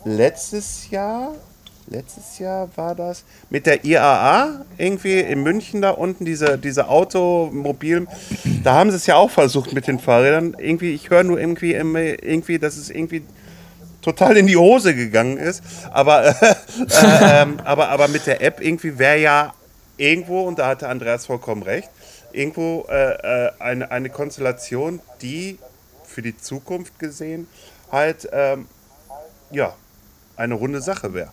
letztes 0.07 0.89
Jahr, 0.89 1.35
letztes 1.87 2.39
Jahr 2.39 2.69
war 2.75 2.95
das 2.95 3.23
mit 3.49 3.65
der 3.65 3.83
IAA 3.83 4.65
irgendwie 4.77 5.19
in 5.19 5.43
München 5.43 5.81
da 5.81 5.91
unten, 5.91 6.25
diese, 6.25 6.57
diese 6.57 6.87
Automobil, 6.87 8.07
da 8.63 8.73
haben 8.73 8.89
sie 8.89 8.97
es 8.97 9.05
ja 9.05 9.15
auch 9.15 9.29
versucht 9.29 9.73
mit 9.73 9.87
den 9.87 9.99
Fahrrädern. 9.99 10.55
Irgendwie, 10.57 10.93
ich 10.93 11.09
höre 11.09 11.23
nur 11.23 11.39
irgendwie, 11.39 11.73
irgendwie, 11.73 12.59
dass 12.59 12.77
es 12.77 12.89
irgendwie 12.89 13.23
total 14.01 14.37
in 14.37 14.47
die 14.47 14.57
Hose 14.57 14.95
gegangen 14.95 15.37
ist. 15.37 15.61
Aber, 15.91 16.25
äh, 16.25 16.31
äh, 16.89 17.41
ähm, 17.41 17.59
aber, 17.63 17.89
aber 17.89 18.07
mit 18.07 18.25
der 18.25 18.41
App 18.41 18.61
irgendwie 18.61 18.97
wäre 18.97 19.19
ja 19.19 19.53
irgendwo, 19.97 20.43
und 20.43 20.59
da 20.59 20.67
hatte 20.67 20.87
Andreas 20.87 21.25
vollkommen 21.25 21.63
recht, 21.63 21.89
irgendwo 22.31 22.85
äh, 22.89 23.47
äh, 23.47 23.51
eine, 23.59 23.91
eine 23.91 24.09
Konstellation, 24.09 25.01
die 25.21 25.57
für 26.05 26.21
die 26.21 26.37
Zukunft 26.37 26.99
gesehen 26.99 27.47
halt 27.91 28.27
ähm, 28.31 28.67
ja 29.51 29.73
eine 30.37 30.53
runde 30.53 30.81
Sache 30.81 31.13
wäre. 31.13 31.29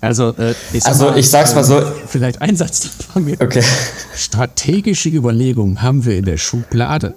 Also, 0.00 0.34
äh, 0.36 0.54
ich 0.72 0.82
sag 0.82 0.92
Also, 0.92 1.14
ich 1.14 1.28
sag's 1.30 1.54
mal 1.54 1.64
so. 1.64 1.80
Vielleicht 2.06 2.42
ein 2.42 2.56
Satz 2.56 2.80
davon. 2.80 3.34
Okay. 3.40 3.62
Strategische 4.14 5.08
Überlegungen 5.08 5.82
haben 5.82 6.04
wir 6.04 6.16
in 6.18 6.24
der 6.24 6.36
Schublade. 6.36 7.14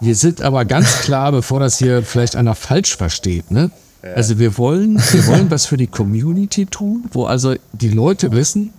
Wir 0.00 0.14
sind 0.14 0.42
aber 0.42 0.64
ganz 0.64 1.02
klar, 1.02 1.30
bevor 1.40 1.60
das 1.60 1.78
hier 1.78 2.02
vielleicht 2.02 2.36
einer 2.36 2.54
falsch 2.54 2.96
versteht, 2.96 3.50
ne? 3.50 3.70
Also 4.14 4.38
wir 4.38 4.56
wollen, 4.56 4.96
wir 4.96 5.26
wollen 5.26 5.50
was 5.50 5.66
für 5.66 5.76
die 5.76 5.86
Community 5.86 6.64
tun, 6.64 7.04
wo 7.12 7.26
also 7.26 7.54
die 7.72 7.90
Leute 7.90 8.32
wissen, 8.32 8.72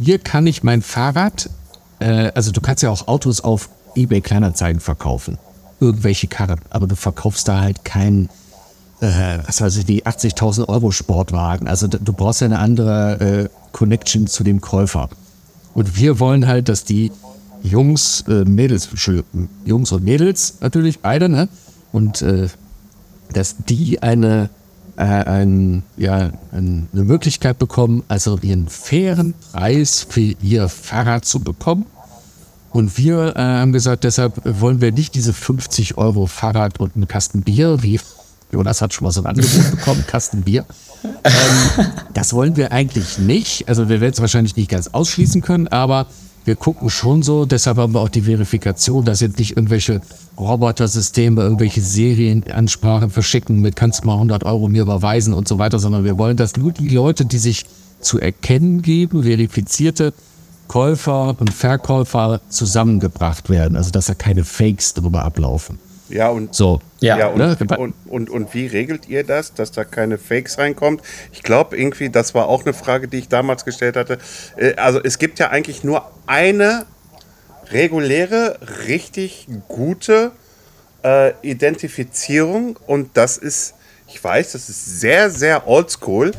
hier 0.00 0.18
kann 0.18 0.48
ich 0.48 0.64
mein 0.64 0.82
Fahrrad, 0.82 1.48
äh, 2.00 2.32
also 2.34 2.50
du 2.50 2.60
kannst 2.60 2.82
ja 2.82 2.90
auch 2.90 3.06
Autos 3.06 3.40
auf 3.40 3.68
eBay 3.94 4.20
Kleinanzeigen 4.20 4.80
verkaufen. 4.80 5.38
Irgendwelche 5.78 6.26
Karren, 6.26 6.60
aber 6.70 6.88
du 6.88 6.96
verkaufst 6.96 7.46
da 7.46 7.60
halt 7.60 7.84
keinen 7.84 8.28
äh, 9.04 9.38
was 9.46 9.60
weiß 9.60 9.76
ich, 9.78 9.86
die 9.86 10.04
80.000 10.04 10.68
Euro 10.68 10.90
Sportwagen. 10.90 11.68
Also 11.68 11.86
du 11.86 12.12
brauchst 12.12 12.40
ja 12.40 12.46
eine 12.46 12.58
andere 12.58 13.20
äh, 13.20 13.48
Connection 13.72 14.26
zu 14.26 14.44
dem 14.44 14.60
Käufer. 14.60 15.08
Und 15.74 15.96
wir 15.96 16.20
wollen 16.20 16.46
halt, 16.46 16.68
dass 16.68 16.84
die 16.84 17.12
Jungs, 17.62 18.24
äh, 18.28 18.44
Mädels, 18.44 18.88
Jungs 19.64 19.92
und 19.92 20.04
Mädels 20.04 20.58
natürlich 20.60 21.00
beide, 21.00 21.28
ne? 21.28 21.48
Und 21.92 22.22
äh, 22.22 22.48
dass 23.32 23.56
die 23.68 24.02
eine, 24.02 24.50
äh, 24.96 25.02
ein, 25.02 25.82
ja, 25.96 26.30
ein, 26.52 26.88
eine 26.92 27.04
Möglichkeit 27.04 27.58
bekommen, 27.58 28.02
also 28.08 28.38
ihren 28.42 28.68
fairen 28.68 29.34
Preis 29.52 30.06
für 30.08 30.20
ihr 30.20 30.68
Fahrrad 30.68 31.24
zu 31.24 31.40
bekommen. 31.40 31.86
Und 32.70 32.98
wir 32.98 33.36
äh, 33.36 33.40
haben 33.40 33.72
gesagt, 33.72 34.04
deshalb 34.04 34.40
wollen 34.44 34.80
wir 34.80 34.92
nicht 34.92 35.14
diese 35.14 35.32
50 35.32 35.96
Euro 35.96 36.26
Fahrrad 36.26 36.80
und 36.80 36.96
einen 36.96 37.08
Kasten 37.08 37.42
Bier, 37.42 37.82
wie 37.82 38.00
Jonas 38.54 38.80
hat 38.80 38.94
schon 38.94 39.04
mal 39.04 39.10
so 39.10 39.20
ein 39.20 39.26
Angebot 39.26 39.70
bekommen, 39.70 40.04
Kasten 40.06 40.42
Bier. 40.42 40.64
Ähm, 41.02 41.86
das 42.14 42.32
wollen 42.32 42.56
wir 42.56 42.72
eigentlich 42.72 43.18
nicht. 43.18 43.68
Also 43.68 43.88
wir 43.88 44.00
werden 44.00 44.14
es 44.14 44.20
wahrscheinlich 44.20 44.56
nicht 44.56 44.70
ganz 44.70 44.88
ausschließen 44.88 45.42
können, 45.42 45.68
aber 45.68 46.06
wir 46.44 46.56
gucken 46.56 46.90
schon 46.90 47.22
so, 47.22 47.46
deshalb 47.46 47.78
haben 47.78 47.94
wir 47.94 48.00
auch 48.00 48.08
die 48.08 48.22
Verifikation, 48.22 49.04
dass 49.04 49.20
jetzt 49.20 49.38
nicht 49.38 49.56
irgendwelche 49.56 50.02
Robotersysteme, 50.38 51.42
irgendwelche 51.42 51.80
Serienansprachen 51.80 53.10
verschicken 53.10 53.60
mit 53.60 53.76
kannst 53.76 54.04
du 54.04 54.06
mal 54.06 54.14
100 54.14 54.44
Euro 54.44 54.68
mir 54.68 54.82
überweisen 54.82 55.32
und 55.32 55.48
so 55.48 55.58
weiter, 55.58 55.78
sondern 55.78 56.04
wir 56.04 56.18
wollen, 56.18 56.36
dass 56.36 56.56
nur 56.56 56.72
die 56.72 56.88
Leute, 56.88 57.24
die 57.24 57.38
sich 57.38 57.64
zu 58.00 58.20
erkennen 58.20 58.82
geben, 58.82 59.22
verifizierte 59.22 60.12
Käufer 60.68 61.36
und 61.38 61.52
Verkäufer 61.52 62.40
zusammengebracht 62.48 63.48
werden. 63.48 63.76
Also 63.76 63.90
dass 63.90 64.06
da 64.06 64.14
keine 64.14 64.44
Fakes 64.44 64.94
drüber 64.94 65.24
ablaufen. 65.24 65.78
Ja, 66.08 66.28
und 66.28 66.54
So. 66.54 66.80
Ja, 67.00 67.28
und, 67.28 67.38
ne? 67.38 67.56
und, 67.78 67.94
und, 68.06 68.30
und 68.30 68.54
wie 68.54 68.66
regelt 68.66 69.08
ihr 69.08 69.24
das, 69.24 69.54
dass 69.54 69.72
da 69.72 69.84
keine 69.84 70.18
Fakes 70.18 70.58
reinkommt? 70.58 71.02
Ich 71.32 71.42
glaube 71.42 71.76
irgendwie, 71.76 72.08
das 72.10 72.34
war 72.34 72.48
auch 72.48 72.64
eine 72.64 72.74
Frage, 72.74 73.08
die 73.08 73.18
ich 73.18 73.28
damals 73.28 73.64
gestellt 73.64 73.96
hatte. 73.96 74.18
Äh, 74.56 74.74
Also 74.76 75.00
es 75.02 75.18
gibt 75.18 75.38
ja 75.38 75.50
eigentlich 75.50 75.84
nur 75.84 76.10
eine 76.26 76.86
reguläre, 77.70 78.58
richtig 78.86 79.48
gute 79.68 80.32
äh, 81.02 81.32
Identifizierung 81.42 82.78
und 82.86 83.16
das 83.16 83.36
ist, 83.36 83.74
ich 84.08 84.22
weiß, 84.22 84.52
das 84.52 84.68
ist 84.68 85.00
sehr, 85.00 85.30
sehr 85.30 85.66
oldschool, 85.66 86.32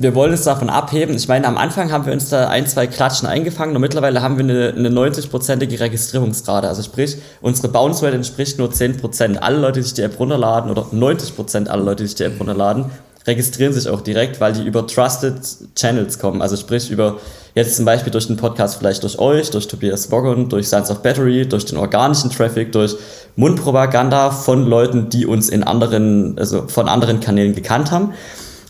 wir 0.03 0.15
wollen 0.15 0.33
uns 0.33 0.43
davon 0.43 0.69
abheben. 0.69 1.15
Ich 1.15 1.29
meine, 1.29 1.47
am 1.47 1.57
Anfang 1.57 1.93
haben 1.93 2.07
wir 2.07 2.13
uns 2.13 2.29
da 2.29 2.49
ein, 2.49 2.67
zwei 2.67 2.87
Klatschen 2.87 3.29
eingefangen 3.29 3.75
und 3.75 3.81
mittlerweile 3.81 4.23
haben 4.23 4.37
wir 4.37 4.45
eine, 4.45 4.75
eine 4.77 4.89
90-prozentige 4.89 5.81
Registrierungsrate. 5.81 6.69
Also 6.69 6.83
sprich, 6.83 7.17
unsere 7.41 7.69
Bounce 7.69 8.05
Rate 8.05 8.17
entspricht 8.17 8.59
nur 8.59 8.71
10%. 8.71 9.37
Alle 9.37 9.59
Leute, 9.59 9.81
die 9.81 9.85
sich 9.85 9.95
die 9.95 10.03
App 10.03 10.19
runterladen 10.19 10.71
oder 10.71 10.83
90% 10.93 11.69
aller 11.69 11.85
Leute, 11.85 12.03
die 12.03 12.09
sich 12.09 12.17
die 12.17 12.25
App 12.25 12.39
runterladen, 12.39 12.87
registrieren 13.27 13.73
sich 13.73 13.89
auch 13.89 14.01
direkt, 14.01 14.41
weil 14.41 14.53
die 14.53 14.65
über 14.65 14.87
Trusted 14.87 15.37
Channels 15.77 16.19
kommen. 16.19 16.43
Also 16.43 16.57
sprich 16.57 16.91
über 16.91 17.19
jetzt 17.55 17.77
zum 17.77 17.85
Beispiel 17.85 18.11
durch 18.11 18.27
den 18.27 18.37
Podcast 18.37 18.77
vielleicht 18.79 19.03
durch 19.03 19.19
euch, 19.19 19.51
durch 19.51 19.69
Tobias 19.69 20.09
Boggon, 20.09 20.49
durch 20.49 20.67
Science 20.67 20.91
of 20.91 21.03
Battery, 21.03 21.47
durch 21.47 21.65
den 21.65 21.79
organischen 21.79 22.31
Traffic, 22.31 22.73
durch 22.73 22.97
Mundpropaganda 23.37 24.31
von 24.31 24.67
Leuten, 24.67 25.09
die 25.09 25.27
uns 25.27 25.49
in 25.49 25.63
anderen, 25.63 26.37
also 26.39 26.67
von 26.67 26.89
anderen 26.89 27.21
Kanälen 27.21 27.55
gekannt 27.55 27.91
haben. 27.91 28.13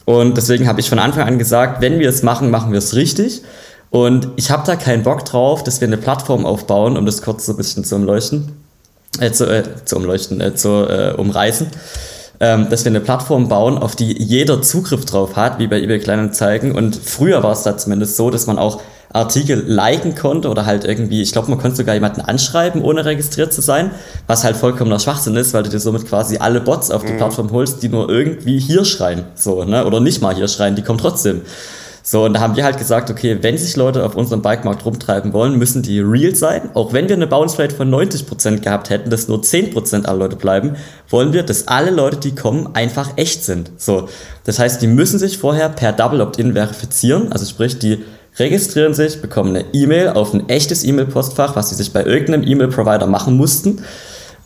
Und 0.05 0.37
deswegen 0.37 0.67
habe 0.67 0.81
ich 0.81 0.89
von 0.89 0.99
Anfang 0.99 1.27
an 1.27 1.39
gesagt, 1.39 1.81
wenn 1.81 1.99
wir 1.99 2.09
es 2.09 2.23
machen, 2.23 2.51
machen 2.51 2.73
wir 2.73 2.79
es 2.79 2.95
richtig. 2.95 3.43
Und 3.91 4.29
ich 4.37 4.51
habe 4.51 4.65
da 4.67 4.77
keinen 4.77 5.03
Bock 5.03 5.25
drauf, 5.25 5.63
dass 5.63 5.81
wir 5.81 5.87
eine 5.87 5.99
Plattform 5.99 6.47
aufbauen, 6.47 6.97
um 6.97 7.05
das 7.07 7.23
kurz 7.23 7.47
so 7.47 7.53
ein 7.53 7.57
bisschen 7.57 7.85
zu 7.85 7.95
umleuchten, 7.95 8.53
äh, 9.21 9.31
zu, 9.31 9.47
äh, 9.47 9.63
zu 9.85 9.97
umleuchten, 9.97 10.41
äh, 10.41 10.55
zu 10.55 10.89
äh, 10.89 11.13
umreißen, 11.13 11.69
ähm, 12.41 12.69
dass 12.71 12.85
wir 12.85 12.91
eine 12.91 13.01
Plattform 13.01 13.49
bauen, 13.49 13.77
auf 13.77 13.95
die 13.95 14.21
jeder 14.21 14.63
Zugriff 14.63 15.05
drauf 15.05 15.37
hat, 15.37 15.59
wie 15.59 15.67
bei 15.67 15.81
eBay 15.81 15.99
Kleinanzeigen. 15.99 16.73
Und 16.73 16.97
früher 16.97 17.43
war 17.43 17.53
es 17.53 17.65
da 17.65 17.77
zumindest 17.77 18.17
so, 18.17 18.31
dass 18.31 18.47
man 18.47 18.59
auch 18.59 18.81
Artikel 19.13 19.65
liken 19.67 20.15
konnte 20.15 20.49
oder 20.49 20.67
halt 20.67 20.85
irgendwie, 20.85 21.23
ich 21.23 21.33
glaube, 21.33 21.51
man 21.51 21.59
konnte 21.59 21.77
sogar 21.77 21.95
jemanden 21.95 22.21
anschreiben, 22.21 22.83
ohne 22.83 23.05
registriert 23.05 23.53
zu 23.53 23.61
sein, 23.61 23.91
was 24.27 24.45
halt 24.45 24.57
vollkommener 24.57 24.99
Schwachsinn 24.99 25.37
ist, 25.37 25.53
weil 25.55 25.63
du 25.63 25.71
dir 25.71 25.81
somit 25.81 26.09
quasi 26.09 26.39
alle 26.39 26.61
Bots 26.61 26.91
auf 26.91 27.05
die 27.05 27.13
mhm. 27.13 27.19
Plattform 27.19 27.51
holst, 27.53 27.83
die 27.83 27.89
nur 27.89 28.09
irgendwie 28.09 28.59
hier 28.59 28.85
schreien, 28.85 29.25
so, 29.35 29.65
ne, 29.65 29.85
oder 29.85 30.01
nicht 30.01 30.23
mal 30.23 30.35
hier 30.35 30.49
schreien, 30.49 30.77
die 30.77 30.83
kommen 30.83 30.99
trotzdem. 30.99 31.43
So, 32.05 32.25
und 32.25 32.35
da 32.35 32.41
haben 32.41 32.57
wir 32.57 32.65
halt 32.65 32.79
gesagt, 32.79 33.11
okay, 33.11 33.39
wenn 33.43 33.57
sich 33.57 33.77
Leute 33.77 34.05
auf 34.05 34.17
unserem 34.17 34.43
Bikemarkt 34.43 34.85
rumtreiben 34.85 35.33
wollen, 35.33 35.57
müssen 35.57 35.83
die 35.83 36.01
real 36.01 36.35
sein. 36.35 36.71
Auch 36.75 36.93
wenn 36.93 37.09
wir 37.09 37.15
eine 37.15 37.29
Bounce 37.29 37.61
Rate 37.61 37.77
von 37.77 37.89
90% 37.95 38.59
gehabt 38.59 38.91
hätten, 38.91 39.09
dass 39.09 39.29
nur 39.29 39.39
10% 39.39 40.07
aller 40.07 40.19
Leute 40.19 40.35
bleiben, 40.35 40.75
wollen 41.09 41.33
wir, 41.33 41.45
dass 41.45 41.69
alle 41.69 41.93
Leute, 41.93 42.17
die 42.17 42.35
kommen, 42.35 42.75
einfach 42.75 43.11
echt 43.15 43.45
sind. 43.45 43.71
So, 43.77 44.09
das 44.43 44.59
heißt, 44.59 44.83
die 44.83 44.89
müssen 44.89 45.21
sich 45.21 45.39
vorher 45.39 45.69
per 45.69 45.93
Double 45.93 46.21
Opt-in 46.21 46.55
verifizieren, 46.55 47.31
also 47.31 47.47
sprich, 47.47 47.79
die 47.79 48.05
registrieren 48.39 48.95
sich, 48.95 49.21
bekommen 49.21 49.57
eine 49.57 49.65
E-Mail 49.73 50.11
auf 50.11 50.33
ein 50.33 50.49
echtes 50.49 50.85
E-Mail-Postfach, 50.85 51.55
was 51.57 51.71
sie 51.71 51.75
sich 51.75 51.93
bei 51.93 52.05
irgendeinem 52.05 52.47
E-Mail-Provider 52.47 53.07
machen 53.07 53.37
mussten, 53.37 53.83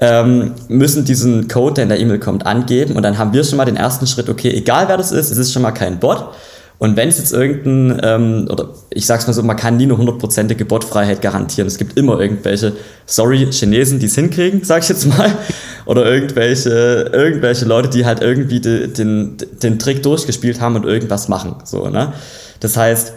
ähm, 0.00 0.52
müssen 0.68 1.04
diesen 1.04 1.48
Code, 1.48 1.74
der 1.74 1.84
in 1.84 1.88
der 1.88 2.00
E-Mail 2.00 2.18
kommt, 2.18 2.44
angeben 2.44 2.96
und 2.96 3.02
dann 3.02 3.16
haben 3.16 3.32
wir 3.32 3.44
schon 3.44 3.56
mal 3.56 3.64
den 3.64 3.76
ersten 3.76 4.06
Schritt, 4.06 4.28
okay, 4.28 4.50
egal 4.50 4.88
wer 4.88 4.96
das 4.96 5.12
ist, 5.12 5.30
es 5.30 5.38
ist 5.38 5.52
schon 5.52 5.62
mal 5.62 5.72
kein 5.72 5.98
Bot. 5.98 6.32
Und 6.78 6.94
wenn 6.96 7.08
es 7.08 7.16
jetzt 7.16 7.32
irgendein, 7.32 8.00
ähm, 8.02 8.48
oder 8.50 8.68
ich 8.90 9.06
sag's 9.06 9.26
mal 9.26 9.32
so, 9.32 9.42
man 9.42 9.56
kann 9.56 9.78
nie 9.78 9.84
eine 9.84 9.96
hundertprozentige 9.96 10.66
Botfreiheit 10.66 11.22
garantieren. 11.22 11.66
Es 11.66 11.78
gibt 11.78 11.96
immer 11.96 12.20
irgendwelche, 12.20 12.74
sorry, 13.06 13.50
Chinesen, 13.50 13.98
die 13.98 14.06
es 14.06 14.14
hinkriegen, 14.14 14.62
sag 14.62 14.82
ich 14.82 14.90
jetzt 14.90 15.06
mal. 15.06 15.32
Oder 15.86 16.04
irgendwelche, 16.04 17.10
irgendwelche 17.14 17.64
Leute, 17.64 17.88
die 17.88 18.04
halt 18.04 18.20
irgendwie 18.20 18.60
de, 18.60 18.88
den, 18.88 19.38
den 19.62 19.78
Trick 19.78 20.02
durchgespielt 20.02 20.60
haben 20.60 20.76
und 20.76 20.84
irgendwas 20.84 21.28
machen. 21.28 21.54
So, 21.64 21.88
ne? 21.88 22.12
Das 22.60 22.76
heißt, 22.76 23.14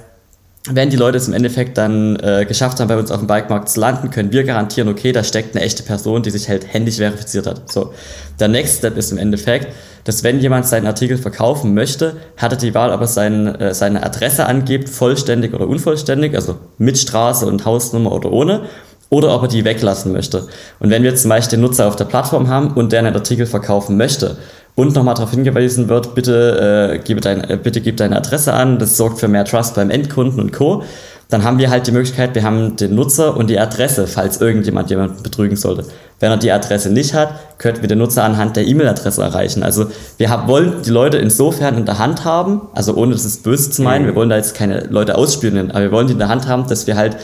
wenn 0.68 0.90
die 0.90 0.98
Leute 0.98 1.18
es 1.18 1.28
im 1.28 1.34
Endeffekt 1.34 1.78
dann 1.78 2.18
äh, 2.18 2.46
geschafft 2.46 2.80
haben, 2.80 2.90
bei 2.90 2.98
uns 2.98 3.12
auf 3.12 3.20
dem 3.20 3.28
Bikemarkt 3.28 3.70
zu 3.70 3.80
landen, 3.80 4.12
können 4.12 4.32
wir 4.32 4.44
garantieren, 4.44 4.90
okay, 4.90 5.12
da 5.12 5.24
steckt 5.24 5.56
eine 5.56 5.64
echte 5.64 5.84
Person, 5.84 6.22
die 6.22 6.32
sich 6.32 6.50
halt 6.50 6.72
händisch 6.72 6.98
verifiziert 6.98 7.48
hat. 7.48 7.72
So. 7.72 7.94
Der 8.40 8.50
Next 8.50 8.80
Step 8.80 8.98
ist 8.98 9.12
im 9.12 9.18
Endeffekt, 9.18 9.68
dass 10.04 10.24
wenn 10.24 10.40
jemand 10.40 10.68
seinen 10.68 10.88
Artikel 10.88 11.18
verkaufen 11.18 11.74
möchte, 11.74 12.18
hat 12.38 12.52
er 12.52 12.58
die 12.58 12.74
Wahl, 12.74 12.92
ob 12.92 13.02
er 13.02 13.08
sein, 13.08 13.48
äh, 13.56 13.74
seine 13.74 14.04
Adresse 14.04 14.46
angibt, 14.46 14.90
vollständig 14.90 15.54
oder 15.54 15.68
unvollständig, 15.68 16.36
also 16.36 16.58
mit 16.78 16.98
Straße 16.98 17.46
und 17.46 17.66
Hausnummer 17.66 18.12
oder 18.12 18.32
ohne, 18.32 18.64
oder 19.10 19.34
ob 19.36 19.44
er 19.44 19.48
die 19.48 19.66
weglassen 19.66 20.12
möchte. 20.12 20.48
Und 20.80 20.92
wenn 20.92 21.04
wir 21.04 21.16
zum 21.16 21.30
Beispiel 21.30 21.58
den 21.58 21.62
Nutzer 21.62 21.88
auf 21.88 21.96
der 21.96 22.06
Plattform 22.06 22.48
haben 22.48 22.74
und 22.74 22.92
der 22.92 23.00
einen 23.00 23.16
Artikel 23.16 23.46
verkaufen 23.46 23.98
möchte, 23.98 24.38
und 24.80 24.96
nochmal 24.96 25.14
darauf 25.14 25.32
hingewiesen 25.32 25.90
wird, 25.90 26.16
bitte, 26.16 26.94
äh, 26.94 27.00
gebe 27.00 27.20
dein, 27.20 27.44
äh, 27.44 27.60
bitte 27.62 27.82
gib 27.82 27.98
deine 27.98 28.16
Adresse 28.16 28.54
an, 28.54 28.80
das 28.80 28.96
sorgt 28.96 29.20
für 29.20 29.28
mehr 29.28 29.44
Trust 29.44 29.76
beim 29.76 29.90
Endkunden 29.90 30.40
und 30.40 30.54
Co. 30.54 30.84
Dann 31.28 31.44
haben 31.44 31.60
wir 31.60 31.70
halt 31.70 31.86
die 31.86 31.92
Möglichkeit, 31.92 32.34
wir 32.34 32.44
haben 32.44 32.78
den 32.78 32.96
Nutzer 32.96 33.36
und 33.36 33.50
die 33.50 33.60
Adresse, 33.60 34.08
falls 34.08 34.40
irgendjemand 34.40 34.90
jemanden 34.90 35.22
betrügen 35.22 35.58
sollte. 35.58 35.84
Wenn 36.22 36.32
er 36.32 36.38
die 36.38 36.52
Adresse 36.52 36.90
nicht 36.90 37.14
hat, 37.14 37.34
könnten 37.58 37.82
wir 37.82 37.90
den 37.90 37.98
Nutzer 37.98 38.24
anhand 38.24 38.56
der 38.56 38.66
E-Mail-Adresse 38.66 39.22
erreichen. 39.22 39.62
Also 39.62 39.88
wir 40.18 40.30
haben, 40.30 40.48
wollen 40.48 40.82
die 40.84 40.90
Leute 40.90 41.18
insofern 41.18 41.78
in 41.78 41.86
der 41.86 42.00
Hand 42.00 42.24
haben, 42.24 42.62
also 42.74 42.96
ohne 42.96 43.12
das 43.12 43.26
ist 43.26 43.44
böse 43.44 43.70
zu 43.70 43.82
meinen, 43.82 44.06
wir 44.06 44.16
wollen 44.16 44.30
da 44.30 44.38
jetzt 44.38 44.56
keine 44.56 44.86
Leute 44.90 45.16
ausspielen, 45.16 45.72
aber 45.72 45.82
wir 45.82 45.92
wollen 45.92 46.08
die 46.08 46.14
in 46.14 46.20
der 46.20 46.30
Hand 46.30 46.48
haben, 46.48 46.68
dass 46.68 46.88
wir 46.88 46.96
halt 46.96 47.18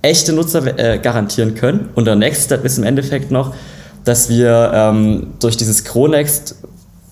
echte 0.00 0.32
Nutzer 0.32 0.78
äh, 0.78 0.98
garantieren 0.98 1.56
können. 1.56 1.88
Und 1.96 2.06
der 2.06 2.14
Next 2.14 2.44
Step 2.44 2.64
ist 2.64 2.78
im 2.78 2.84
Endeffekt 2.84 3.32
noch, 3.32 3.52
dass 4.04 4.28
wir 4.28 4.70
ähm, 4.74 5.28
durch 5.40 5.56
dieses 5.56 5.84
Chronext 5.84 6.56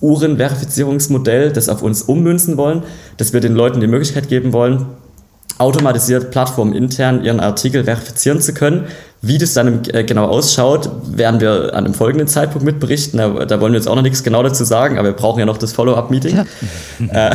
Uhrenverifizierungsmodell, 0.03 1.53
das 1.53 1.69
auf 1.69 1.83
uns 1.83 2.03
ummünzen 2.03 2.57
wollen, 2.57 2.83
dass 3.17 3.33
wir 3.33 3.41
den 3.41 3.55
Leuten 3.55 3.81
die 3.81 3.87
Möglichkeit 3.87 4.29
geben 4.29 4.53
wollen, 4.53 4.87
automatisiert 5.59 6.31
plattformintern 6.31 7.25
ihren 7.25 7.41
Artikel 7.41 7.85
verifizieren 7.85 8.41
zu 8.41 8.53
können. 8.53 8.87
Wie 9.21 9.39
das 9.39 9.55
dann 9.55 9.83
äh, 9.93 10.03
genau 10.03 10.27
ausschaut, 10.27 10.91
werden 11.17 11.41
wir 11.41 11.75
an 11.75 11.85
einem 11.85 11.95
folgenden 11.95 12.27
Zeitpunkt 12.27 12.65
mitberichten. 12.65 13.19
Da, 13.19 13.45
da, 13.45 13.61
wollen 13.61 13.73
wir 13.73 13.79
jetzt 13.79 13.87
auch 13.87 13.95
noch 13.95 14.03
nichts 14.03 14.25
genau 14.25 14.43
dazu 14.43 14.65
sagen, 14.65 14.99
aber 14.99 15.09
wir 15.09 15.17
brauchen 15.17 15.39
ja 15.39 15.47
noch 15.47 15.59
das 15.59 15.73
Follow-up-Meeting. 15.73 16.37
Ja. 16.37 16.45
Äh, 17.13 17.35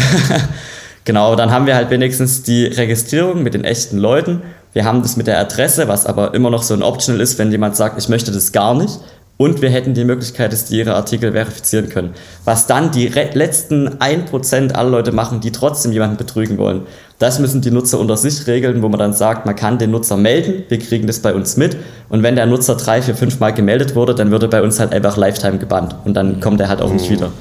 genau, 1.06 1.36
dann 1.36 1.52
haben 1.52 1.66
wir 1.66 1.76
halt 1.76 1.90
wenigstens 1.90 2.44
die 2.44 2.66
Registrierung 2.66 3.44
mit 3.44 3.54
den 3.54 3.64
echten 3.64 3.98
Leuten. 3.98 4.42
Wir 4.74 4.86
haben 4.86 5.02
das 5.02 5.18
mit 5.18 5.28
der 5.28 5.40
Adresse, 5.40 5.88
was 5.88 6.06
aber 6.06 6.34
immer 6.34 6.50
noch 6.50 6.64
so 6.64 6.74
ein 6.74 6.84
Optional 6.84 7.22
ist, 7.22 7.38
wenn 7.38 7.52
jemand 7.52 7.76
sagt, 7.76 7.98
ich 7.98 8.10
möchte 8.10 8.32
das 8.32 8.52
gar 8.52 8.76
nicht. 8.76 9.00
Und 9.38 9.62
wir 9.62 9.70
hätten 9.70 9.94
die 9.94 10.04
Möglichkeit, 10.04 10.52
dass 10.52 10.66
die 10.66 10.78
ihre 10.80 10.96
Artikel 10.96 11.32
verifizieren 11.32 11.90
können. 11.90 12.16
Was 12.44 12.66
dann 12.66 12.92
die 12.92 13.08
letzten 13.08 13.88
1% 13.88 14.72
aller 14.74 14.90
Leute 14.90 15.12
machen, 15.12 15.42
die 15.42 15.52
trotzdem 15.52 15.92
jemanden 15.92 16.18
betrügen 16.18 16.58
wollen. 16.58 16.82
Das 17.20 17.38
müssen 17.40 17.62
die 17.62 17.70
Nutzer 17.70 18.00
unter 18.00 18.18
sich 18.18 18.48
regeln, 18.48 18.82
wo 18.82 18.90
man 18.90 19.00
dann 19.00 19.14
sagt, 19.14 19.46
man 19.46 19.56
kann 19.56 19.78
den 19.78 19.92
Nutzer 19.92 20.18
melden, 20.18 20.64
wir 20.70 20.80
kriegen 20.80 21.06
das 21.06 21.20
bei 21.20 21.34
uns 21.36 21.56
mit. 21.56 21.78
Und 22.10 22.24
wenn 22.24 22.36
der 22.36 22.48
Nutzer 22.48 22.76
drei, 22.76 23.02
vier, 23.02 23.16
fünf 23.16 23.40
Mal 23.40 23.52
gemeldet 23.54 23.96
wurde, 23.96 24.16
dann 24.16 24.32
wird 24.32 24.44
er 24.44 24.50
bei 24.50 24.62
uns 24.64 24.80
halt 24.80 24.92
einfach 24.92 25.18
Lifetime 25.18 25.60
gebannt. 25.60 25.96
Und 26.04 26.16
dann 26.16 26.40
kommt 26.40 26.60
er 26.60 26.70
halt 26.70 26.82
auch 26.82 26.92
nicht 26.92 27.10
wieder. 27.10 27.32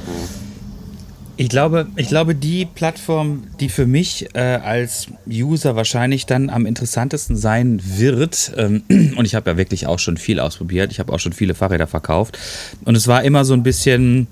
Ich 1.38 1.50
glaube, 1.50 1.86
ich 1.96 2.08
glaube, 2.08 2.34
die 2.34 2.64
Plattform, 2.64 3.44
die 3.60 3.68
für 3.68 3.84
mich 3.84 4.34
äh, 4.34 4.38
als 4.38 5.08
User 5.30 5.76
wahrscheinlich 5.76 6.24
dann 6.24 6.48
am 6.48 6.64
interessantesten 6.64 7.36
sein 7.36 7.80
wird, 7.84 8.52
ähm, 8.56 8.82
und 8.88 9.26
ich 9.26 9.34
habe 9.34 9.50
ja 9.50 9.56
wirklich 9.58 9.86
auch 9.86 9.98
schon 9.98 10.16
viel 10.16 10.40
ausprobiert, 10.40 10.92
ich 10.92 10.98
habe 10.98 11.12
auch 11.12 11.18
schon 11.18 11.34
viele 11.34 11.54
Fahrräder 11.54 11.86
verkauft, 11.86 12.38
und 12.86 12.96
es 12.96 13.06
war 13.06 13.22
immer 13.22 13.44
so 13.44 13.52
ein 13.52 13.62
bisschen, 13.62 14.28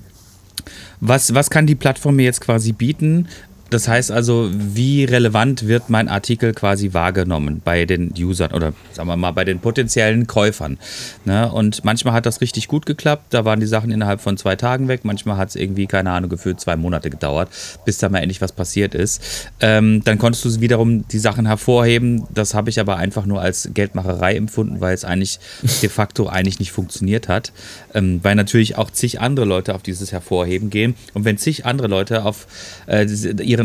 was, 0.99 1.35
was 1.35 1.51
kann 1.51 1.67
die 1.67 1.75
Plattform 1.75 2.15
mir 2.15 2.23
jetzt 2.23 2.41
quasi 2.41 2.71
bieten, 2.71 3.27
das 3.75 3.89
heißt 3.89 4.09
also, 4.09 4.49
wie 4.53 5.03
relevant 5.03 5.67
wird 5.67 5.89
mein 5.89 6.07
Artikel 6.07 6.53
quasi 6.53 6.93
wahrgenommen 6.93 7.61
bei 7.61 7.83
den 7.83 8.13
Usern 8.17 8.53
oder 8.53 8.71
sagen 8.93 9.09
wir 9.09 9.17
mal 9.17 9.31
bei 9.31 9.43
den 9.43 9.59
potenziellen 9.59 10.27
Käufern. 10.27 10.77
Ne? 11.25 11.51
Und 11.51 11.83
manchmal 11.83 12.13
hat 12.13 12.25
das 12.25 12.39
richtig 12.39 12.69
gut 12.69 12.85
geklappt, 12.85 13.33
da 13.33 13.43
waren 13.43 13.59
die 13.59 13.65
Sachen 13.65 13.91
innerhalb 13.91 14.21
von 14.21 14.37
zwei 14.37 14.55
Tagen 14.55 14.87
weg, 14.87 15.01
manchmal 15.03 15.35
hat 15.35 15.49
es 15.49 15.57
irgendwie, 15.57 15.87
keine 15.87 16.11
Ahnung, 16.11 16.29
gefühlt 16.29 16.61
zwei 16.61 16.77
Monate 16.77 17.09
gedauert, 17.09 17.49
bis 17.83 17.97
da 17.97 18.07
mal 18.07 18.19
endlich 18.19 18.39
was 18.39 18.53
passiert 18.53 18.95
ist. 18.95 19.49
Ähm, 19.59 20.01
dann 20.05 20.19
konntest 20.19 20.45
du 20.45 20.61
wiederum 20.61 21.05
die 21.09 21.19
Sachen 21.19 21.45
hervorheben, 21.45 22.23
das 22.33 22.53
habe 22.53 22.69
ich 22.69 22.79
aber 22.79 22.95
einfach 22.95 23.25
nur 23.25 23.41
als 23.41 23.71
Geldmacherei 23.73 24.37
empfunden, 24.37 24.79
weil 24.79 24.93
es 24.93 25.03
eigentlich 25.03 25.37
de 25.81 25.89
facto 25.89 26.27
eigentlich 26.27 26.59
nicht 26.59 26.71
funktioniert 26.71 27.27
hat, 27.27 27.51
ähm, 27.93 28.21
weil 28.23 28.35
natürlich 28.35 28.77
auch 28.77 28.89
zig 28.89 29.19
andere 29.19 29.45
Leute 29.45 29.75
auf 29.75 29.83
dieses 29.83 30.13
Hervorheben 30.13 30.69
gehen 30.69 30.95
und 31.13 31.25
wenn 31.25 31.37
zig 31.37 31.65
andere 31.65 31.89
Leute 31.89 32.23
auf 32.23 32.47
äh, 32.85 33.05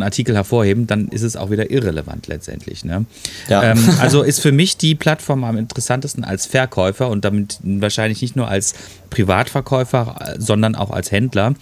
ihren 0.01 0.03
Artikel 0.03 0.35
hervorheben, 0.35 0.87
dann 0.87 1.09
ist 1.09 1.23
es 1.23 1.37
auch 1.37 1.51
wieder 1.51 1.71
irrelevant 1.71 2.27
letztendlich. 2.27 2.85
Ne? 2.85 3.05
Ja. 3.49 3.63
Ähm, 3.63 3.79
also 4.01 4.23
ist 4.23 4.41
für 4.41 4.53
mich 4.53 4.77
die 4.77 4.95
Plattform 4.95 5.45
am 5.45 5.57
interessantesten 5.57 6.25
als 6.25 6.47
Verkäufer 6.47 7.09
und 7.09 7.25
damit 7.25 7.59
wahrscheinlich 7.63 8.23
nicht 8.23 8.37
nur 8.37 8.49
als 8.49 8.75
Privatverkäufer, 9.11 10.37
sondern 10.39 10.75
auch 10.75 10.91
als 10.91 11.13
Händler 11.13 11.55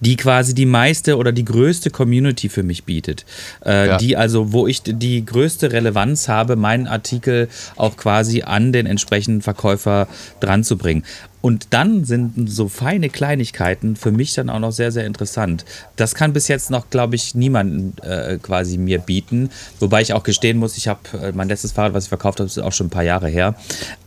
die 0.00 0.16
quasi 0.16 0.54
die 0.54 0.66
meiste 0.66 1.16
oder 1.16 1.32
die 1.32 1.44
größte 1.44 1.90
Community 1.90 2.48
für 2.48 2.62
mich 2.62 2.84
bietet. 2.84 3.24
Äh, 3.64 3.86
Ja. 3.86 3.96
Die 3.98 4.16
also, 4.16 4.52
wo 4.52 4.66
ich 4.66 4.82
die 4.82 5.24
größte 5.24 5.72
Relevanz 5.72 6.28
habe, 6.28 6.56
meinen 6.56 6.86
Artikel 6.86 7.48
auch 7.76 7.96
quasi 7.96 8.42
an 8.42 8.72
den 8.72 8.86
entsprechenden 8.86 9.42
Verkäufer 9.42 10.08
dran 10.40 10.64
zu 10.64 10.76
bringen. 10.76 11.04
Und 11.46 11.68
dann 11.70 12.04
sind 12.04 12.50
so 12.50 12.66
feine 12.66 13.08
Kleinigkeiten 13.08 13.94
für 13.94 14.10
mich 14.10 14.34
dann 14.34 14.50
auch 14.50 14.58
noch 14.58 14.72
sehr, 14.72 14.90
sehr 14.90 15.06
interessant. 15.06 15.64
Das 15.94 16.16
kann 16.16 16.32
bis 16.32 16.48
jetzt 16.48 16.72
noch, 16.72 16.90
glaube 16.90 17.14
ich, 17.14 17.36
niemand 17.36 18.02
äh, 18.02 18.38
quasi 18.38 18.78
mir 18.78 18.98
bieten. 18.98 19.50
Wobei 19.78 20.02
ich 20.02 20.12
auch 20.12 20.24
gestehen 20.24 20.58
muss, 20.58 20.76
ich 20.76 20.88
habe 20.88 20.98
äh, 21.22 21.30
mein 21.32 21.46
letztes 21.46 21.70
Fahrrad, 21.70 21.94
was 21.94 22.02
ich 22.02 22.08
verkauft 22.08 22.40
habe, 22.40 22.48
ist 22.48 22.58
auch 22.58 22.72
schon 22.72 22.88
ein 22.88 22.90
paar 22.90 23.04
Jahre 23.04 23.28
her. 23.28 23.54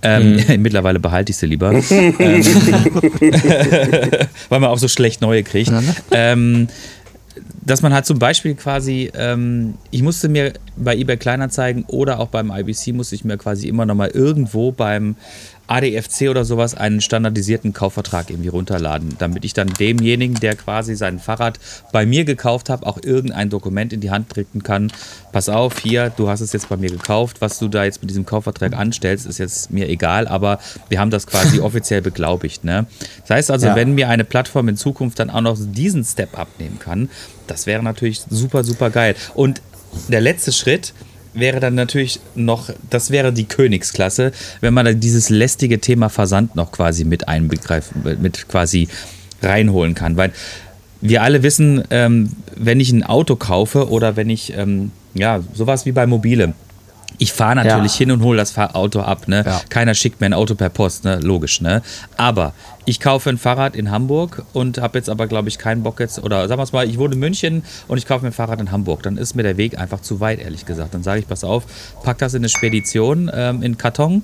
Ähm, 0.01 0.43
Mittlerweile 0.61 0.99
behalte 0.99 1.31
ich 1.31 1.37
sie 1.37 1.45
lieber. 1.45 1.71
ähm, 1.89 2.19
weil 4.49 4.59
man 4.59 4.69
auch 4.69 4.77
so 4.77 4.89
schlecht 4.89 5.21
neue 5.21 5.43
kriegt. 5.43 5.71
Ähm, 6.11 6.67
dass 7.65 7.81
man 7.81 7.93
halt 7.93 8.05
zum 8.05 8.19
Beispiel 8.19 8.55
quasi, 8.55 9.11
ähm, 9.15 9.75
ich 9.91 10.01
musste 10.01 10.27
mir 10.27 10.55
bei 10.75 10.97
eBay 10.97 11.15
Kleinanzeigen 11.15 11.85
oder 11.85 12.19
auch 12.19 12.27
beim 12.27 12.51
IBC 12.51 12.87
musste 12.93 13.15
ich 13.15 13.23
mir 13.23 13.37
quasi 13.37 13.69
immer 13.69 13.85
nochmal 13.85 14.09
irgendwo 14.09 14.73
beim 14.73 15.15
ADFC 15.69 16.29
oder 16.29 16.45
sowas 16.45 16.75
einen 16.75 16.99
standardisierten 17.01 17.73
Kaufvertrag 17.73 18.29
irgendwie 18.29 18.49
runterladen, 18.49 19.15
damit 19.19 19.45
ich 19.45 19.53
dann 19.53 19.67
demjenigen, 19.67 20.35
der 20.35 20.55
quasi 20.55 20.95
sein 20.95 21.19
Fahrrad 21.19 21.59
bei 21.91 22.05
mir 22.05 22.25
gekauft 22.25 22.69
hat, 22.69 22.83
auch 22.83 22.97
irgendein 23.03 23.49
Dokument 23.49 23.93
in 23.93 24.01
die 24.01 24.11
Hand 24.11 24.35
drücken 24.35 24.63
kann. 24.63 24.91
Pass 25.31 25.47
auf, 25.49 25.79
hier, 25.79 26.09
du 26.09 26.29
hast 26.29 26.41
es 26.41 26.53
jetzt 26.53 26.69
bei 26.69 26.77
mir 26.77 26.89
gekauft, 26.89 27.37
was 27.39 27.59
du 27.59 27.67
da 27.67 27.83
jetzt 27.83 28.01
mit 28.01 28.09
diesem 28.09 28.25
Kaufvertrag 28.25 28.73
anstellst, 28.73 29.25
ist 29.25 29.37
jetzt 29.37 29.71
mir 29.71 29.87
egal, 29.89 30.27
aber 30.27 30.59
wir 30.89 30.99
haben 30.99 31.11
das 31.11 31.27
quasi 31.27 31.59
offiziell 31.61 32.01
beglaubigt. 32.01 32.63
Ne? 32.63 32.87
Das 33.21 33.29
heißt 33.29 33.51
also, 33.51 33.67
Ja. 33.67 33.75
wenn 33.75 33.93
mir 33.93 34.09
eine 34.09 34.23
Plattform 34.23 34.69
in 34.69 34.77
Zukunft 34.77 35.19
dann 35.19 35.29
auch 35.29 35.41
noch 35.41 35.57
diesen 35.59 36.03
Step 36.03 36.37
abnehmen 36.37 36.79
kann, 36.79 37.09
das 37.47 37.65
wäre 37.67 37.83
natürlich 37.83 38.21
super, 38.29 38.63
super 38.63 38.89
geil. 38.89 39.15
Und 39.35 39.61
der 40.07 40.21
letzte 40.21 40.51
Schritt 40.51 40.93
wäre 41.39 41.59
dann 41.59 41.75
natürlich 41.75 42.19
noch, 42.35 42.69
das 42.89 43.11
wäre 43.11 43.33
die 43.33 43.45
Königsklasse, 43.45 44.31
wenn 44.61 44.73
man 44.73 44.85
dann 44.85 44.99
dieses 44.99 45.29
lästige 45.29 45.79
Thema 45.79 46.09
Versand 46.09 46.55
noch 46.55 46.71
quasi 46.71 47.05
mit 47.05 47.27
einbegreifen, 47.27 48.03
mit 48.21 48.47
quasi 48.47 48.87
reinholen 49.41 49.95
kann. 49.95 50.17
Weil 50.17 50.31
wir 51.01 51.23
alle 51.23 51.43
wissen, 51.43 51.83
ähm, 51.91 52.31
wenn 52.55 52.79
ich 52.79 52.91
ein 52.91 53.03
Auto 53.03 53.35
kaufe 53.35 53.89
oder 53.89 54.15
wenn 54.15 54.29
ich, 54.29 54.53
ähm, 54.57 54.91
ja, 55.13 55.41
sowas 55.53 55.85
wie 55.85 55.91
bei 55.91 56.05
Mobile, 56.05 56.53
ich 57.19 57.31
fahre 57.33 57.55
natürlich 57.57 57.93
Ja. 57.93 57.97
hin 57.99 58.11
und 58.11 58.23
hole 58.23 58.37
das 58.37 58.57
Auto 58.57 59.01
ab. 59.01 59.27
Ne? 59.27 59.43
Ja. 59.45 59.61
Keiner 59.69 59.93
schickt 59.93 60.19
mir 60.19 60.25
ein 60.25 60.33
Auto 60.33 60.55
per 60.55 60.69
Post, 60.69 61.03
ne? 61.03 61.19
logisch. 61.19 61.61
Ne? 61.61 61.81
Aber 62.17 62.53
ich 62.85 62.99
kaufe 62.99 63.29
ein 63.29 63.37
Fahrrad 63.37 63.75
in 63.75 63.91
Hamburg 63.91 64.43
und 64.53 64.79
habe 64.79 64.97
jetzt 64.97 65.09
aber, 65.09 65.27
glaube 65.27 65.49
ich, 65.49 65.59
keinen 65.59 65.83
Bock 65.83 65.99
jetzt, 65.99 66.17
oder 66.23 66.47
sagen 66.47 66.59
wir 66.59 66.63
es 66.63 66.71
mal, 66.71 66.89
ich 66.89 66.97
wohne 66.97 67.13
in 67.13 67.19
München 67.19 67.63
und 67.87 67.97
ich 67.99 68.07
kaufe 68.07 68.23
mir 68.23 68.31
ein 68.31 68.33
Fahrrad 68.33 68.59
in 68.59 68.71
Hamburg. 68.71 69.03
Dann 69.03 69.17
ist 69.17 69.35
mir 69.35 69.43
der 69.43 69.57
Weg 69.57 69.77
einfach 69.77 70.01
zu 70.01 70.19
weit, 70.19 70.39
ehrlich 70.39 70.65
gesagt. 70.65 70.93
Dann 70.95 71.03
sage 71.03 71.19
ich, 71.19 71.27
pass 71.27 71.43
auf, 71.43 71.65
pack 72.03 72.17
das 72.17 72.33
in 72.33 72.39
eine 72.39 72.49
Spedition, 72.49 73.29
ähm, 73.33 73.61
in 73.61 73.77
Karton 73.77 74.23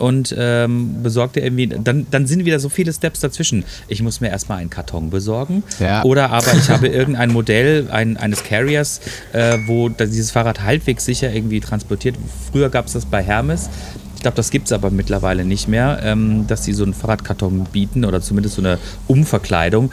und 0.00 0.34
ähm, 0.36 1.02
besorgt 1.02 1.36
dir 1.36 1.42
irgendwie, 1.44 1.68
dann, 1.68 2.06
dann 2.10 2.26
sind 2.26 2.44
wieder 2.44 2.58
so 2.58 2.68
viele 2.68 2.92
Steps 2.92 3.20
dazwischen. 3.20 3.64
Ich 3.88 4.02
muss 4.02 4.20
mir 4.20 4.28
erstmal 4.28 4.58
einen 4.58 4.70
Karton 4.70 5.10
besorgen 5.10 5.62
Ja. 5.78 6.02
oder 6.04 6.30
aber 6.30 6.52
ich 6.54 6.68
habe 6.70 6.88
irgendein 6.88 7.30
Modell 7.32 7.88
ein, 7.90 8.16
eines 8.16 8.42
Carriers, 8.42 9.00
äh, 9.32 9.58
wo 9.66 9.88
dieses 9.88 10.30
Fahrrad 10.30 10.62
halbwegs 10.62 11.04
sicher 11.04 11.32
irgendwie 11.32 11.60
transportiert. 11.60 12.16
Früher 12.50 12.70
gab 12.70 12.86
es 12.86 12.94
das 12.94 13.04
bei 13.06 13.22
Hermes. 13.22 13.68
Ich 14.16 14.22
glaube, 14.22 14.36
das 14.36 14.50
gibt 14.50 14.66
es 14.66 14.72
aber 14.72 14.90
mittlerweile 14.90 15.44
nicht 15.44 15.68
mehr, 15.68 16.00
ähm, 16.02 16.46
dass 16.46 16.64
sie 16.64 16.72
so 16.72 16.82
einen 16.84 16.92
Fahrradkarton 16.94 17.64
bieten 17.72 18.04
oder 18.04 18.20
zumindest 18.20 18.56
so 18.56 18.62
eine 18.62 18.78
Umverkleidung. 19.06 19.90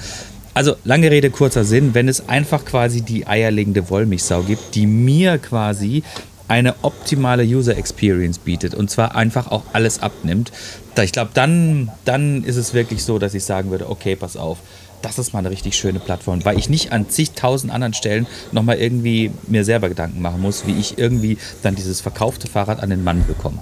Also 0.53 0.75
lange 0.83 1.11
Rede, 1.11 1.29
kurzer 1.29 1.63
Sinn, 1.63 1.93
wenn 1.93 2.07
es 2.07 2.27
einfach 2.27 2.65
quasi 2.65 3.01
die 3.01 3.27
eierlegende 3.27 3.89
Wollmilchsau 3.89 4.41
gibt, 4.41 4.73
die 4.75 4.87
mir 4.87 5.37
quasi 5.37 6.03
eine 6.47 6.75
optimale 6.81 7.43
User 7.43 7.77
Experience 7.77 8.39
bietet 8.39 8.73
und 8.73 8.89
zwar 8.89 9.15
einfach 9.15 9.51
auch 9.51 9.63
alles 9.73 10.01
abnimmt. 10.01 10.51
Da 10.95 11.03
ich 11.03 11.11
glaube, 11.11 11.31
dann, 11.33 11.91
dann 12.05 12.43
ist 12.43 12.55
es 12.55 12.73
wirklich 12.73 13.03
so, 13.03 13.19
dass 13.19 13.33
ich 13.33 13.43
sagen 13.43 13.69
würde, 13.69 13.89
okay, 13.89 14.15
pass 14.15 14.37
auf, 14.37 14.59
das 15.01 15.19
ist 15.19 15.33
mal 15.33 15.39
eine 15.39 15.51
richtig 15.51 15.75
schöne 15.77 15.99
Plattform, 15.99 16.43
weil 16.43 16.57
ich 16.57 16.69
nicht 16.69 16.91
an 16.91 17.09
zigtausend 17.09 17.71
anderen 17.71 17.93
Stellen 17.93 18.25
nochmal 18.51 18.77
irgendwie 18.77 19.31
mir 19.47 19.63
selber 19.63 19.89
Gedanken 19.89 20.21
machen 20.21 20.41
muss, 20.41 20.65
wie 20.65 20.77
ich 20.79 20.97
irgendwie 20.97 21.37
dann 21.61 21.75
dieses 21.75 22.01
verkaufte 22.01 22.47
Fahrrad 22.47 22.81
an 22.81 22.89
den 22.89 23.03
Mann 23.03 23.23
bekomme. 23.27 23.59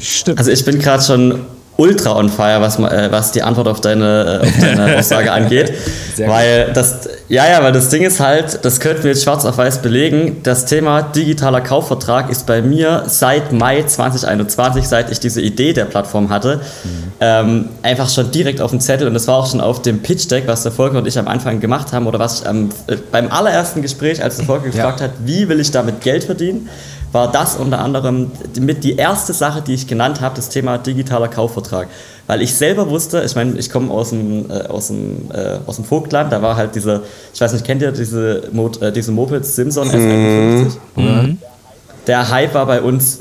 Stimmt. 0.00 0.38
Also 0.38 0.50
ich 0.50 0.64
bin 0.64 0.78
gerade 0.78 1.02
schon 1.02 1.40
ultra 1.76 2.16
on 2.16 2.28
fire, 2.28 2.60
was, 2.60 2.78
äh, 2.78 3.08
was 3.10 3.32
die 3.32 3.42
Antwort 3.42 3.68
auf 3.68 3.80
deine, 3.80 4.40
äh, 4.42 4.46
auf 4.46 4.58
deine 4.60 4.96
Aussage 4.98 5.30
angeht. 5.30 5.72
Sehr 6.14 6.26
gut. 6.26 6.34
weil 6.36 6.72
das, 6.72 7.08
ja, 7.28 7.46
ja, 7.48 7.62
weil 7.62 7.72
das 7.72 7.90
Ding 7.90 8.02
ist 8.02 8.20
halt, 8.20 8.64
das 8.64 8.80
könnten 8.80 9.04
wir 9.04 9.10
jetzt 9.10 9.24
schwarz 9.24 9.44
auf 9.44 9.58
weiß 9.58 9.82
belegen. 9.82 10.38
Das 10.42 10.64
Thema 10.64 11.02
digitaler 11.02 11.60
Kaufvertrag 11.60 12.30
ist 12.30 12.46
bei 12.46 12.62
mir 12.62 13.04
seit 13.06 13.52
Mai 13.52 13.82
2021, 13.82 14.88
seit 14.88 15.10
ich 15.10 15.20
diese 15.20 15.40
Idee 15.42 15.72
der 15.72 15.84
Plattform 15.84 16.30
hatte, 16.30 16.60
ähm, 17.20 17.68
einfach 17.82 18.08
schon 18.08 18.30
direkt 18.30 18.60
auf 18.60 18.70
dem 18.70 18.80
Zettel 18.80 19.06
und 19.06 19.14
das 19.14 19.28
war 19.28 19.36
auch 19.36 19.50
schon 19.50 19.60
auf 19.60 19.82
dem 19.82 20.02
Pitch 20.02 20.30
Deck, 20.30 20.44
was 20.46 20.62
der 20.62 20.72
Volker 20.72 20.98
und 20.98 21.06
ich 21.06 21.18
am 21.18 21.28
Anfang 21.28 21.60
gemacht 21.60 21.92
haben 21.92 22.06
oder 22.06 22.18
was 22.18 22.40
ich 22.40 22.48
am, 22.48 22.70
äh, 22.86 22.96
beim 23.12 23.30
allerersten 23.30 23.82
Gespräch, 23.82 24.22
als 24.22 24.36
der 24.36 24.46
Volker 24.46 24.66
gefragt 24.66 25.00
hat, 25.00 25.10
wie 25.24 25.48
will 25.48 25.60
ich 25.60 25.70
damit 25.70 26.00
Geld 26.00 26.24
verdienen, 26.24 26.68
war 27.16 27.32
das 27.32 27.56
unter 27.56 27.78
anderem 27.78 28.30
mit 28.60 28.84
die 28.84 28.96
erste 28.96 29.32
Sache, 29.32 29.62
die 29.62 29.72
ich 29.72 29.86
genannt 29.86 30.20
habe, 30.20 30.36
das 30.36 30.50
Thema 30.50 30.76
digitaler 30.76 31.28
Kaufvertrag. 31.28 31.88
Weil 32.26 32.42
ich 32.42 32.54
selber 32.54 32.90
wusste, 32.90 33.22
ich 33.24 33.34
meine, 33.34 33.58
ich 33.58 33.70
komme 33.70 33.90
aus 33.90 34.10
dem, 34.10 34.50
äh, 34.50 34.66
aus, 34.68 34.88
dem, 34.88 35.30
äh, 35.32 35.56
aus 35.66 35.76
dem 35.76 35.86
Vogtland, 35.86 36.30
da 36.30 36.42
war 36.42 36.56
halt 36.56 36.74
diese, 36.74 37.02
ich 37.32 37.40
weiß 37.40 37.54
nicht, 37.54 37.64
kennt 37.64 37.80
ihr 37.80 37.90
diese, 37.90 38.42
Mo 38.52 38.70
äh, 38.82 38.92
diese 38.92 39.12
Mopeds 39.12 39.56
Simson 39.56 39.88
S51? 39.88 41.36
Der 42.06 42.28
Hype 42.28 42.52
war 42.52 42.66
bei 42.66 42.82
uns 42.82 43.20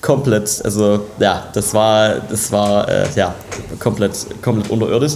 komplett, 0.00 0.60
also 0.64 1.00
ja, 1.20 1.44
das 1.54 1.72
war, 1.72 2.16
das 2.28 2.50
war 2.50 2.88
äh, 2.88 3.06
ja, 3.14 3.32
komplett, 3.78 4.26
komplett 4.42 4.70
unterirdisch. 4.70 5.12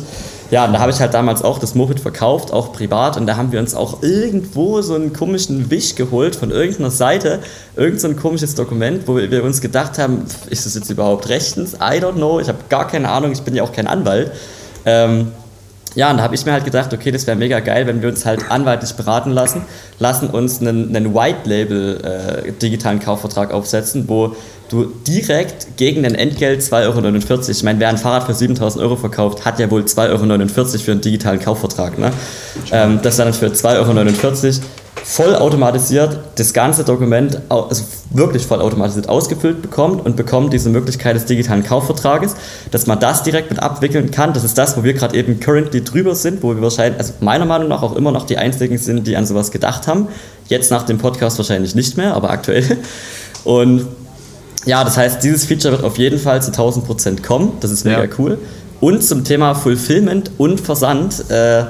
Ja, 0.51 0.65
und 0.65 0.73
da 0.73 0.79
habe 0.79 0.91
ich 0.91 0.99
halt 0.99 1.13
damals 1.13 1.43
auch 1.43 1.59
das 1.59 1.75
Moped 1.75 2.01
verkauft, 2.01 2.55
auch 2.55 2.73
privat. 2.73 3.19
Und 3.19 3.27
da 3.27 3.37
haben 3.37 3.53
wir 3.53 3.61
uns 3.61 3.75
auch 3.75 4.03
irgendwo 4.03 4.81
so 4.81 4.95
einen 4.95 5.13
komischen 5.13 5.71
Wisch 5.71 5.95
geholt 5.95 6.37
von 6.37 6.51
irgendeiner 6.51 6.91
Seite, 6.91 7.41
irgend 7.77 8.01
so 8.01 8.09
ein 8.09 8.17
komisches 8.17 8.55
Dokument, 8.55 9.07
wo 9.07 9.17
wir 9.17 9.45
uns 9.45 9.61
gedacht 9.61 9.99
haben, 9.99 10.25
ist 10.49 10.65
das 10.65 10.75
jetzt 10.75 10.89
überhaupt 10.89 11.29
rechtens? 11.29 11.75
I 11.75 12.01
don't 12.01 12.15
know, 12.15 12.41
ich 12.41 12.49
habe 12.49 12.59
gar 12.71 12.87
keine 12.87 13.11
Ahnung, 13.11 13.33
ich 13.33 13.43
bin 13.43 13.55
ja 13.55 13.63
auch 13.63 13.73
kein 13.73 13.87
Anwalt. 13.87 14.33
Ähm, 14.87 15.33
ja, 15.95 16.11
und 16.11 16.19
da 16.19 16.23
habe 16.23 16.35
ich 16.35 16.45
mir 16.45 16.53
halt 16.53 16.65
gedacht, 16.65 16.93
okay, 16.93 17.11
das 17.11 17.27
wäre 17.27 17.37
mega 17.37 17.61
geil, 17.61 17.87
wenn 17.87 18.03
wir 18.03 18.09
uns 18.09 18.25
halt 18.25 18.51
anwaltlich 18.51 18.95
beraten 18.95 19.31
lassen, 19.31 19.63
lassen 19.99 20.29
uns 20.29 20.61
einen, 20.61 20.95
einen 20.95 21.15
White-Label 21.15 22.45
äh, 22.47 22.53
digitalen 22.53 23.01
Kaufvertrag 23.01 23.53
aufsetzen, 23.53 24.05
wo 24.09 24.37
du 24.69 24.93
direkt 25.07 25.77
gegen 25.77 26.05
ein 26.05 26.15
Entgelt 26.15 26.61
2,49 26.61 27.31
Euro, 27.31 27.51
ich 27.51 27.63
meine, 27.63 27.81
wer 27.81 27.89
ein 27.89 27.97
Fahrrad 27.97 28.25
für 28.25 28.35
7000 28.35 28.83
Euro 28.83 28.97
verkauft, 28.97 29.45
hat 29.45 29.59
ja 29.59 29.71
wohl 29.71 29.83
2,49 29.83 30.59
Euro 30.59 30.79
für 30.79 30.93
einen 30.93 31.01
digitalen 31.01 31.41
Kaufvertrag. 31.41 31.99
Ne? 31.99 32.13
Ähm, 32.71 33.01
das 33.03 33.17
dann 33.17 33.33
für 33.33 33.47
2,49 33.47 34.45
Euro 34.45 34.67
voll 35.05 35.35
automatisiert 35.35 36.19
das 36.37 36.53
ganze 36.53 36.85
Dokument, 36.85 37.41
also 37.49 37.83
wirklich 38.11 38.47
voll 38.47 38.61
automatisiert 38.61 39.09
ausgefüllt 39.09 39.63
bekommt 39.63 40.05
und 40.05 40.17
bekommt 40.17 40.53
diese 40.53 40.69
Möglichkeit 40.71 41.17
des 41.17 41.25
digitalen 41.27 41.65
Kaufvertrages, 41.65 42.37
dass 42.71 42.87
man 42.87 43.01
das 43.01 43.23
direkt 43.23 43.51
mit 43.51 43.61
abwickeln 43.61 44.11
kann. 44.11 44.33
Das 44.33 44.45
ist 44.45 44.57
das, 44.59 44.77
wo 44.77 44.85
wir 44.85 44.95
gerade 44.95 45.17
eben 45.17 45.41
currently 45.41 45.83
drüber 45.83 46.15
sind, 46.15 46.43
wo 46.43 46.55
wir 46.55 46.63
wahrscheinlich, 46.63 46.99
also 46.99 47.15
meiner 47.21 47.45
Meinung 47.47 47.69
nach 47.69 47.83
auch 47.83 47.97
immer 47.97 48.13
noch 48.13 48.27
die 48.27 48.37
Einzigen 48.39 48.79
sind, 48.79 49.07
die 49.07 49.17
an 49.17 49.27
sowas 49.27 49.51
gedacht 49.51 49.87
haben. 49.87 50.09
Jetzt 50.49 50.71
nach 50.71 50.85
dem 50.85 50.99
Podcast 50.99 51.39
wahrscheinlich 51.39 51.75
nicht 51.75 51.97
mehr, 51.97 52.15
aber 52.15 52.31
aktuell. 52.31 52.79
Und 53.45 53.87
ja, 54.67 54.85
das 54.85 54.97
heißt, 54.97 55.23
dieses 55.23 55.45
Feature 55.47 55.73
wird 55.73 55.85
auf 55.85 55.99
jeden 55.99 56.19
Fall 56.19 56.43
zu 56.43 56.49
1000 56.49 56.85
Prozent 56.87 57.23
kommen. 57.23 57.53
Das 57.61 57.71
ist 57.71 57.85
mega 57.85 58.05
Ja. 58.05 58.11
cool. 58.19 58.39
Und 58.81 59.03
zum 59.03 59.25
Thema 59.25 59.55
Fulfillment 59.55 60.31
und 60.39 60.61
Versand 60.61 61.31
äh, 61.31 61.65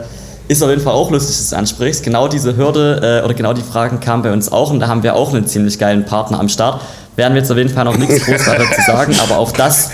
ist 0.49 0.63
auf 0.63 0.71
jeden 0.71 0.83
Fall 0.83 0.95
auch 0.95 1.11
lustig, 1.11 1.37
dass 1.37 1.51
du 1.51 1.57
ansprichst. 1.57 2.03
Genau 2.03 2.27
diese 2.27 2.57
Hürde 2.57 3.21
äh, 3.21 3.25
oder 3.25 3.35
genau 3.35 3.53
die 3.53 3.63
Fragen 3.63 4.01
kamen 4.01 4.23
bei 4.23 4.33
uns 4.33 4.51
auch 4.51 4.71
und 4.71 4.81
da 4.81 4.89
haben 4.89 5.03
wir 5.03 5.15
auch 5.15 5.33
einen 5.33 5.47
ziemlich 5.47 5.79
geilen 5.79 6.05
Partner 6.05 6.41
am 6.41 6.49
Start. 6.49 6.81
Werden 7.17 7.35
wir 7.35 7.41
jetzt 7.41 7.51
auf 7.51 7.59
jeden 7.59 7.71
Fall 7.71 7.85
noch 7.85 7.97
nichts 7.97 8.25
groß 8.25 8.47
weiter 8.47 8.65
zu 8.75 8.83
sagen, 8.87 9.15
aber 9.23 9.39
auch 9.39 9.53
das, 9.53 9.91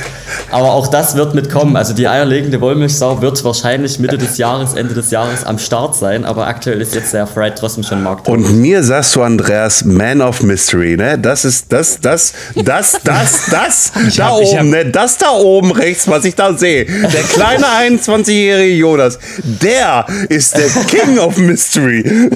aber 0.51 0.72
auch 0.72 0.87
das 0.89 1.16
wird 1.16 1.35
mitkommen. 1.35 1.76
Also 1.76 1.93
die 1.95 2.07
eierlegende 2.09 2.61
Wollmilchsau 2.61 3.20
wird 3.22 3.43
wahrscheinlich 3.45 3.99
Mitte 3.99 4.18
des 4.18 4.39
Jahres, 4.39 4.74
Ende 4.74 4.95
des 4.95 5.11
Jahres 5.11 5.45
am 5.45 5.59
Start 5.59 5.97
sein, 5.97 6.24
aber 6.24 6.47
aktuell 6.47 6.80
ist 6.80 6.95
jetzt 6.95 7.12
der 7.12 7.26
Fried 7.26 7.55
trotzdem 7.57 7.85
schon 7.85 8.03
Markt. 8.03 8.28
Und 8.28 8.61
mir 8.61 8.82
sagst 8.82 9.14
du, 9.16 9.22
Andreas, 9.22 9.85
Man 9.85 10.20
of 10.22 10.43
Mystery, 10.43 10.97
ne? 10.97 11.18
Das 11.18 11.45
ist 11.45 11.72
das, 11.72 11.99
das, 12.01 12.32
das, 12.57 12.99
das, 13.05 13.47
das 13.51 13.93
da 14.16 14.26
hab- 14.30 14.41
ich 14.41 14.49
oben, 14.49 14.59
hab- 14.59 14.64
ne? 14.66 14.87
Das 14.91 15.18
da 15.18 15.30
oben 15.32 15.72
rechts, 15.72 16.09
was 16.09 16.24
ich 16.24 16.35
da 16.35 16.57
sehe. 16.57 16.85
Der 16.85 17.22
kleine 17.22 17.66
21-jährige 17.66 18.74
Jonas, 18.76 19.18
der 19.43 20.07
ist 20.28 20.57
der 20.57 20.68
King 20.87 21.18
of 21.18 21.37
Mystery. 21.37 22.30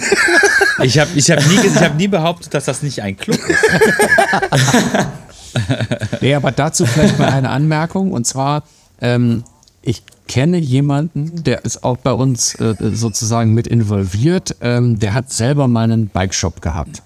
Ich 0.83 0.99
habe 0.99 1.11
ich 1.15 1.31
hab 1.31 1.39
nie, 1.47 1.59
ich 1.67 1.83
hab 1.83 1.97
nie 1.97 2.09
behauptet, 2.09 2.55
dass 2.55 2.65
das 2.67 2.83
nicht 2.83 3.03
ein 3.03 3.17
Club 3.17 3.39
ist. 3.49 3.59
Nee, 6.21 6.35
aber 6.35 6.53
dazu 6.53 6.87
vielleicht 6.87 7.19
mal 7.19 7.29
eine 7.29 7.51
Anmerkung. 7.51 8.13
Und 8.13 8.27
zwar, 8.27 8.65
ähm, 9.01 9.45
ich 9.83 10.03
kenne 10.27 10.59
jemanden, 10.59 11.43
der 11.45 11.65
ist 11.65 11.85
auch 11.85 11.97
bei 11.97 12.13
uns 12.13 12.55
äh, 12.57 12.75
sozusagen 12.93 13.55
mit 13.55 13.67
involviert. 13.67 14.57
Ähm, 14.61 14.99
der 14.99 15.15
hat 15.15 15.33
selber 15.33 15.69
mal 15.69 15.85
einen 15.85 16.09
Bikeshop 16.09 16.61
gehabt. 16.61 17.03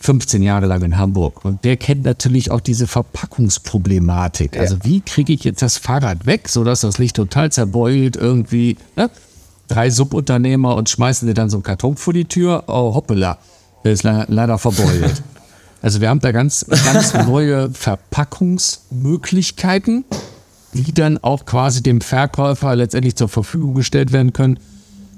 15 0.00 0.42
Jahre 0.42 0.66
lang 0.66 0.82
in 0.82 0.96
Hamburg. 0.96 1.44
Und 1.44 1.64
der 1.64 1.76
kennt 1.76 2.04
natürlich 2.04 2.50
auch 2.50 2.60
diese 2.60 2.86
Verpackungsproblematik. 2.86 4.58
Also 4.58 4.78
wie 4.82 5.00
kriege 5.00 5.32
ich 5.32 5.44
jetzt 5.44 5.62
das 5.62 5.76
Fahrrad 5.76 6.26
weg, 6.26 6.48
sodass 6.48 6.80
das 6.80 6.98
Licht 6.98 7.16
total 7.16 7.52
zerbeult 7.52 8.16
irgendwie. 8.16 8.76
Ne? 8.96 9.10
Drei 9.68 9.90
Subunternehmer 9.90 10.76
und 10.76 10.88
schmeißen 10.88 11.28
dir 11.28 11.34
dann 11.34 11.50
so 11.50 11.58
einen 11.58 11.64
Karton 11.64 11.96
vor 11.96 12.14
die 12.14 12.24
Tür. 12.24 12.64
Oh, 12.68 12.94
hoppala, 12.94 13.38
der 13.84 13.92
ist 13.92 14.02
le 14.02 14.24
leider 14.28 14.58
verbeult. 14.58 15.22
Also 15.82 16.00
wir 16.00 16.08
haben 16.08 16.20
da 16.20 16.30
ganz, 16.32 16.64
ganz 16.84 17.14
neue 17.26 17.70
Verpackungsmöglichkeiten, 17.70 20.04
die 20.72 20.92
dann 20.92 21.18
auch 21.18 21.44
quasi 21.46 21.82
dem 21.82 22.00
Verkäufer 22.00 22.76
letztendlich 22.76 23.16
zur 23.16 23.28
Verfügung 23.28 23.74
gestellt 23.74 24.12
werden 24.12 24.32
können. 24.32 24.60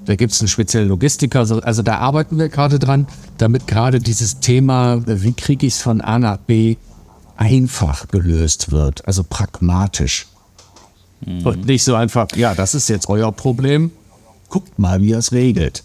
Da 0.05 0.15
gibt 0.15 0.33
es 0.33 0.41
einen 0.41 0.47
speziellen 0.47 0.89
Logistiker, 0.89 1.37
also, 1.39 1.61
also 1.61 1.83
da 1.83 1.97
arbeiten 1.97 2.39
wir 2.39 2.49
gerade 2.49 2.79
dran, 2.79 3.05
damit 3.37 3.67
gerade 3.67 3.99
dieses 3.99 4.39
Thema, 4.39 5.03
wie 5.05 5.33
kriege 5.33 5.67
ich 5.67 5.75
es 5.75 5.81
von 5.81 6.01
A 6.01 6.17
nach 6.17 6.37
B, 6.37 6.77
einfach 7.37 8.07
gelöst 8.07 8.71
wird, 8.71 9.05
also 9.07 9.23
pragmatisch. 9.23 10.25
Mhm. 11.25 11.45
Und 11.45 11.65
nicht 11.65 11.83
so 11.83 11.95
einfach, 11.95 12.27
ja, 12.35 12.55
das 12.55 12.73
ist 12.73 12.89
jetzt 12.89 13.09
euer 13.09 13.31
Problem, 13.31 13.91
guckt 14.49 14.79
mal, 14.79 15.01
wie 15.01 15.09
ihr 15.09 15.19
es 15.19 15.31
regelt. 15.31 15.83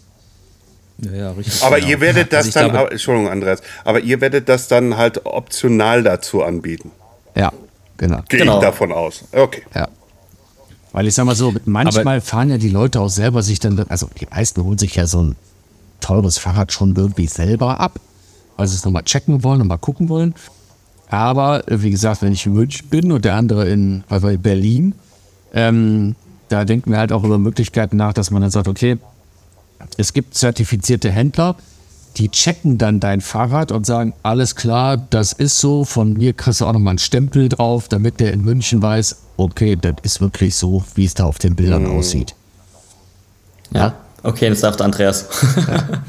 Ja, 0.98 1.12
ja, 1.12 1.30
richtig. 1.32 1.62
Aber 1.62 1.76
genau. 1.76 1.88
ihr 1.88 2.00
werdet 2.00 2.32
das 2.32 2.46
Also 2.46 2.58
dann, 2.60 2.70
glaube- 2.70 2.78
aber- 2.86 2.92
Entschuldigung, 2.92 3.30
Andreas, 3.30 3.62
aber 3.84 4.00
ihr 4.00 4.20
werdet 4.20 4.48
das 4.48 4.68
dann 4.68 4.96
halt 4.96 5.26
optional 5.26 6.02
dazu 6.02 6.42
anbieten. 6.42 6.90
Ja, 7.34 7.52
genau. 7.98 8.20
Gehe 8.28 8.40
Genau. 8.40 8.56
ich 8.56 8.62
davon 8.64 8.92
aus. 8.92 9.24
Okay. 9.32 9.62
Ja. 9.74 9.88
Weil 10.92 11.06
ich 11.06 11.14
sag 11.14 11.26
mal 11.26 11.34
so, 11.36 11.52
manchmal 11.66 12.22
fahren 12.22 12.48
ja 12.48 12.56
die 12.56 12.70
Leute 12.70 13.00
auch 13.00 13.10
selber 13.10 13.42
sich 13.42 13.60
dann, 13.60 13.78
also 13.90 14.08
die 14.18 14.26
meisten 14.30 14.64
holen 14.64 14.78
sich 14.78 14.94
ja 14.94 15.06
so 15.06 15.22
ein 15.22 15.36
teures 16.00 16.38
Fahrrad 16.38 16.72
schon 16.72 16.96
irgendwie 16.96 17.26
selber 17.26 17.78
ab, 17.80 18.00
weil 18.56 18.66
sie 18.66 18.76
es 18.76 18.84
nochmal 18.86 19.02
checken 19.04 19.44
wollen 19.44 19.60
und 19.60 19.66
mal 19.68 19.76
gucken 19.76 20.08
wollen. 20.08 20.34
Aber 21.10 21.68
äh, 21.70 21.82
wie 21.82 21.90
gesagt, 21.90 22.22
wenn 22.22 22.32
ich 22.32 22.46
in 22.46 22.54
München 22.54 22.88
bin 22.88 23.12
und 23.12 23.24
der 23.26 23.34
andere 23.34 23.68
in, 23.68 24.04
weil 24.08 24.22
wir 24.22 24.30
in 24.30 24.40
Berlin, 24.42 24.94
ähm, 25.52 26.16
da 26.48 26.64
denken 26.64 26.90
wir 26.90 26.98
halt 26.98 27.12
auch 27.12 27.22
über 27.24 27.38
Möglichkeiten 27.38 27.96
nach, 27.98 28.12
dass 28.14 28.30
man 28.30 28.40
dann 28.40 28.50
sagt, 28.50 28.66
okay, 28.68 28.96
es 29.96 30.12
gibt 30.12 30.34
zertifizierte 30.34 31.10
Händler, 31.10 31.56
die 32.16 32.30
checken 32.30 32.78
dann 32.78 33.00
dein 33.00 33.20
Fahrrad 33.20 33.72
und 33.72 33.84
sagen, 33.84 34.14
alles 34.22 34.56
klar, 34.56 34.96
das 34.96 35.32
ist 35.32 35.58
so, 35.58 35.84
von 35.84 36.14
mir 36.14 36.32
kriegst 36.32 36.60
du 36.60 36.66
auch 36.66 36.72
nochmal 36.72 36.92
einen 36.92 36.98
Stempel 36.98 37.48
drauf, 37.48 37.88
damit 37.88 38.20
der 38.20 38.32
in 38.32 38.42
München 38.42 38.80
weiß, 38.80 39.16
okay, 39.36 39.76
das 39.76 39.96
ist 40.02 40.20
wirklich 40.20 40.54
so, 40.54 40.84
wie 40.94 41.04
es 41.04 41.14
da 41.14 41.24
auf 41.24 41.38
den 41.38 41.54
Bildern 41.54 41.86
aussieht. 41.86 42.34
Ja, 43.72 43.94
okay, 44.22 44.48
das 44.48 44.60
sagt 44.60 44.80
Andreas. 44.80 45.26
Also 45.66 45.96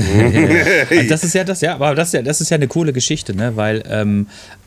das 1.08 1.24
ist 1.24 1.34
ja 1.34 1.44
das, 1.44 1.60
ja, 1.60 1.74
aber 1.74 1.94
das 1.94 2.08
ist 2.08 2.14
ja, 2.14 2.22
das 2.22 2.40
ist 2.40 2.50
ja 2.50 2.54
eine 2.54 2.68
coole 2.68 2.92
Geschichte, 2.92 3.34
ne? 3.34 3.56
Weil 3.56 3.82
ähm, 3.88 4.28
äh, 4.28 4.59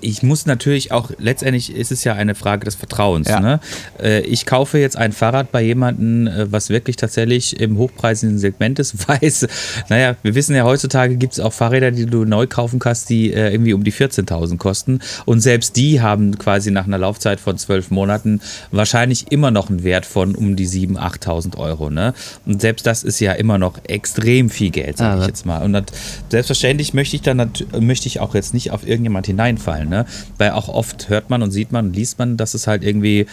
ich 0.00 0.22
muss 0.22 0.46
natürlich 0.46 0.92
auch, 0.92 1.10
letztendlich 1.18 1.74
ist 1.74 1.92
es 1.92 2.04
ja 2.04 2.14
eine 2.14 2.34
Frage 2.34 2.64
des 2.64 2.74
Vertrauens. 2.74 3.28
Ja. 3.28 3.40
Ne? 3.40 3.60
Äh, 4.02 4.20
ich 4.22 4.46
kaufe 4.46 4.78
jetzt 4.78 4.96
ein 4.96 5.12
Fahrrad 5.12 5.52
bei 5.52 5.62
jemandem, 5.62 6.26
äh, 6.26 6.52
was 6.52 6.70
wirklich 6.70 6.96
tatsächlich 6.96 7.58
im 7.60 7.78
hochpreisigen 7.78 8.38
Segment 8.38 8.78
ist, 8.78 9.08
weiß, 9.08 9.46
naja, 9.88 10.16
wir 10.22 10.34
wissen 10.34 10.54
ja, 10.54 10.64
heutzutage 10.64 11.16
gibt 11.16 11.34
es 11.34 11.40
auch 11.40 11.52
Fahrräder, 11.52 11.90
die 11.90 12.06
du 12.06 12.24
neu 12.24 12.46
kaufen 12.46 12.78
kannst, 12.78 13.08
die 13.10 13.32
äh, 13.32 13.52
irgendwie 13.52 13.72
um 13.72 13.84
die 13.84 13.92
14.000 13.92 14.56
kosten. 14.56 15.00
Und 15.24 15.40
selbst 15.40 15.76
die 15.76 16.00
haben 16.00 16.38
quasi 16.38 16.70
nach 16.70 16.86
einer 16.86 16.98
Laufzeit 16.98 17.40
von 17.40 17.58
zwölf 17.58 17.90
Monaten 17.90 18.40
wahrscheinlich 18.70 19.30
immer 19.30 19.50
noch 19.50 19.70
einen 19.70 19.84
Wert 19.84 20.06
von 20.06 20.34
um 20.34 20.56
die 20.56 20.66
7.000, 20.66 20.98
8.000 20.98 21.58
Euro. 21.58 21.90
Ne? 21.90 22.14
Und 22.46 22.60
selbst 22.60 22.86
das 22.86 23.02
ist 23.02 23.20
ja 23.20 23.32
immer 23.32 23.58
noch 23.58 23.78
extrem 23.84 24.50
viel 24.50 24.70
Geld, 24.70 24.98
sage 24.98 25.16
ich 25.16 25.22
Ja, 25.22 25.28
jetzt 25.28 25.46
mal. 25.46 25.62
Und 25.62 25.72
das, 25.72 25.84
selbstverständlich 26.28 26.94
möchte 26.94 27.16
ich 27.16 27.22
dann 27.22 27.50
möchte 27.78 28.06
ich 28.06 28.20
auch 28.20 28.34
jetzt 28.34 28.54
nicht 28.54 28.70
auf 28.70 28.86
irgendjemand 28.86 29.26
hineinfallen, 29.50 29.88
ne? 29.88 30.06
Weil 30.38 30.50
auch 30.52 30.68
oft 30.68 31.08
hört 31.08 31.30
man 31.30 31.42
und 31.42 31.50
sieht 31.50 31.72
man 31.72 31.86
und 31.86 31.96
liest 31.96 32.18
man, 32.18 32.36
dass 32.36 32.54
es 32.54 32.66
halt 32.66 32.84
irgendwie 32.84 33.26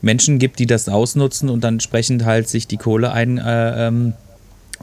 Menschen 0.00 0.38
gibt, 0.38 0.58
die 0.58 0.66
das 0.66 0.88
ausnutzen 0.88 1.48
und 1.48 1.62
dann 1.64 1.74
entsprechend 1.74 2.24
halt 2.24 2.48
sich 2.48 2.66
die 2.66 2.76
Kohle 2.76 3.12
ein 3.12 3.38
äh, 3.38 3.88
ähm, 3.88 4.14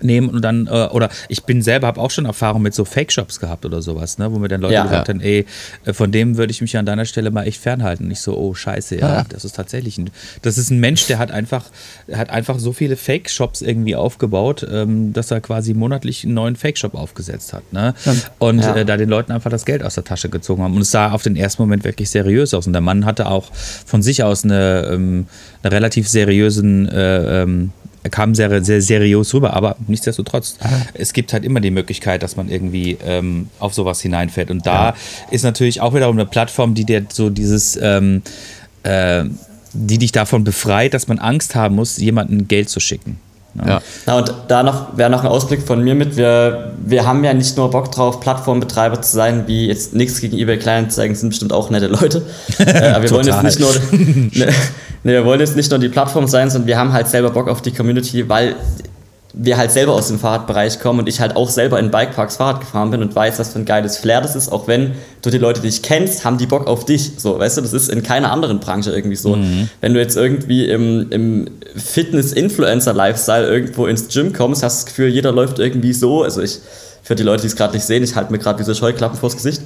nehmen 0.03 0.29
und 0.29 0.41
dann, 0.43 0.67
äh, 0.67 0.87
oder 0.91 1.09
ich 1.27 1.43
bin 1.43 1.61
selber, 1.61 1.87
habe 1.87 1.99
auch 1.99 2.11
schon 2.11 2.25
Erfahrung 2.25 2.61
mit 2.61 2.73
so 2.73 2.85
Fake-Shops 2.85 3.39
gehabt 3.39 3.65
oder 3.65 3.81
sowas, 3.81 4.17
ne, 4.17 4.31
wo 4.31 4.39
mir 4.39 4.47
dann 4.47 4.61
Leute 4.61 4.75
Ja. 4.75 4.83
gesagt 4.83 5.09
haben, 5.09 5.21
ey, 5.21 5.45
äh, 5.85 5.93
von 5.93 6.11
dem 6.11 6.37
würde 6.37 6.51
ich 6.51 6.61
mich 6.61 6.77
an 6.77 6.85
deiner 6.85 7.05
Stelle 7.05 7.31
mal 7.31 7.43
echt 7.47 7.61
fernhalten. 7.61 8.05
Und 8.05 8.11
ich 8.11 8.21
so, 8.21 8.37
oh 8.37 8.53
scheiße, 8.53 8.97
ja, 8.99 9.07
Ja. 9.17 9.25
das 9.29 9.45
ist 9.45 9.55
tatsächlich 9.55 9.97
ein, 9.97 10.09
das 10.41 10.57
ist 10.57 10.69
ein 10.69 10.79
Mensch, 10.79 11.07
der 11.07 11.17
hat 11.19 11.31
einfach, 11.31 11.65
hat 12.11 12.29
einfach 12.29 12.59
so 12.59 12.73
viele 12.73 12.95
Fake-Shops 12.95 13.61
irgendwie 13.61 13.95
aufgebaut, 13.95 14.65
ähm, 14.71 15.13
dass 15.13 15.31
er 15.31 15.41
quasi 15.41 15.73
monatlich 15.73 16.23
einen 16.23 16.33
neuen 16.33 16.55
Fake-Shop 16.55 16.95
aufgesetzt 16.95 17.53
hat, 17.53 17.71
ne, 17.73 17.93
und 18.39 18.59
Ja. 18.59 18.75
äh, 18.75 18.85
da 18.85 18.97
den 18.97 19.09
Leuten 19.09 19.31
einfach 19.31 19.49
das 19.51 19.65
Geld 19.65 19.83
aus 19.83 19.95
der 19.95 20.03
Tasche 20.03 20.29
gezogen 20.29 20.63
haben. 20.63 20.75
Und 20.75 20.81
es 20.81 20.91
sah 20.91 21.11
auf 21.11 21.23
den 21.23 21.35
ersten 21.35 21.61
Moment 21.61 21.83
wirklich 21.83 22.09
seriös 22.09 22.53
aus. 22.53 22.67
Und 22.67 22.73
der 22.73 22.81
Mann 22.81 23.05
hatte 23.05 23.27
auch 23.27 23.51
von 23.53 24.01
sich 24.01 24.23
aus 24.23 24.43
eine, 24.43 24.89
ähm, 24.91 25.27
eine 25.63 25.71
relativ 25.71 26.07
seriösen, 26.07 26.87
äh, 26.89 27.43
ähm, 27.43 27.71
kam 28.11 28.35
sehr, 28.35 28.63
sehr 28.63 28.81
seriös 28.81 29.33
rüber, 29.33 29.53
aber 29.53 29.75
nichtsdestotrotz, 29.87 30.57
es 30.93 31.13
gibt 31.13 31.33
halt 31.33 31.43
immer 31.43 31.59
die 31.59 31.71
Möglichkeit, 31.71 32.23
dass 32.23 32.35
man 32.35 32.49
irgendwie 32.49 32.97
ähm, 33.05 33.49
auf 33.59 33.73
sowas 33.73 34.01
hineinfällt. 34.01 34.51
Und 34.51 34.65
da 34.65 34.95
ist 35.31 35.43
natürlich 35.43 35.81
auch 35.81 35.93
wiederum 35.93 36.15
eine 36.15 36.25
Plattform, 36.25 36.73
die 36.73 36.85
dir 36.85 37.05
so 37.11 37.29
dieses, 37.29 37.77
ähm, 37.81 38.21
äh, 38.83 39.25
die 39.73 39.97
dich 39.97 40.11
davon 40.11 40.43
befreit, 40.43 40.93
dass 40.93 41.07
man 41.07 41.19
Angst 41.19 41.55
haben 41.55 41.75
muss, 41.75 41.97
jemandem 41.97 42.47
Geld 42.47 42.69
zu 42.69 42.79
schicken. 42.79 43.19
Ja. 43.65 43.81
Na 44.05 44.17
und 44.17 44.33
da 44.47 44.63
noch 44.63 44.97
wäre 44.97 45.09
noch 45.09 45.23
ein 45.23 45.27
Ausblick 45.27 45.63
von 45.63 45.83
mir 45.83 45.95
mit. 45.95 46.15
Wir, 46.17 46.73
wir 46.85 47.05
haben 47.05 47.23
ja 47.23 47.33
nicht 47.33 47.57
nur 47.57 47.69
Bock 47.71 47.91
drauf, 47.91 48.19
Plattformbetreiber 48.19 49.01
zu 49.01 49.15
sein, 49.15 49.43
wie 49.47 49.67
jetzt 49.67 49.93
nichts 49.93 50.21
gegen 50.21 50.37
eBay 50.37 50.57
Kleinanzeigen, 50.57 51.15
sind 51.15 51.29
bestimmt 51.29 51.51
auch 51.51 51.69
nette 51.69 51.87
Leute. 51.87 52.21
äh, 52.59 52.89
aber 52.89 53.03
wir 53.03 53.11
wollen 53.11 53.27
jetzt 53.27 53.43
nicht 53.43 53.59
nur, 53.59 53.69
ne, 53.91 54.29
ne, 54.35 54.51
wir 55.03 55.25
wollen 55.25 55.39
jetzt 55.39 55.55
nicht 55.55 55.69
nur 55.71 55.79
die 55.79 55.89
Plattform 55.89 56.27
sein, 56.27 56.49
sondern 56.49 56.67
wir 56.67 56.77
haben 56.77 56.93
halt 56.93 57.07
selber 57.07 57.31
Bock 57.31 57.47
auf 57.47 57.61
die 57.61 57.71
Community, 57.71 58.27
weil 58.29 58.55
wir 59.34 59.57
halt 59.57 59.71
selber 59.71 59.93
aus 59.93 60.07
dem 60.07 60.17
Fahrradbereich 60.17 60.80
kommen 60.80 60.99
und 60.99 61.09
ich 61.09 61.21
halt 61.21 61.36
auch 61.36 61.49
selber 61.49 61.80
in 61.80 61.91
Bikeparks 61.91 62.38
Fahrrad 62.38 62.61
gefahren 62.61 62.89
bin 62.89 63.01
und 63.01 63.15
weiß, 63.15 63.38
was 63.38 63.53
für 63.53 63.59
ein 63.59 63.65
geiles 63.65 63.97
Flair 63.97 64.21
das 64.21 64.36
ist, 64.36 64.51
auch 64.51 64.67
wenn 64.67 64.93
du 65.21 65.30
die 65.30 65.38
Leute, 65.38 65.61
die 65.61 65.67
dich 65.67 65.84
kennst, 65.84 66.25
haben 66.25 66.39
die 66.39 66.47
Bock 66.47 66.65
auf 66.65 66.86
dich. 66.86 67.11
So, 67.17 67.38
weißt 67.38 67.57
du, 67.57 67.61
das 67.61 67.73
ist 67.73 67.89
in 67.89 68.01
keiner 68.01 68.32
anderen 68.32 68.59
Branche 68.59 68.91
irgendwie 68.91 69.15
so. 69.15 69.38
Wenn 69.82 69.93
du 69.93 69.99
jetzt 69.99 70.17
irgendwie 70.17 70.65
im, 70.65 71.11
im 71.11 71.47
Fitness-Influencer-Lifestyle 71.75 73.47
irgendwo 73.47 73.86
ins 73.86 74.07
Gym 74.07 74.34
kommst, 74.34 74.63
hast 74.63 74.82
du 74.82 74.86
das 74.86 74.95
Gefühl, 74.95 75.09
jeder 75.09 75.32
läuft 75.32 75.59
irgendwie 75.59 75.93
so. 75.93 76.23
Also 76.23 76.41
ich, 76.41 76.59
für 77.10 77.16
die 77.16 77.24
Leute, 77.24 77.41
die 77.41 77.47
es 77.47 77.55
gerade 77.55 77.74
nicht 77.74 77.88
sehen, 77.88 78.03
ich 78.03 78.16
halte 78.16 78.32
mir 78.32 78.38
gerade 78.38 78.60
diese 78.60 78.76
Scheuklappen 78.76 79.18
vors 79.18 79.36
Gesicht. 79.36 79.64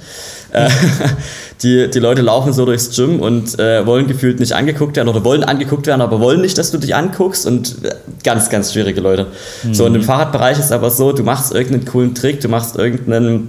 Äh, 0.52 0.70
die, 1.62 1.90
die 1.90 1.98
Leute 1.98 2.22
laufen 2.22 2.54
so 2.54 2.64
durchs 2.64 2.96
Gym 2.96 3.20
und 3.20 3.58
äh, 3.58 3.84
wollen 3.84 4.06
gefühlt 4.06 4.40
nicht 4.40 4.54
angeguckt 4.54 4.96
werden 4.96 5.10
oder 5.10 5.26
wollen 5.26 5.44
angeguckt 5.44 5.86
werden, 5.86 6.00
aber 6.00 6.20
wollen 6.20 6.40
nicht, 6.40 6.56
dass 6.56 6.70
du 6.70 6.78
dich 6.78 6.94
anguckst 6.94 7.46
und 7.46 7.84
äh, 7.84 7.96
ganz, 8.22 8.48
ganz 8.48 8.72
schwierige 8.72 9.02
Leute. 9.02 9.26
So, 9.72 9.84
und 9.84 9.94
im 9.94 10.00
Fahrradbereich 10.00 10.58
ist 10.58 10.72
aber 10.72 10.88
so, 10.88 11.12
du 11.12 11.22
machst 11.22 11.52
irgendeinen 11.52 11.84
coolen 11.84 12.14
Trick, 12.14 12.40
du 12.40 12.48
machst 12.48 12.76
irgendeinen, 12.76 13.48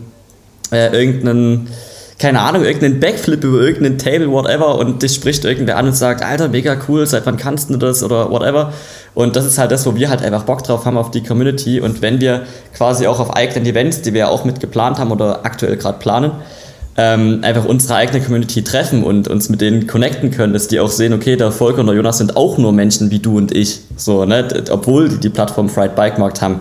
äh, 0.74 0.91
irgendeinen, 0.91 1.70
keine 2.20 2.41
Ahnung, 2.41 2.66
irgendeinen 2.66 3.00
Backflip 3.00 3.46
über 3.46 3.62
irgendeinen 3.62 3.98
Table, 3.98 4.30
whatever, 4.30 4.78
und 4.78 5.04
dich 5.04 5.16
spricht 5.16 5.46
irgendwer 5.46 5.78
an 5.78 5.88
und 5.88 5.96
sagt, 5.96 6.22
Alter, 6.22 6.50
mega 6.50 6.76
cool, 6.89 7.08
seit 7.08 7.26
wann 7.26 7.38
kannst 7.38 7.70
du 7.70 7.78
das 7.78 8.04
oder 8.04 8.30
whatever. 8.30 8.74
Und 9.16 9.36
das 9.36 9.45
ist 9.45 9.57
halt 9.57 9.72
das, 9.72 9.86
wo 9.86 9.95
wir 9.95 10.09
halt 10.09 10.22
einfach 10.22 10.43
Bock 10.43 10.63
drauf 10.63 10.86
haben 10.86 10.97
auf 10.97 11.09
die 11.09 11.24
Community. 11.24 11.80
Und 11.80 12.01
wenn 12.01 12.20
wir 12.20 12.43
quasi 12.76 13.07
auch 13.07 13.20
auf 13.20 13.34
eigenen 13.36 13.66
Events, 13.66 14.01
die 14.01 14.13
wir 14.13 14.20
ja 14.20 14.28
auch 14.28 14.43
mit 14.43 14.59
geplant 14.59 14.99
haben 14.99 15.11
oder 15.11 15.45
aktuell 15.45 15.78
gerade 15.78 15.97
planen, 15.99 16.32
ähm, 16.98 17.39
einfach 17.41 17.66
unsere 17.66 17.96
eigene 17.96 18.22
Community 18.22 18.64
treffen 18.64 19.04
und 19.04 19.28
uns 19.28 19.50
mit 19.50 19.60
denen 19.60 19.86
connecten 19.86 20.32
können, 20.32 20.54
dass 20.54 20.70
die 20.70 20.80
auch 20.80 20.89
sehen, 20.89 21.12
okay, 21.12 21.36
der 21.36 21.52
Volker 21.52 21.82
und 21.82 21.88
der 21.88 21.96
Jonas 21.96 22.20
sind 22.20 22.38
auch 22.38 22.58
nur 22.58 22.72
Menschen 22.72 23.12
wie 23.12 23.20
du 23.20 23.38
und 23.38 23.54
ich, 23.54 23.82
so, 23.98 24.24
ne, 24.24 24.48
obwohl 24.72 25.10
die 25.10 25.18
die 25.18 25.30
Plattform 25.30 25.68
Fried 25.68 25.96
Bike 25.96 26.18
Markt 26.18 26.41
haben, 26.41 26.60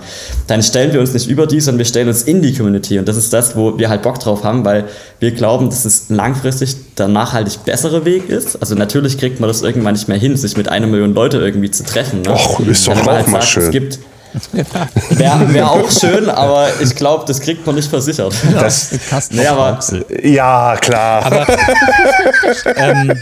dann 0.49 0.63
stellen 0.63 0.93
wir 0.93 0.99
uns 0.99 1.13
nicht 1.13 1.29
über 1.29 1.47
die, 1.47 1.61
sondern 1.61 1.79
wir 1.79 1.85
stellen 1.85 2.09
uns 2.09 2.25
in 2.25 2.43
die 2.43 2.53
Community 2.53 2.99
und 2.99 3.07
das 3.07 3.17
ist 3.17 3.33
das, 3.33 3.55
wo 3.55 3.79
wir 3.79 3.89
halt 3.89 4.03
Bock 4.03 4.19
drauf 4.19 4.43
haben, 4.43 4.65
weil 4.65 4.85
wir 5.21 5.31
glauben, 5.31 5.71
dass 5.71 5.85
es 5.85 6.09
langfristig 6.09 6.75
der 6.99 7.07
nachhaltig 7.07 7.65
bessere 7.65 8.05
Weg 8.05 8.29
ist. 8.29 8.57
Also 8.57 8.75
natürlich 8.75 9.19
kriegt 9.19 9.39
man 9.39 9.47
das 9.47 9.63
irgendwann 9.63 9.95
nicht 9.95 10.09
mehr 10.09 10.19
hin, 10.19 10.37
sich 10.37 10.57
mit 10.57 10.69
einer 10.69 10.89
Million 10.89 11.15
Leute 11.15 11.39
irgendwie 11.39 11.71
zu 11.71 11.85
treffen. 11.85 12.23
Ne? 12.23 12.33
Och, 12.33 12.59
ist 12.61 12.89
doch 12.89 12.97
auch 12.97 13.05
mal 13.07 13.25
sagt, 13.25 13.45
schön. 13.45 13.63
Es 13.65 13.71
gibt 13.71 13.99
Wäre 15.11 15.55
wär 15.55 15.71
auch 15.71 15.91
schön, 15.91 16.29
aber 16.29 16.69
ich 16.81 16.95
glaube, 16.95 17.25
das 17.27 17.41
kriegt 17.41 17.65
man 17.67 17.77
nicht 17.77 17.89
versichert. 17.89 18.35
Das, 18.53 18.91
Kasten 19.09 19.37
Nee, 19.37 19.47
aber- 19.47 19.79
ja, 20.23 20.77
klar. 20.81 21.47
ähm, 22.77 23.13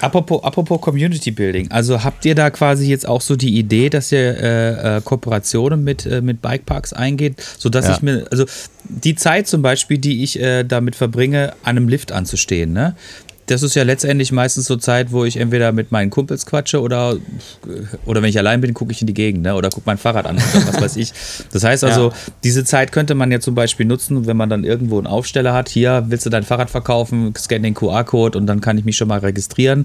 apropos, 0.00 0.42
apropos 0.42 0.80
Community 0.80 1.30
Building, 1.30 1.70
also 1.70 2.02
habt 2.02 2.24
ihr 2.24 2.34
da 2.34 2.50
quasi 2.50 2.86
jetzt 2.88 3.06
auch 3.06 3.20
so 3.20 3.36
die 3.36 3.58
Idee, 3.58 3.90
dass 3.90 4.10
ihr 4.12 4.18
äh, 4.40 4.96
äh, 4.96 5.00
Kooperationen 5.02 5.84
mit, 5.84 6.06
äh, 6.06 6.20
mit 6.20 6.40
Bikeparks 6.40 6.92
eingeht, 6.92 7.42
sodass 7.58 7.86
Ja. 7.86 7.92
ich 7.94 8.02
mir, 8.02 8.26
also 8.30 8.44
die 8.84 9.14
Zeit 9.14 9.46
zum 9.48 9.62
Beispiel, 9.62 9.98
die 9.98 10.22
ich 10.22 10.40
äh, 10.40 10.62
damit 10.64 10.94
verbringe, 10.96 11.52
an 11.62 11.76
einem 11.76 11.88
Lift 11.88 12.12
anzustehen, 12.12 12.72
ne? 12.72 12.94
Das 13.46 13.62
ist 13.62 13.74
ja 13.74 13.82
letztendlich 13.82 14.32
meistens 14.32 14.66
so 14.66 14.76
Zeit, 14.76 15.12
wo 15.12 15.24
ich 15.24 15.36
entweder 15.36 15.72
mit 15.72 15.92
meinen 15.92 16.10
Kumpels 16.10 16.46
quatsche 16.46 16.80
oder, 16.80 17.16
oder 18.06 18.22
wenn 18.22 18.28
ich 18.30 18.38
allein 18.38 18.60
bin, 18.60 18.72
gucke 18.72 18.92
ich 18.92 19.00
in 19.02 19.06
die 19.06 19.14
Gegend 19.14 19.42
ne? 19.42 19.54
oder 19.54 19.68
gucke 19.68 19.82
mein 19.84 19.98
Fahrrad 19.98 20.26
an 20.26 20.36
oder 20.36 20.66
was 20.68 20.80
weiß 20.80 20.96
ich. 20.96 21.12
Das 21.52 21.62
heißt 21.62 21.84
also, 21.84 22.08
ja. 22.08 22.16
diese 22.42 22.64
Zeit 22.64 22.92
könnte 22.92 23.14
man 23.14 23.30
ja 23.30 23.40
zum 23.40 23.54
Beispiel 23.54 23.84
nutzen, 23.84 24.26
wenn 24.26 24.36
man 24.36 24.48
dann 24.48 24.64
irgendwo 24.64 24.96
einen 24.96 25.06
Aufsteller 25.06 25.52
hat. 25.52 25.68
Hier 25.68 26.04
willst 26.08 26.24
du 26.24 26.30
dein 26.30 26.42
Fahrrad 26.42 26.70
verkaufen, 26.70 27.34
scan 27.36 27.62
den 27.62 27.74
QR-Code 27.74 28.38
und 28.38 28.46
dann 28.46 28.60
kann 28.60 28.78
ich 28.78 28.84
mich 28.84 28.96
schon 28.96 29.08
mal 29.08 29.18
registrieren. 29.18 29.84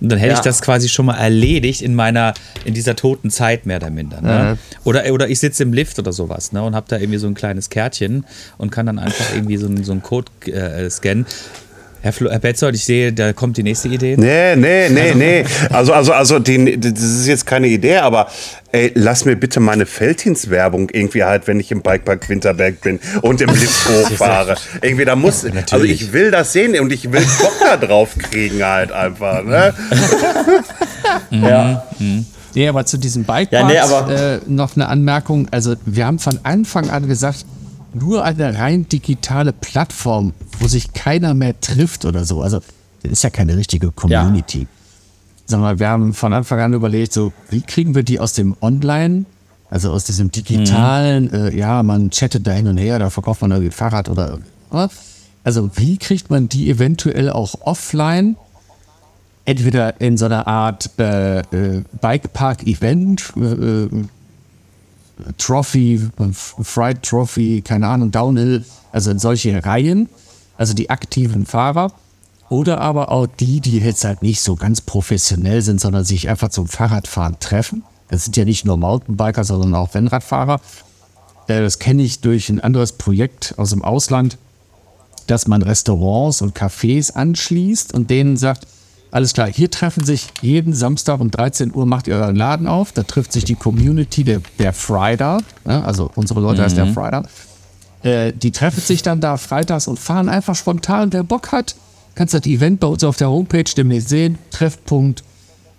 Und 0.00 0.12
dann 0.12 0.18
hätte 0.18 0.32
ja. 0.32 0.38
ich 0.38 0.44
das 0.44 0.62
quasi 0.62 0.88
schon 0.88 1.06
mal 1.06 1.16
erledigt 1.16 1.82
in 1.82 1.94
meiner, 1.94 2.34
in 2.64 2.74
dieser 2.74 2.94
toten 2.94 3.30
Zeit 3.30 3.66
mehr 3.66 3.78
oder 3.78 3.90
minder. 3.90 4.20
Ne? 4.20 4.28
Ja. 4.28 4.56
Oder, 4.84 5.12
oder 5.12 5.28
ich 5.28 5.40
sitze 5.40 5.64
im 5.64 5.72
Lift 5.72 5.98
oder 5.98 6.12
sowas 6.12 6.52
ne? 6.52 6.62
und 6.62 6.76
habe 6.76 6.86
da 6.88 6.98
irgendwie 6.98 7.18
so 7.18 7.26
ein 7.26 7.34
kleines 7.34 7.70
Kärtchen 7.70 8.24
und 8.56 8.70
kann 8.70 8.86
dann 8.86 9.00
einfach 9.00 9.34
irgendwie 9.34 9.56
so, 9.56 9.68
so 9.82 9.92
einen 9.92 10.02
Code 10.02 10.30
äh, 10.46 10.88
scannen. 10.88 11.26
Herr, 12.02 12.12
Flo, 12.14 12.30
Herr 12.30 12.38
Betzold, 12.38 12.74
ich 12.74 12.84
sehe, 12.84 13.12
da 13.12 13.34
kommt 13.34 13.58
die 13.58 13.62
nächste 13.62 13.88
Idee. 13.88 14.16
Nee, 14.16 14.56
nee, 14.56 14.88
nee, 14.88 15.14
nee. 15.14 15.44
Also, 15.70 15.92
also, 15.92 16.12
also 16.12 16.38
die, 16.38 16.80
das 16.80 16.92
ist 16.98 17.26
jetzt 17.26 17.44
keine 17.44 17.66
Idee, 17.66 17.96
aber 17.96 18.28
ey, 18.72 18.92
lass 18.94 19.26
mir 19.26 19.36
bitte 19.36 19.60
meine 19.60 19.84
Felddienstwerbung 19.84 20.88
irgendwie 20.90 21.24
halt, 21.24 21.46
wenn 21.46 21.60
ich 21.60 21.70
im 21.70 21.82
Bikepark 21.82 22.28
Winterberg 22.28 22.80
bin 22.80 23.00
und 23.20 23.42
im 23.42 23.50
Lift 23.50 23.88
hochfahre. 24.10 24.54
irgendwie, 24.80 25.04
da 25.04 25.14
muss, 25.14 25.42
ja, 25.42 25.50
also 25.70 25.84
ich 25.84 26.12
will 26.12 26.30
das 26.30 26.54
sehen 26.54 26.78
und 26.80 26.90
ich 26.90 27.12
will 27.12 27.24
Bock 27.38 27.56
da 27.60 27.76
drauf 27.76 28.16
kriegen 28.16 28.64
halt 28.64 28.92
einfach. 28.92 29.44
Ne? 29.44 29.74
ja. 31.30 31.86
Mhm. 31.98 32.24
Nee, 32.54 32.68
aber 32.68 32.86
zu 32.86 32.96
diesem 32.96 33.24
Bikepark 33.24 33.52
ja, 33.72 34.06
nee, 34.06 34.14
äh, 34.14 34.40
noch 34.46 34.74
eine 34.74 34.88
Anmerkung. 34.88 35.48
Also 35.50 35.74
wir 35.84 36.06
haben 36.06 36.18
von 36.18 36.40
Anfang 36.44 36.88
an 36.90 37.06
gesagt, 37.06 37.44
nur 37.94 38.24
eine 38.24 38.58
rein 38.58 38.88
digitale 38.88 39.52
Plattform, 39.52 40.32
wo 40.58 40.66
sich 40.66 40.92
keiner 40.92 41.34
mehr 41.34 41.60
trifft 41.60 42.04
oder 42.04 42.24
so. 42.24 42.42
Also, 42.42 42.60
das 43.02 43.12
ist 43.12 43.22
ja 43.22 43.30
keine 43.30 43.56
richtige 43.56 43.90
Community. 43.90 44.60
Ja. 44.60 44.66
Sag 45.46 45.60
mal, 45.60 45.78
wir 45.78 45.88
haben 45.88 46.14
von 46.14 46.32
Anfang 46.32 46.60
an 46.60 46.72
überlegt, 46.74 47.12
so, 47.12 47.32
wie 47.48 47.60
kriegen 47.60 47.94
wir 47.94 48.02
die 48.02 48.20
aus 48.20 48.34
dem 48.34 48.56
Online, 48.60 49.24
also 49.68 49.90
aus 49.90 50.04
diesem 50.04 50.30
digitalen, 50.30 51.24
mhm. 51.24 51.34
äh, 51.34 51.56
ja, 51.56 51.82
man 51.82 52.10
chattet 52.10 52.46
da 52.46 52.52
hin 52.52 52.68
und 52.68 52.76
her, 52.76 52.98
da 52.98 53.10
verkauft 53.10 53.42
man 53.42 53.50
irgendwie 53.50 53.70
Fahrrad 53.70 54.08
oder 54.08 54.38
was. 54.70 54.92
Also, 55.42 55.70
wie 55.76 55.96
kriegt 55.96 56.30
man 56.30 56.48
die 56.48 56.70
eventuell 56.70 57.30
auch 57.30 57.54
offline? 57.62 58.36
Entweder 59.46 60.00
in 60.00 60.18
so 60.18 60.26
einer 60.26 60.46
Art 60.46 60.90
äh, 60.98 61.40
äh, 61.40 61.82
Bikepark-Event, 62.00 63.32
äh, 63.36 63.40
äh 63.40 63.88
Trophy, 65.38 66.08
Fried 66.32 67.02
Trophy, 67.02 67.62
keine 67.62 67.88
Ahnung, 67.88 68.10
Downhill, 68.10 68.64
also 68.92 69.10
in 69.10 69.18
solche 69.18 69.64
Reihen, 69.64 70.08
also 70.56 70.74
die 70.74 70.90
aktiven 70.90 71.46
Fahrer. 71.46 71.92
Oder 72.48 72.80
aber 72.80 73.12
auch 73.12 73.26
die, 73.26 73.60
die 73.60 73.78
jetzt 73.78 74.04
halt 74.04 74.22
nicht 74.22 74.40
so 74.40 74.56
ganz 74.56 74.80
professionell 74.80 75.62
sind, 75.62 75.80
sondern 75.80 76.04
sich 76.04 76.28
einfach 76.28 76.48
zum 76.48 76.66
Fahrradfahren 76.66 77.38
treffen. 77.38 77.84
Das 78.08 78.24
sind 78.24 78.36
ja 78.36 78.44
nicht 78.44 78.64
nur 78.64 78.76
Mountainbiker, 78.76 79.44
sondern 79.44 79.74
auch 79.76 79.94
Rennradfahrer. 79.94 80.60
Äh, 81.46 81.60
das 81.60 81.78
kenne 81.78 82.02
ich 82.02 82.20
durch 82.20 82.48
ein 82.48 82.60
anderes 82.60 82.92
Projekt 82.92 83.54
aus 83.56 83.70
dem 83.70 83.84
Ausland, 83.84 84.36
dass 85.28 85.46
man 85.46 85.62
Restaurants 85.62 86.42
und 86.42 86.56
Cafés 86.56 87.12
anschließt 87.12 87.94
und 87.94 88.10
denen 88.10 88.36
sagt, 88.36 88.66
alles 89.10 89.32
klar, 89.32 89.48
hier 89.48 89.70
treffen 89.70 90.04
sich 90.04 90.28
jeden 90.40 90.72
Samstag 90.72 91.20
um 91.20 91.30
13 91.30 91.74
Uhr, 91.74 91.86
macht 91.86 92.06
ihr 92.06 92.14
euren 92.14 92.36
Laden 92.36 92.66
auf. 92.66 92.92
Da 92.92 93.02
trifft 93.02 93.32
sich 93.32 93.44
die 93.44 93.56
Community 93.56 94.24
der, 94.24 94.40
der 94.58 94.72
Friday, 94.72 95.38
ja, 95.66 95.82
also 95.82 96.10
unsere 96.14 96.40
Leute 96.40 96.60
mhm. 96.60 96.64
heißt 96.64 96.76
der. 96.76 96.86
Friday. 96.86 97.22
Äh, 98.02 98.32
die 98.32 98.50
treffen 98.52 98.80
sich 98.80 99.02
dann 99.02 99.20
da 99.20 99.36
freitags 99.36 99.86
und 99.88 99.98
fahren 99.98 100.28
einfach 100.28 100.54
spontan. 100.54 101.12
Wer 101.12 101.24
Bock 101.24 101.52
hat, 101.52 101.74
kannst 102.14 102.34
das 102.34 102.46
Event 102.46 102.80
bei 102.80 102.86
uns 102.86 103.04
auf 103.04 103.16
der 103.16 103.30
Homepage 103.30 103.64
demnächst 103.64 104.08
sehen. 104.08 104.38
Treffpunkt 104.50 105.24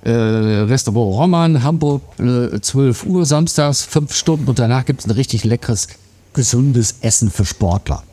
äh, 0.04 0.10
Restaurant 0.12 1.16
Roman, 1.16 1.64
Hamburg, 1.64 2.02
äh, 2.20 2.60
12 2.60 3.06
Uhr 3.06 3.26
samstags, 3.26 3.84
5 3.84 4.14
Stunden 4.14 4.48
und 4.48 4.60
danach 4.60 4.86
gibt 4.86 5.02
es 5.02 5.06
ein 5.06 5.12
richtig 5.12 5.44
leckeres, 5.44 5.88
gesundes 6.34 6.96
Essen 7.02 7.30
für 7.30 7.46
Sportler. 7.46 8.04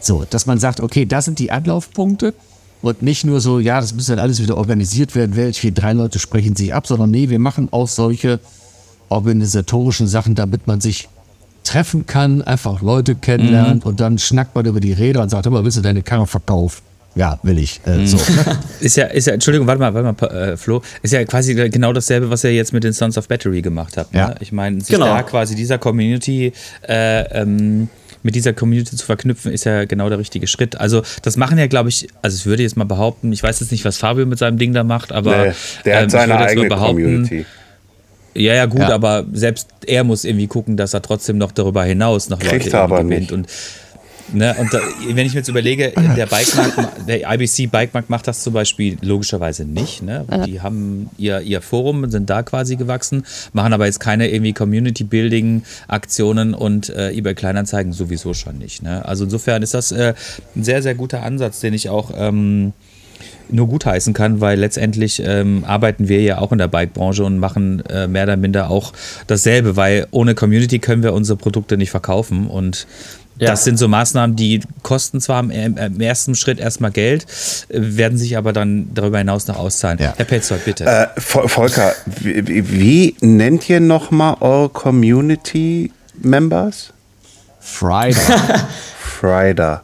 So, 0.00 0.24
dass 0.28 0.46
man 0.46 0.58
sagt, 0.58 0.80
okay, 0.80 1.06
das 1.06 1.26
sind 1.26 1.38
die 1.38 1.50
Anlaufpunkte. 1.50 2.34
Und 2.82 3.02
nicht 3.02 3.24
nur 3.24 3.40
so, 3.40 3.58
ja, 3.58 3.80
das 3.80 3.94
muss 3.94 4.06
dann 4.06 4.18
alles 4.18 4.40
wieder 4.40 4.56
organisiert 4.56 5.14
werden, 5.14 5.36
welche 5.36 5.72
drei 5.72 5.92
Leute 5.92 6.18
sprechen 6.18 6.56
sich 6.56 6.72
ab, 6.72 6.86
sondern 6.86 7.10
nee, 7.10 7.28
wir 7.28 7.38
machen 7.38 7.68
auch 7.72 7.88
solche 7.88 8.40
organisatorischen 9.10 10.06
Sachen, 10.06 10.34
damit 10.34 10.66
man 10.66 10.80
sich 10.80 11.08
treffen 11.64 12.06
kann, 12.06 12.42
einfach 12.42 12.80
Leute 12.80 13.14
kennenlernt 13.14 13.84
mhm. 13.84 13.90
und 13.90 14.00
dann 14.00 14.18
schnackt 14.18 14.54
man 14.54 14.64
über 14.64 14.80
die 14.80 14.92
Räder 14.92 15.22
und 15.22 15.28
sagt, 15.28 15.46
immer, 15.46 15.62
willst 15.62 15.76
du 15.76 15.82
deine 15.82 16.02
Karre 16.02 16.26
verkaufen? 16.26 16.82
Ja, 17.16 17.38
will 17.42 17.58
ich. 17.58 17.80
Äh, 17.86 18.06
so. 18.06 18.18
ist 18.80 18.96
ja, 18.96 19.06
ist 19.06 19.26
ja, 19.26 19.34
Entschuldigung, 19.34 19.66
warte 19.66 19.80
mal, 19.80 19.92
warte 19.92 20.26
mal, 20.26 20.52
äh, 20.52 20.56
Flo, 20.56 20.80
ist 21.02 21.12
ja 21.12 21.24
quasi 21.24 21.54
genau 21.54 21.92
dasselbe, 21.92 22.30
was 22.30 22.44
ihr 22.44 22.54
jetzt 22.54 22.72
mit 22.72 22.84
den 22.84 22.92
Sons 22.92 23.18
of 23.18 23.26
Battery 23.26 23.62
gemacht 23.62 23.96
habt. 23.96 24.14
Ne? 24.14 24.20
Ja. 24.20 24.34
Ich 24.40 24.52
meine, 24.52 24.80
sich 24.80 24.90
genau. 24.90 25.06
da 25.06 25.22
quasi 25.22 25.56
dieser 25.56 25.78
Community 25.78 26.52
äh, 26.88 27.40
ähm, 27.40 27.88
mit 28.22 28.34
dieser 28.34 28.52
Community 28.52 28.96
zu 28.96 29.04
verknüpfen, 29.04 29.52
ist 29.52 29.64
ja 29.64 29.84
genau 29.84 30.08
der 30.08 30.18
richtige 30.18 30.46
Schritt. 30.46 30.78
Also 30.78 31.02
das 31.22 31.36
machen 31.36 31.58
ja, 31.58 31.66
glaube 31.66 31.88
ich, 31.88 32.08
also 32.22 32.36
ich 32.36 32.46
würde 32.46 32.62
jetzt 32.62 32.76
mal 32.76 32.84
behaupten, 32.84 33.32
ich 33.32 33.42
weiß 33.42 33.60
jetzt 33.60 33.72
nicht, 33.72 33.84
was 33.84 33.96
Fabio 33.96 34.26
mit 34.26 34.38
seinem 34.38 34.58
Ding 34.58 34.72
da 34.72 34.84
macht, 34.84 35.12
aber 35.12 35.46
nee, 35.46 35.52
der 35.84 35.96
hat 35.96 36.02
ähm, 36.04 36.10
seine 36.10 36.36
eigene 36.36 36.68
Community. 36.68 37.46
Ja, 38.34 38.54
ja, 38.54 38.66
gut, 38.66 38.80
ja. 38.80 38.90
aber 38.90 39.24
selbst 39.32 39.68
er 39.86 40.04
muss 40.04 40.24
irgendwie 40.24 40.46
gucken, 40.46 40.76
dass 40.76 40.94
er 40.94 41.02
trotzdem 41.02 41.36
noch 41.36 41.50
darüber 41.50 41.82
hinaus 41.82 42.28
noch 42.28 42.38
Kriegt 42.38 42.66
Leute 42.66 42.78
aber 42.78 43.02
gewinnt. 43.02 43.20
Nicht. 43.20 43.32
Und 43.32 43.48
Ne, 44.32 44.54
und 44.58 44.72
da, 44.72 44.80
wenn 45.08 45.26
ich 45.26 45.32
mir 45.32 45.40
jetzt 45.40 45.48
überlege, 45.48 45.92
der 46.16 46.26
Bikemarkt, 46.26 47.08
der 47.08 47.32
IBC 47.32 47.70
Bikemarkt 47.70 48.10
macht 48.10 48.28
das 48.28 48.42
zum 48.42 48.52
Beispiel 48.52 48.96
logischerweise 49.02 49.64
nicht. 49.64 50.02
Ne? 50.02 50.24
Die 50.46 50.60
haben 50.60 51.10
ihr, 51.18 51.40
ihr 51.40 51.62
Forum, 51.62 52.10
sind 52.10 52.30
da 52.30 52.42
quasi 52.42 52.76
gewachsen, 52.76 53.24
machen 53.52 53.72
aber 53.72 53.86
jetzt 53.86 54.00
keine 54.00 54.30
irgendwie 54.30 54.52
Community-Building-Aktionen 54.52 56.54
und 56.54 56.90
äh, 56.90 57.10
eBay 57.10 57.34
Kleinanzeigen 57.34 57.92
sowieso 57.92 58.34
schon 58.34 58.58
nicht. 58.58 58.82
Ne? 58.82 59.04
Also 59.04 59.24
insofern 59.24 59.62
ist 59.62 59.74
das 59.74 59.92
äh, 59.92 60.14
ein 60.54 60.62
sehr, 60.62 60.82
sehr 60.82 60.94
guter 60.94 61.22
Ansatz, 61.22 61.60
den 61.60 61.74
ich 61.74 61.88
auch 61.88 62.12
ähm, 62.16 62.72
nur 63.52 63.68
gutheißen 63.68 64.14
kann, 64.14 64.40
weil 64.40 64.58
letztendlich 64.58 65.22
ähm, 65.24 65.64
arbeiten 65.66 66.08
wir 66.08 66.22
ja 66.22 66.38
auch 66.38 66.52
in 66.52 66.58
der 66.58 66.68
Bike-Branche 66.68 67.24
und 67.24 67.38
machen 67.38 67.84
äh, 67.86 68.06
mehr 68.06 68.24
oder 68.24 68.36
minder 68.36 68.70
auch 68.70 68.92
dasselbe, 69.26 69.76
weil 69.76 70.06
ohne 70.10 70.34
Community 70.34 70.78
können 70.78 71.02
wir 71.02 71.12
unsere 71.12 71.36
Produkte 71.36 71.76
nicht 71.76 71.90
verkaufen 71.90 72.46
und 72.46 72.86
ja. 73.40 73.50
Das 73.50 73.64
sind 73.64 73.78
so 73.78 73.88
Maßnahmen, 73.88 74.36
die 74.36 74.60
kosten 74.82 75.20
zwar 75.20 75.40
im, 75.40 75.50
im 75.50 76.00
ersten 76.00 76.34
Schritt 76.34 76.60
erstmal 76.60 76.90
Geld, 76.90 77.26
werden 77.68 78.18
sich 78.18 78.36
aber 78.36 78.52
dann 78.52 78.92
darüber 78.92 79.18
hinaus 79.18 79.46
noch 79.46 79.56
auszahlen. 79.56 79.98
Ja. 79.98 80.12
Herr 80.16 80.26
Petzold, 80.26 80.64
bitte. 80.64 80.84
Äh, 80.84 81.06
Volker, 81.20 81.94
wie, 82.06 82.70
wie 82.70 83.16
nennt 83.20 83.68
ihr 83.70 83.80
nochmal 83.80 84.36
eure 84.40 84.68
Community 84.68 85.90
Members? 86.18 86.92
Friday. 87.60 88.14
Friday. 89.00 89.78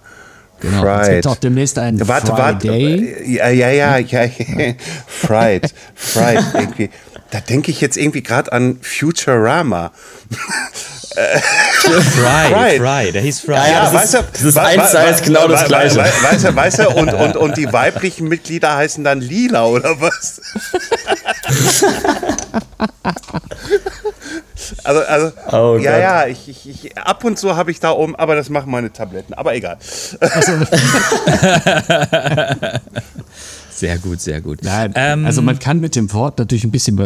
Genau, 0.60 0.82
Fried. 0.82 1.02
es 1.02 1.08
gibt 1.08 1.26
auch 1.26 1.36
demnächst 1.36 1.78
einen 1.78 2.08
warte, 2.08 2.26
Friday. 2.26 3.16
Warte, 3.16 3.30
ja, 3.30 3.48
ja, 3.48 3.70
ja, 3.70 3.98
ja. 3.98 4.28
Fried, 5.06 5.74
Fried, 5.94 6.44
irgendwie. 6.54 6.90
Da 7.30 7.40
denke 7.40 7.70
ich 7.70 7.80
jetzt 7.80 7.96
irgendwie 7.96 8.22
gerade 8.22 8.52
an 8.52 8.78
Futurama. 8.82 9.92
Fry, 11.16 12.52
Fry, 12.52 12.78
Fry, 12.78 13.12
der 13.12 13.22
hieß 13.22 13.40
Fry. 13.40 13.54
Ja, 13.54 13.68
ja, 13.68 13.84
das, 13.84 13.94
weißt 13.94 14.14
ist, 14.14 14.24
das 14.34 14.42
ist 14.42 14.58
eins 14.58 14.90
zu 14.90 14.98
eins 14.98 15.22
genau 15.22 15.48
das 15.48 15.64
Gleiche. 15.64 15.96
Weißt 15.96 16.44
du, 16.44 16.54
weißt 16.54 16.80
du, 16.80 16.90
und, 16.90 17.14
und, 17.14 17.36
und 17.36 17.56
die 17.56 17.72
weiblichen 17.72 18.28
Mitglieder 18.28 18.76
heißen 18.76 19.02
dann 19.02 19.22
Lila 19.22 19.64
oder 19.66 19.98
was? 20.00 20.42
also, 24.84 25.00
also 25.00 25.32
oh 25.52 25.78
ja, 25.80 25.92
Gott. 25.92 26.00
ja, 26.00 26.26
ich, 26.26 26.48
ich, 26.48 26.68
ich, 26.68 26.98
ab 26.98 27.24
und 27.24 27.38
zu 27.38 27.56
habe 27.56 27.70
ich 27.70 27.80
da 27.80 27.92
oben, 27.92 28.14
aber 28.16 28.34
das 28.34 28.50
machen 28.50 28.70
meine 28.70 28.92
Tabletten, 28.92 29.32
aber 29.32 29.54
egal. 29.54 29.78
sehr 33.70 33.96
gut, 33.98 34.20
sehr 34.20 34.42
gut. 34.42 34.58
Nein, 34.62 34.92
ähm, 34.96 35.24
also 35.24 35.40
man 35.40 35.58
kann 35.58 35.80
mit 35.80 35.96
dem 35.96 36.12
Wort 36.12 36.38
natürlich 36.38 36.64
ein 36.64 36.70
bisschen, 36.70 36.96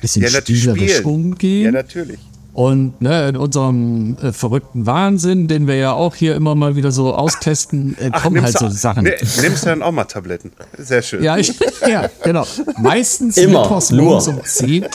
bisschen 0.00 0.22
ja, 0.22 0.30
spielerisch 0.30 1.04
umgehen. 1.04 1.66
Ja, 1.66 1.72
natürlich. 1.72 2.20
Und 2.58 3.00
ne, 3.00 3.28
in 3.28 3.36
unserem 3.36 4.16
äh, 4.20 4.32
verrückten 4.32 4.84
Wahnsinn, 4.84 5.46
den 5.46 5.68
wir 5.68 5.76
ja 5.76 5.92
auch 5.92 6.16
hier 6.16 6.34
immer 6.34 6.56
mal 6.56 6.74
wieder 6.74 6.90
so 6.90 7.14
austesten, 7.14 7.96
äh, 8.00 8.10
Ach, 8.10 8.24
kommen 8.24 8.42
halt 8.42 8.58
so 8.58 8.68
Sachen. 8.68 9.04
Ne, 9.04 9.14
nimmst 9.40 9.62
du 9.62 9.68
dann 9.68 9.80
auch 9.80 9.92
mal 9.92 10.06
Tabletten? 10.06 10.50
Sehr 10.76 11.00
schön. 11.02 11.22
Ja, 11.22 11.36
ich, 11.36 11.54
ja 11.88 12.10
genau. 12.24 12.44
Meistens 12.78 13.36
immer, 13.36 13.60
mittwochs 13.60 13.92
morgens 13.92 14.26
um 14.26 14.44
10, 14.44 14.86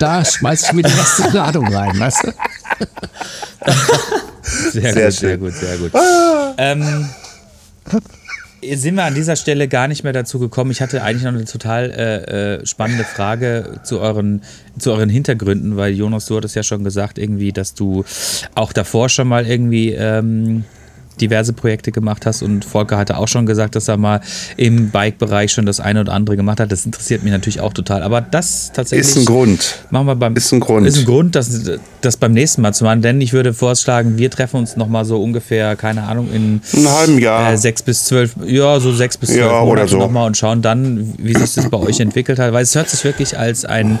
da 0.00 0.24
schmeiß 0.24 0.64
ich 0.64 0.72
mir 0.72 0.82
die 0.82 0.90
erste 0.90 1.28
Ladung 1.28 1.72
rein, 1.72 1.96
weißt 1.96 2.24
du? 2.24 2.32
Sehr, 4.72 4.92
sehr, 4.92 5.06
gut, 5.06 5.14
sehr 5.14 5.38
gut, 5.38 5.54
sehr 5.54 5.78
gut, 5.78 5.94
ah. 5.94 6.54
ähm, 6.58 7.08
sind 8.74 8.94
wir 8.94 9.04
an 9.04 9.14
dieser 9.14 9.36
Stelle 9.36 9.68
gar 9.68 9.88
nicht 9.88 10.04
mehr 10.04 10.12
dazu 10.12 10.38
gekommen. 10.38 10.70
Ich 10.70 10.80
hatte 10.80 11.02
eigentlich 11.02 11.24
noch 11.24 11.32
eine 11.32 11.44
total 11.44 11.90
äh, 11.90 12.60
äh, 12.60 12.66
spannende 12.66 13.04
Frage 13.04 13.80
zu 13.82 14.00
euren, 14.00 14.42
zu 14.78 14.92
euren 14.92 15.08
Hintergründen, 15.08 15.76
weil 15.76 15.92
Jonas, 15.92 16.26
du 16.26 16.36
hattest 16.36 16.54
ja 16.54 16.62
schon 16.62 16.84
gesagt, 16.84 17.18
irgendwie, 17.18 17.52
dass 17.52 17.74
du 17.74 18.04
auch 18.54 18.72
davor 18.72 19.08
schon 19.08 19.28
mal 19.28 19.46
irgendwie 19.46 19.90
ähm, 19.92 20.64
diverse 21.20 21.52
Projekte 21.52 21.92
gemacht 21.92 22.26
hast 22.26 22.42
und 22.42 22.64
Volker 22.64 22.96
hatte 22.96 23.18
auch 23.18 23.28
schon 23.28 23.46
gesagt, 23.46 23.74
dass 23.76 23.88
er 23.88 23.96
mal 23.96 24.20
im 24.56 24.90
Bike-Bereich 24.90 25.52
schon 25.52 25.66
das 25.66 25.78
eine 25.80 26.00
oder 26.00 26.12
andere 26.12 26.36
gemacht 26.36 26.60
hat. 26.60 26.72
Das 26.72 26.84
interessiert 26.86 27.22
mich 27.22 27.32
natürlich 27.32 27.60
auch 27.60 27.72
total. 27.72 28.02
Aber 28.02 28.20
das 28.20 28.72
tatsächlich. 28.74 29.08
Ist 29.08 29.16
ein 29.18 29.24
Grund. 29.24 29.78
Machen 29.90 30.06
wir 30.06 30.16
beim, 30.16 30.34
Ist 30.36 30.52
ein 30.52 30.60
Grund. 30.60 30.86
Ist 30.86 30.98
ein 30.98 31.04
Grund, 31.04 31.34
das, 31.34 31.70
das 32.00 32.16
beim 32.16 32.32
nächsten 32.32 32.62
Mal 32.62 32.72
zu 32.74 32.84
machen. 32.84 33.02
Denn 33.02 33.20
ich 33.20 33.32
würde 33.32 33.52
vorschlagen, 33.54 34.18
wir 34.18 34.30
treffen 34.30 34.56
uns 34.56 34.76
nochmal 34.76 35.04
so 35.04 35.22
ungefähr, 35.22 35.76
keine 35.76 36.04
Ahnung, 36.04 36.28
in 36.32 36.60
Ein 36.74 36.88
halben 36.88 37.18
Jahr. 37.18 37.52
äh, 37.52 37.56
sechs 37.56 37.82
bis 37.82 38.04
zwölf, 38.04 38.34
ja, 38.46 38.80
so 38.80 38.92
sechs 38.92 39.16
bis 39.16 39.30
zwölf 39.30 39.40
Ja, 39.42 39.50
oder 39.60 39.64
Monate 39.66 39.88
so. 39.88 39.98
nochmal 39.98 40.26
und 40.26 40.36
schauen 40.36 40.62
dann, 40.62 41.14
wie 41.18 41.34
sich 41.34 41.54
das 41.54 41.68
bei 41.70 41.78
euch 41.78 42.00
entwickelt 42.00 42.38
hat. 42.38 42.52
Weil 42.52 42.62
es 42.62 42.74
hört 42.74 42.88
sich 42.88 43.04
wirklich 43.04 43.38
als 43.38 43.64
ein 43.64 43.98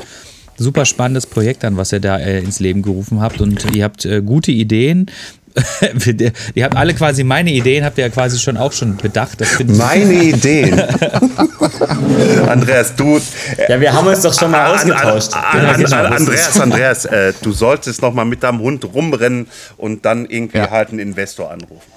super 0.58 0.84
spannendes 0.84 1.26
Projekt 1.26 1.64
an, 1.64 1.76
was 1.76 1.92
ihr 1.92 2.00
da 2.00 2.18
äh, 2.18 2.38
ins 2.40 2.60
Leben 2.60 2.82
gerufen 2.82 3.20
habt. 3.20 3.40
Und 3.40 3.74
ihr 3.74 3.84
habt 3.84 4.04
äh, 4.04 4.22
gute 4.22 4.52
Ideen. 4.52 5.06
ihr 6.54 6.64
habt 6.64 6.76
alle 6.76 6.94
quasi 6.94 7.24
meine 7.24 7.50
Ideen, 7.52 7.84
habt 7.84 7.98
ihr 7.98 8.04
ja 8.04 8.10
quasi 8.10 8.38
schon 8.38 8.56
auch 8.56 8.72
schon 8.72 8.96
bedacht. 8.96 9.40
Das 9.40 9.48
finde 9.50 9.72
ich 9.74 9.78
Meine 9.78 10.12
Ideen. 10.14 10.80
Andreas, 12.48 12.94
du. 12.96 13.20
Ja, 13.68 13.80
wir 13.80 13.92
haben 13.92 14.06
uns 14.06 14.22
doch 14.22 14.32
schon 14.38 14.50
mal 14.50 14.74
ausgetauscht. 14.74 15.32
an- 15.34 15.64
an- 15.66 15.84
an- 15.92 16.12
Andreas, 16.14 16.60
Andreas, 16.60 17.04
äh, 17.04 17.32
du 17.42 17.52
solltest 17.52 18.02
noch 18.02 18.12
mal 18.14 18.24
mit 18.24 18.42
deinem 18.42 18.60
Hund 18.60 18.84
rumrennen 18.84 19.46
und 19.76 20.04
dann 20.04 20.26
irgendwie 20.26 20.58
Ja. 20.58 20.70
halt 20.70 20.90
einen 20.90 20.98
Investor 20.98 21.50
anrufen. 21.50 21.90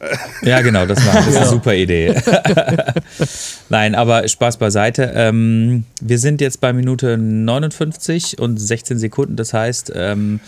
Ja, 0.42 0.62
genau, 0.62 0.86
das 0.86 1.04
war 1.06 1.12
das 1.14 1.26
ist 1.26 1.36
eine 1.36 1.46
super 1.46 1.74
Idee. 1.74 2.14
Nein, 3.68 3.94
aber 3.94 4.26
Spaß 4.26 4.56
beiseite. 4.56 5.12
Ähm, 5.14 5.84
wir 6.00 6.18
sind 6.18 6.40
jetzt 6.40 6.62
bei 6.62 6.72
Minute 6.72 7.18
59 7.18 8.38
und 8.38 8.56
16 8.56 8.98
Sekunden. 8.98 9.36
Das 9.36 9.52
heißt, 9.52 9.92
ähm, 9.94 10.40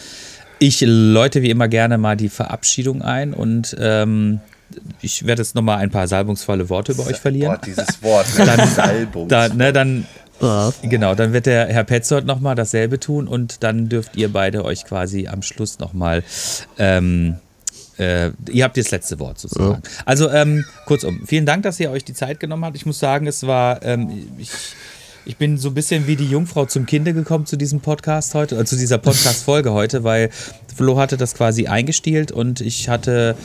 ich 0.62 0.80
läute 0.86 1.42
wie 1.42 1.50
immer 1.50 1.66
gerne 1.66 1.98
mal 1.98 2.16
die 2.16 2.28
Verabschiedung 2.28 3.02
ein 3.02 3.34
und 3.34 3.76
ähm, 3.80 4.38
ich 5.00 5.26
werde 5.26 5.42
jetzt 5.42 5.56
nochmal 5.56 5.78
ein 5.78 5.90
paar 5.90 6.06
salbungsvolle 6.06 6.68
Worte 6.68 6.92
über 6.92 7.04
euch 7.06 7.16
verlieren. 7.18 7.56
Boah, 7.56 7.66
dieses 7.66 8.02
Wort, 8.02 8.26
ne? 8.38 8.46
Dann- 8.56 8.68
Salbung. 8.68 9.28
Da, 9.28 9.48
ne, 9.48 9.72
dann, 9.72 10.06
genau, 10.82 11.14
dann 11.16 11.32
wird 11.32 11.46
der 11.46 11.66
Herr 11.66 11.82
Petzold 11.84 12.26
nochmal 12.26 12.54
dasselbe 12.54 13.00
tun 13.00 13.26
und 13.26 13.64
dann 13.64 13.88
dürft 13.88 14.16
ihr 14.16 14.32
beide 14.32 14.64
euch 14.64 14.84
quasi 14.84 15.26
am 15.26 15.42
Schluss 15.42 15.80
nochmal. 15.80 16.22
Ähm, 16.78 17.36
äh, 17.98 18.30
ihr 18.50 18.64
habt 18.64 18.76
das 18.76 18.90
letzte 18.92 19.18
Wort 19.18 19.40
sozusagen. 19.40 19.82
Also, 20.06 20.30
ähm, 20.30 20.64
kurzum, 20.86 21.26
vielen 21.26 21.44
Dank, 21.44 21.64
dass 21.64 21.78
ihr 21.80 21.90
euch 21.90 22.04
die 22.04 22.14
Zeit 22.14 22.38
genommen 22.40 22.64
habt. 22.64 22.76
Ich 22.76 22.86
muss 22.86 22.98
sagen, 23.00 23.26
es 23.26 23.46
war. 23.46 23.82
Ähm, 23.82 24.28
ich, 24.38 24.50
ich 25.24 25.36
bin 25.36 25.58
so 25.58 25.68
ein 25.68 25.74
bisschen 25.74 26.06
wie 26.06 26.16
die 26.16 26.28
Jungfrau 26.28 26.66
zum 26.66 26.86
Kinde 26.86 27.14
gekommen 27.14 27.46
zu 27.46 27.56
diesem 27.56 27.80
Podcast 27.80 28.34
heute, 28.34 28.58
äh, 28.58 28.64
zu 28.64 28.76
dieser 28.76 28.98
Podcast-Folge 28.98 29.72
heute, 29.72 30.04
weil 30.04 30.30
Flo 30.74 30.98
hatte 30.98 31.16
das 31.16 31.34
quasi 31.34 31.66
eingestielt 31.66 32.32
und 32.32 32.60
ich 32.60 32.88
hatte 32.88 33.36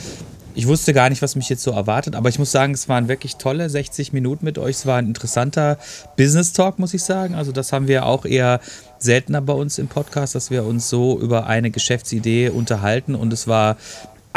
ich 0.54 0.66
wusste 0.66 0.92
gar 0.92 1.08
nicht, 1.08 1.22
was 1.22 1.36
mich 1.36 1.48
jetzt 1.48 1.62
so 1.62 1.70
erwartet, 1.70 2.16
aber 2.16 2.30
ich 2.30 2.40
muss 2.40 2.50
sagen, 2.50 2.74
es 2.74 2.88
waren 2.88 3.06
wirklich 3.06 3.36
tolle 3.36 3.70
60 3.70 4.12
Minuten 4.12 4.44
mit 4.44 4.58
euch. 4.58 4.74
Es 4.74 4.86
war 4.86 4.98
ein 4.98 5.06
interessanter 5.06 5.78
Business 6.16 6.52
Talk, 6.52 6.80
muss 6.80 6.94
ich 6.94 7.04
sagen. 7.04 7.36
Also 7.36 7.52
das 7.52 7.72
haben 7.72 7.86
wir 7.86 8.06
auch 8.06 8.24
eher 8.24 8.58
seltener 8.98 9.40
bei 9.40 9.52
uns 9.52 9.78
im 9.78 9.86
Podcast, 9.86 10.34
dass 10.34 10.50
wir 10.50 10.64
uns 10.64 10.88
so 10.88 11.20
über 11.20 11.46
eine 11.46 11.70
Geschäftsidee 11.70 12.48
unterhalten 12.48 13.14
und 13.14 13.32
es 13.32 13.46
war 13.46 13.76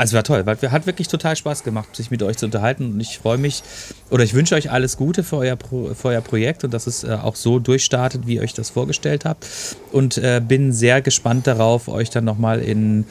also 0.02 0.16
war 0.16 0.24
toll, 0.24 0.48
weil 0.48 0.58
hat 0.72 0.88
wirklich 0.88 1.08
total 1.10 1.36
Spaß 1.36 1.64
gemacht, 1.64 1.96
sich 1.96 2.10
mit 2.10 2.24
euch 2.24 2.36
zu 2.36 2.48
unterhalten 2.48 2.94
und 2.94 3.00
ich 3.00 3.20
freue 3.20 3.38
mich 3.38 3.62
oder 4.10 4.24
ich 4.24 4.34
wünsche 4.34 4.56
euch 4.56 4.72
alles 4.72 4.98
Gute 4.98 5.24
für 5.24 5.38
euer, 5.38 5.60
für 5.60 6.08
euer 6.08 6.22
Projekt 6.22 6.64
und 6.64 6.74
dass 6.74 6.88
es 6.88 7.04
äh, 7.04 7.12
auch 7.22 7.36
so 7.36 7.60
durchstartet, 7.60 8.26
wie 8.26 8.38
ihr 8.38 8.42
euch 8.42 8.56
das 8.56 8.72
vorgestellt 8.72 9.26
habt 9.26 9.46
und 9.92 10.18
äh, 10.18 10.42
bin 10.46 10.74
sehr 10.74 11.04
gespannt 11.04 11.46
darauf, 11.46 11.88
euch 11.88 12.10
dann 12.10 12.26
nochmal 12.26 12.62
in 12.62 13.06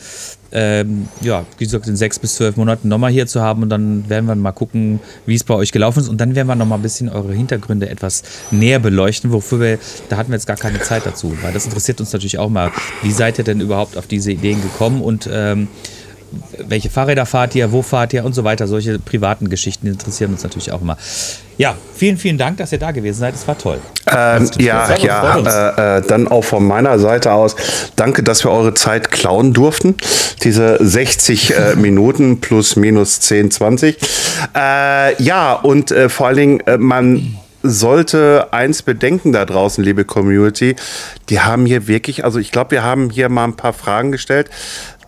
ähm, 0.53 1.07
ja, 1.20 1.45
wie 1.59 1.64
gesagt, 1.64 1.86
in 1.86 1.95
sechs 1.95 2.18
bis 2.18 2.34
zwölf 2.34 2.57
Monaten 2.57 2.88
nochmal 2.88 3.12
hier 3.12 3.28
zu 3.28 3.41
haben 3.41 3.62
und 3.62 3.68
dann 3.68 4.09
werden 4.09 4.26
wir 4.26 4.34
mal 4.34 4.51
gucken, 4.51 4.99
wie 5.24 5.36
es 5.36 5.45
bei 5.45 5.55
euch 5.55 5.70
gelaufen 5.70 6.01
ist 6.01 6.09
und 6.09 6.20
dann 6.20 6.34
werden 6.34 6.49
wir 6.49 6.57
nochmal 6.57 6.80
ein 6.80 6.82
bisschen 6.82 7.09
eure 7.09 7.32
Hintergründe 7.32 7.88
etwas 7.88 8.24
näher 8.51 8.80
beleuchten, 8.80 9.30
wofür 9.30 9.61
wir, 9.61 9.78
da 10.09 10.16
hatten 10.16 10.30
wir 10.30 10.34
jetzt 10.34 10.47
gar 10.47 10.57
keine 10.57 10.80
Zeit 10.80 11.07
dazu, 11.07 11.36
weil 11.43 11.53
das 11.53 11.66
interessiert 11.66 12.01
uns 12.01 12.12
natürlich 12.12 12.38
auch 12.38 12.49
mal, 12.49 12.72
wie 13.03 13.12
seid 13.12 13.38
ihr 13.38 13.45
denn 13.45 13.61
überhaupt 13.61 13.97
auf 13.97 14.09
diese 14.09 14.32
Ideen 14.32 14.61
gekommen 14.61 15.03
und 15.03 15.30
ähm, 15.32 15.68
welche 16.59 16.91
Fahrräder 16.91 17.26
fahrt 17.26 17.55
ihr, 17.55 17.72
wo 17.72 17.83
fahrt 17.83 18.12
ihr 18.12 18.24
und 18.24 18.35
so 18.35 18.45
weiter. 18.45 18.66
Solche 18.66 18.99
privaten 18.99 19.49
Geschichten 19.49 19.87
interessieren 19.87 20.33
uns 20.33 20.43
natürlich 20.43 20.72
auch 20.72 20.81
immer. 20.81 20.97
Ja, 21.59 21.76
vielen, 21.95 22.16
vielen 22.16 22.39
Dank, 22.39 22.59
dass 22.59 22.72
ihr 22.72 22.78
da 22.78 22.91
gewesen 22.91 23.18
seid. 23.18 23.35
Es 23.35 23.47
war 23.47 23.59
toll. 23.59 23.78
Ähm, 24.07 24.51
ja, 24.59 24.87
uns. 24.87 25.03
ja, 25.03 25.97
äh, 25.97 25.99
äh, 25.99 26.03
dann 26.07 26.28
auch 26.28 26.45
von 26.45 26.64
meiner 26.64 26.99
Seite 26.99 27.33
aus. 27.33 27.57
Danke, 27.97 28.22
dass 28.22 28.45
wir 28.45 28.51
eure 28.51 28.74
Zeit 28.74 29.11
klauen 29.11 29.53
durften. 29.53 29.97
Diese 30.43 30.78
60 30.81 31.55
äh, 31.55 31.74
Minuten 31.76 32.41
plus 32.41 32.76
minus 32.76 33.20
10, 33.20 33.51
20. 33.51 33.99
Äh, 34.57 35.22
ja, 35.22 35.53
und 35.53 35.91
äh, 35.91 36.09
vor 36.09 36.28
allen 36.28 36.37
Dingen, 36.37 36.61
äh, 36.61 36.78
man 36.78 37.37
sollte 37.62 38.49
eins 38.53 38.83
bedenken 38.83 39.33
da 39.33 39.45
draußen, 39.45 39.85
liebe 39.85 40.05
Community. 40.05 40.76
Die 41.28 41.41
haben 41.41 41.66
hier 41.66 41.87
wirklich, 41.89 42.24
also 42.24 42.39
ich 42.39 42.53
glaube, 42.53 42.70
wir 42.70 42.83
haben 42.83 43.11
hier 43.11 43.28
mal 43.28 43.45
ein 43.45 43.57
paar 43.57 43.74
Fragen 43.74 44.12
gestellt 44.12 44.49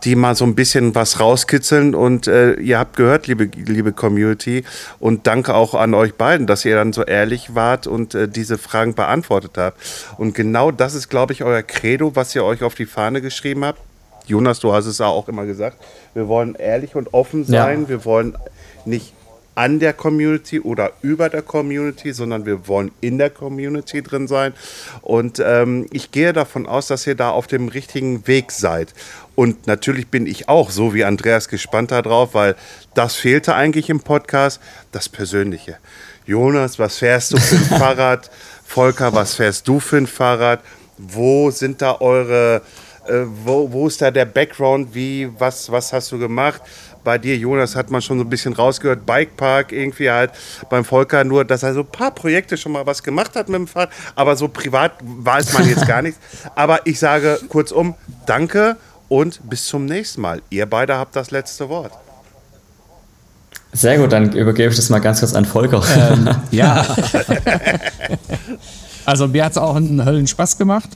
die 0.05 0.17
mal 0.17 0.35
so 0.35 0.45
ein 0.45 0.55
bisschen 0.55 0.95
was 0.95 1.21
rauskitzeln. 1.21 1.95
Und 1.95 2.27
äh, 2.27 2.55
ihr 2.55 2.79
habt 2.79 2.97
gehört, 2.97 3.27
liebe, 3.27 3.45
liebe 3.45 3.93
Community. 3.93 4.65
Und 4.99 5.27
danke 5.27 5.55
auch 5.55 5.75
an 5.75 5.95
euch 5.95 6.15
beiden, 6.15 6.47
dass 6.47 6.65
ihr 6.65 6.75
dann 6.75 6.93
so 6.93 7.03
ehrlich 7.05 7.55
wart 7.55 7.87
und 7.87 8.15
äh, 8.15 8.29
diese 8.29 8.59
Fragen 8.59 8.95
beantwortet 8.95 9.53
habt. 9.57 9.79
Und 10.19 10.35
genau 10.35 10.71
das 10.71 10.95
ist, 10.95 11.09
glaube 11.09 11.33
ich, 11.33 11.45
euer 11.45 11.63
Credo, 11.63 12.15
was 12.17 12.35
ihr 12.35 12.45
euch 12.45 12.63
auf 12.63 12.75
die 12.75 12.87
Fahne 12.87 13.21
geschrieben 13.21 13.65
habt. 13.65 13.81
Jonas, 14.27 14.61
du 14.61 14.73
hast 14.73 14.87
es 14.87 14.99
ja 14.99 15.07
auch 15.07 15.29
immer 15.29 15.47
gesagt. 15.47 15.79
Wir 16.15 16.29
wollen 16.29 16.55
ehrlich 16.55 16.95
und 16.95 17.13
offen 17.13 17.45
Ja. 17.45 17.65
sein. 17.65 17.89
Wir 17.89 18.05
wollen 18.05 18.37
nicht 18.85 19.13
an 19.55 19.81
der 19.81 19.93
Community 19.93 20.61
oder 20.61 20.93
über 21.03 21.29
der 21.29 21.43
Community, 21.43 22.13
sondern 22.13 22.47
wir 22.47 22.67
wollen 22.69 22.91
in 23.03 23.19
der 23.19 23.29
Community 23.29 24.01
drin 24.03 24.27
sein. 24.27 24.55
Und 25.03 25.43
ähm, 25.45 25.87
ich 25.93 26.11
gehe 26.11 26.33
davon 26.33 26.67
aus, 26.67 26.87
dass 26.87 27.07
ihr 27.07 27.15
da 27.17 27.31
auf 27.31 27.49
dem 27.49 27.69
richtigen 27.69 28.27
Weg 28.27 28.51
seid. 28.51 28.95
Und 29.35 29.67
natürlich 29.67 30.09
bin 30.09 30.27
ich 30.27 30.49
auch, 30.49 30.71
so 30.71 30.95
wie 30.95 31.05
Andreas, 31.05 31.49
gespannt 31.49 31.91
darauf, 31.91 32.35
weil 32.35 32.55
das 32.95 33.17
fehlte 33.17 33.55
eigentlich 33.55 33.89
im 33.89 34.01
Podcast, 34.01 34.61
das 34.93 35.09
Persönliche. 35.09 35.79
Jonas, 36.27 36.79
was 36.79 36.99
fährst 36.99 37.33
du 37.33 37.39
für 37.39 37.57
ein 37.57 37.65
Fahrrad? 37.79 38.31
Volker, 38.65 39.13
was 39.13 39.35
fährst 39.35 39.67
du 39.69 39.81
für 39.81 39.97
ein 39.97 40.07
Fahrrad? 40.07 40.61
Wo 40.99 41.51
sind 41.51 41.83
da 41.83 42.01
eure, 42.01 42.63
äh, 43.07 43.23
wo, 43.45 43.71
wo 43.73 43.87
ist 43.87 44.01
da 44.03 44.11
der 44.11 44.27
Background? 44.27 44.95
Wie, 44.95 45.31
was, 45.39 45.71
was 45.73 45.93
hast 45.93 46.13
du 46.13 46.19
gemacht? 46.19 46.63
Bei 47.03 47.19
dir, 47.19 47.37
Jonas, 47.37 47.75
hat 47.75 47.91
man 47.91 48.01
schon 48.01 48.19
so 48.19 48.25
ein 48.25 48.31
bisschen 48.31 48.53
rausgehört, 48.53 49.05
Bikepark 49.05 49.73
irgendwie 49.73 50.09
halt 50.09 50.31
beim 50.71 50.85
Volker 50.85 51.25
nur, 51.25 51.45
dass 51.45 51.65
er 51.65 51.75
so 51.75 51.81
ein 51.81 51.87
paar 51.87 52.13
Projekte 52.13 52.57
schon 52.57 52.73
mal 52.73 52.87
was 52.87 53.03
gemacht 53.03 53.35
hat 53.35 53.49
mit 53.49 53.59
dem 53.59 53.67
Fahrrad, 53.67 53.91
aber 54.15 54.37
so 54.37 54.47
privat 54.47 54.93
weiß 55.03 55.53
man 55.55 55.69
jetzt 55.69 55.87
gar 55.87 56.03
nichts. 56.03 56.21
Aber 56.55 56.87
ich 56.87 56.99
sage 56.99 57.41
kurzum, 57.49 57.95
danke 58.27 58.77
und 59.13 59.47
bis 59.51 59.67
zum 59.67 59.85
nächsten 59.85 60.23
Mal. 60.23 60.41
Ihr 60.49 60.65
beide 60.65 60.97
habt 60.97 61.15
das 61.17 61.31
letzte 61.31 61.69
Wort. 61.69 61.93
Sehr 63.71 63.99
gut, 63.99 64.11
dann 64.11 64.33
übergebe 64.33 64.71
ich 64.71 64.77
das 64.77 64.89
mal 64.89 65.01
ganz 65.01 65.21
kurz 65.21 65.35
an 65.35 65.45
Volker. 65.45 65.83
Ja. 66.51 66.83
also 69.05 69.29
mir 69.29 69.45
hat 69.45 69.53
es 69.53 69.59
auch 69.59 69.77
einen 69.77 70.03
Höllen 70.03 70.27
Spaß 70.27 70.57
gemacht. 70.57 70.89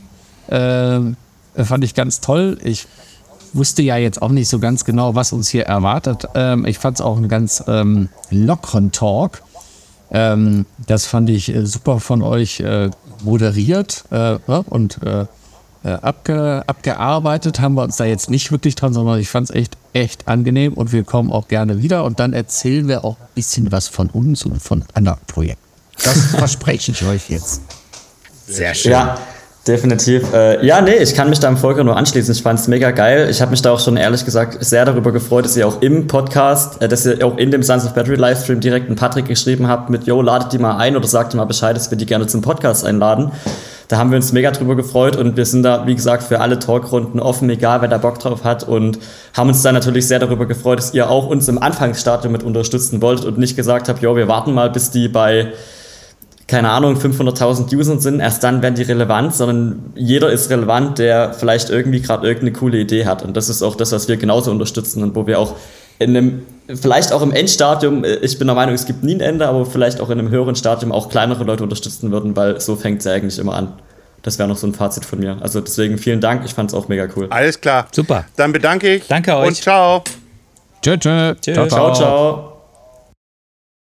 Ähm, 0.49 1.17
fand 1.57 1.85
ich 1.85 1.95
ganz 1.95 2.23
toll. 2.23 2.57
Ich 2.65 2.87
wusste 3.53 3.83
ja 3.83 3.99
jetzt 3.99 4.23
auch 4.23 4.31
nicht 4.31 4.49
so 4.49 4.61
ganz 4.61 4.87
genau, 4.87 5.15
was 5.15 5.35
uns 5.35 5.51
hier 5.51 5.67
erwartet. 5.67 6.27
Ähm, 6.35 6.65
ich 6.65 6.79
fand 6.79 6.99
es 6.99 7.05
auch 7.05 7.19
einen 7.19 7.29
ganz 7.29 7.65
ähm, 7.67 8.09
lockeren 8.31 8.93
Talk. 8.93 9.43
Ähm, 10.11 10.65
das 10.87 11.05
fand 11.05 11.29
ich 11.29 11.55
äh, 11.55 11.67
super 11.67 12.01
von 12.01 12.23
euch 12.23 12.61
äh, 12.61 12.89
moderiert 13.23 14.05
äh, 14.11 14.39
ja, 14.47 14.65
und 14.71 15.03
äh, 15.03 15.27
äh, 15.87 15.99
abge, 16.03 16.65
abgearbeitet. 16.67 17.61
Haben 17.61 17.75
wir 17.75 17.85
uns 17.85 17.97
da 17.97 18.05
jetzt 18.05 18.29
nicht 18.29 18.51
wirklich 18.51 18.75
dran, 18.75 18.93
sondern 18.93 19.21
ich 19.21 19.29
fand 19.29 19.49
es 19.49 19.55
echt, 19.55 19.77
echt 19.93 20.27
angenehm 20.27 20.73
und 20.73 20.93
wir 20.93 21.05
kommen 21.05 21.31
auch 21.31 21.47
gerne 21.47 21.81
wieder 21.81 22.05
und 22.05 22.19
dann 22.19 22.33
erzählen 22.33 22.89
wir 22.89 23.05
auch 23.05 23.17
ein 23.21 23.29
bisschen 23.35 23.71
was 23.71 23.87
von 23.87 24.11
uns 24.11 24.45
und 24.45 24.61
von 24.61 24.85
anderen 24.95 25.21
Projekten. 25.29 25.63
Das 25.95 26.13
verspreche 26.37 26.91
ich 26.91 27.05
euch 27.05 27.31
jetzt. 27.31 27.63
Sehr 28.49 28.75
schön. 28.75 28.93
Ja, 28.93 29.19
definitiv. 29.67 30.33
Äh, 30.33 30.67
ja, 30.67 30.81
nee, 30.81 30.97
ich 30.97 31.15
kann 31.15 31.31
mich 31.31 31.39
da 31.39 31.49
dem 31.49 31.57
Volker 31.57 31.85
nur 31.85 31.97
anschließen. 31.97 32.35
Ich 32.35 32.43
fand 32.43 32.59
es 32.59 32.67
mega 32.67 32.91
geil. 32.91 33.29
Ich 33.31 33.41
habe 33.41 33.53
mich 33.53 33.63
da 33.63 33.71
auch 33.71 33.81
schon 33.81 33.97
ehrlich 33.97 34.25
gesagt 34.25 34.65
sehr 34.65 34.85
darüber 34.85 35.13
gefreut, 35.13 35.45
dass 35.45 35.57
ihr 35.57 35.67
auch 35.69 35.83
im 35.83 36.09
Podcast, 36.09 36.83
äh, 36.83 36.89
dass 36.89 37.07
ihr 37.07 37.25
auch 37.25 37.37
in 37.39 37.53
dem 37.53 37.63
Sons 37.63 37.87
of 37.87 37.95
Battery 37.95 38.17
Livestream 38.17 38.61
direkt 38.61 38.87
einen 38.87 38.97
Patrick 38.97 39.27
geschrieben 39.27 39.69
habt 39.69 39.89
mit, 39.89 40.05
yo, 40.05 40.21
ladet 40.21 40.53
die 40.53 40.59
mal 40.59 40.79
ein 40.79 40.97
oder 40.97 41.07
sagt 41.07 41.35
mal 41.35 41.45
Bescheid, 41.45 41.77
dass 41.77 41.91
wir 41.91 41.99
die 41.99 42.07
gerne 42.07 42.27
zum 42.27 42.43
Podcast 42.43 42.85
einladen. 42.85 43.31
Da 43.89 43.99
haben 43.99 44.11
wir 44.11 44.17
uns 44.17 44.33
mega 44.33 44.51
drüber 44.51 44.75
gefreut 44.75 45.17
und 45.17 45.37
wir 45.37 45.47
sind 45.47 45.63
da, 45.63 45.87
wie 45.87 45.95
gesagt, 45.95 46.25
für 46.25 46.41
alle 46.41 46.59
Talkrunden 46.59 47.21
offen, 47.21 47.49
egal 47.51 47.83
wer 47.83 47.89
da 47.89 47.99
Bock 47.99 48.19
drauf 48.19 48.43
hat 48.43 48.67
und 48.67 48.99
haben 49.35 49.49
uns 49.49 49.63
da 49.63 49.71
natürlich 49.71 50.09
sehr 50.09 50.19
darüber 50.19 50.47
gefreut, 50.47 50.79
dass 50.79 50.93
ihr 50.93 51.09
auch 51.09 51.27
uns 51.27 51.47
im 51.49 51.63
Anfangsstadium 51.63 52.33
mit 52.33 52.43
unterstützen 52.43 53.01
wolltet 53.01 53.27
und 53.27 53.39
nicht 53.39 53.57
gesagt 53.57 53.89
habt, 53.89 54.03
jo, 54.03 54.17
wir 54.17 54.27
warten 54.27 54.55
mal, 54.55 54.71
bis 54.71 54.91
die 54.91 55.09
bei 55.09 55.53
keine 56.49 56.71
Ahnung, 56.71 56.97
500.000 56.97 57.75
Usern 57.77 57.99
sind, 57.99 58.21
erst 58.21 58.45
dann 58.45 58.63
werden 58.63 58.77
die 58.77 58.83
relevant, 58.83 59.35
sondern 59.35 59.91
jeder 59.97 60.31
ist 60.31 60.49
relevant, 60.49 60.99
der 60.99 61.33
vielleicht 61.33 61.71
irgendwie 61.71 62.01
gerade 62.01 62.27
irgendeine 62.27 62.53
coole 62.53 62.79
Idee 62.79 63.05
hat. 63.05 63.25
Und 63.25 63.37
das 63.37 63.49
ist 63.49 63.63
auch 63.63 63.75
das, 63.75 63.91
was 63.91 64.07
wir 64.07 64.17
genauso 64.17 64.53
unterstützen 64.53 65.03
und 65.03 65.17
wo 65.17 65.27
wir 65.27 65.41
auch 65.41 65.57
in 65.99 66.17
einem, 66.17 66.43
vielleicht 66.69 67.13
auch 67.13 67.23
im 67.23 67.33
Endstadium, 67.33 68.05
äh, 68.05 68.17
ich 68.17 68.39
bin 68.39 68.47
der 68.47 68.57
Meinung, 68.57 68.75
es 68.75 68.87
gibt 68.87 69.05
nie 69.05 69.15
ein 69.15 69.21
Ende, 69.21 69.47
aber 69.47 69.67
vielleicht 69.67 70.01
auch 70.01 70.11
in 70.11 70.19
einem 70.19 70.31
höheren 70.31 70.57
Stadium 70.57 70.93
auch 70.93 71.09
kleinere 71.09 71.45
Leute 71.45 71.63
unterstützen 71.63 72.11
würden, 72.11 72.37
weil 72.37 72.61
so 72.61 72.77
fängt 72.77 73.01
es 73.01 73.05
ja 73.05 73.13
eigentlich 73.13 73.39
immer 73.39 73.55
an. 73.55 73.73
Das 74.23 74.39
wäre 74.39 74.49
noch 74.49 74.57
so 74.57 74.67
ein 74.67 74.75
Fazit 74.75 75.05
von 75.05 75.21
mir. 75.21 75.39
Also 75.41 75.61
deswegen 75.61 75.99
vielen 75.99 76.21
Dank, 76.21 76.45
ich 76.45 76.53
fand 76.53 76.71
es 76.71 76.75
auch 76.75 76.89
mega 76.89 77.07
cool. 77.15 77.29
Alles 77.31 77.61
klar. 77.61 77.87
Super. 77.93 78.25
Dann 78.35 78.53
bedanke 78.53 78.97
ich. 78.97 79.07
Danke 79.07 79.37
euch. 79.37 79.49
Und 79.49 79.57
ciao. 79.57 80.03
Tschö, 80.83 80.97
tschö. 80.99 81.35
Tschö. 81.41 81.55
Ciao, 81.55 81.69
Ciao, 81.69 81.95
ciao. 81.95 82.56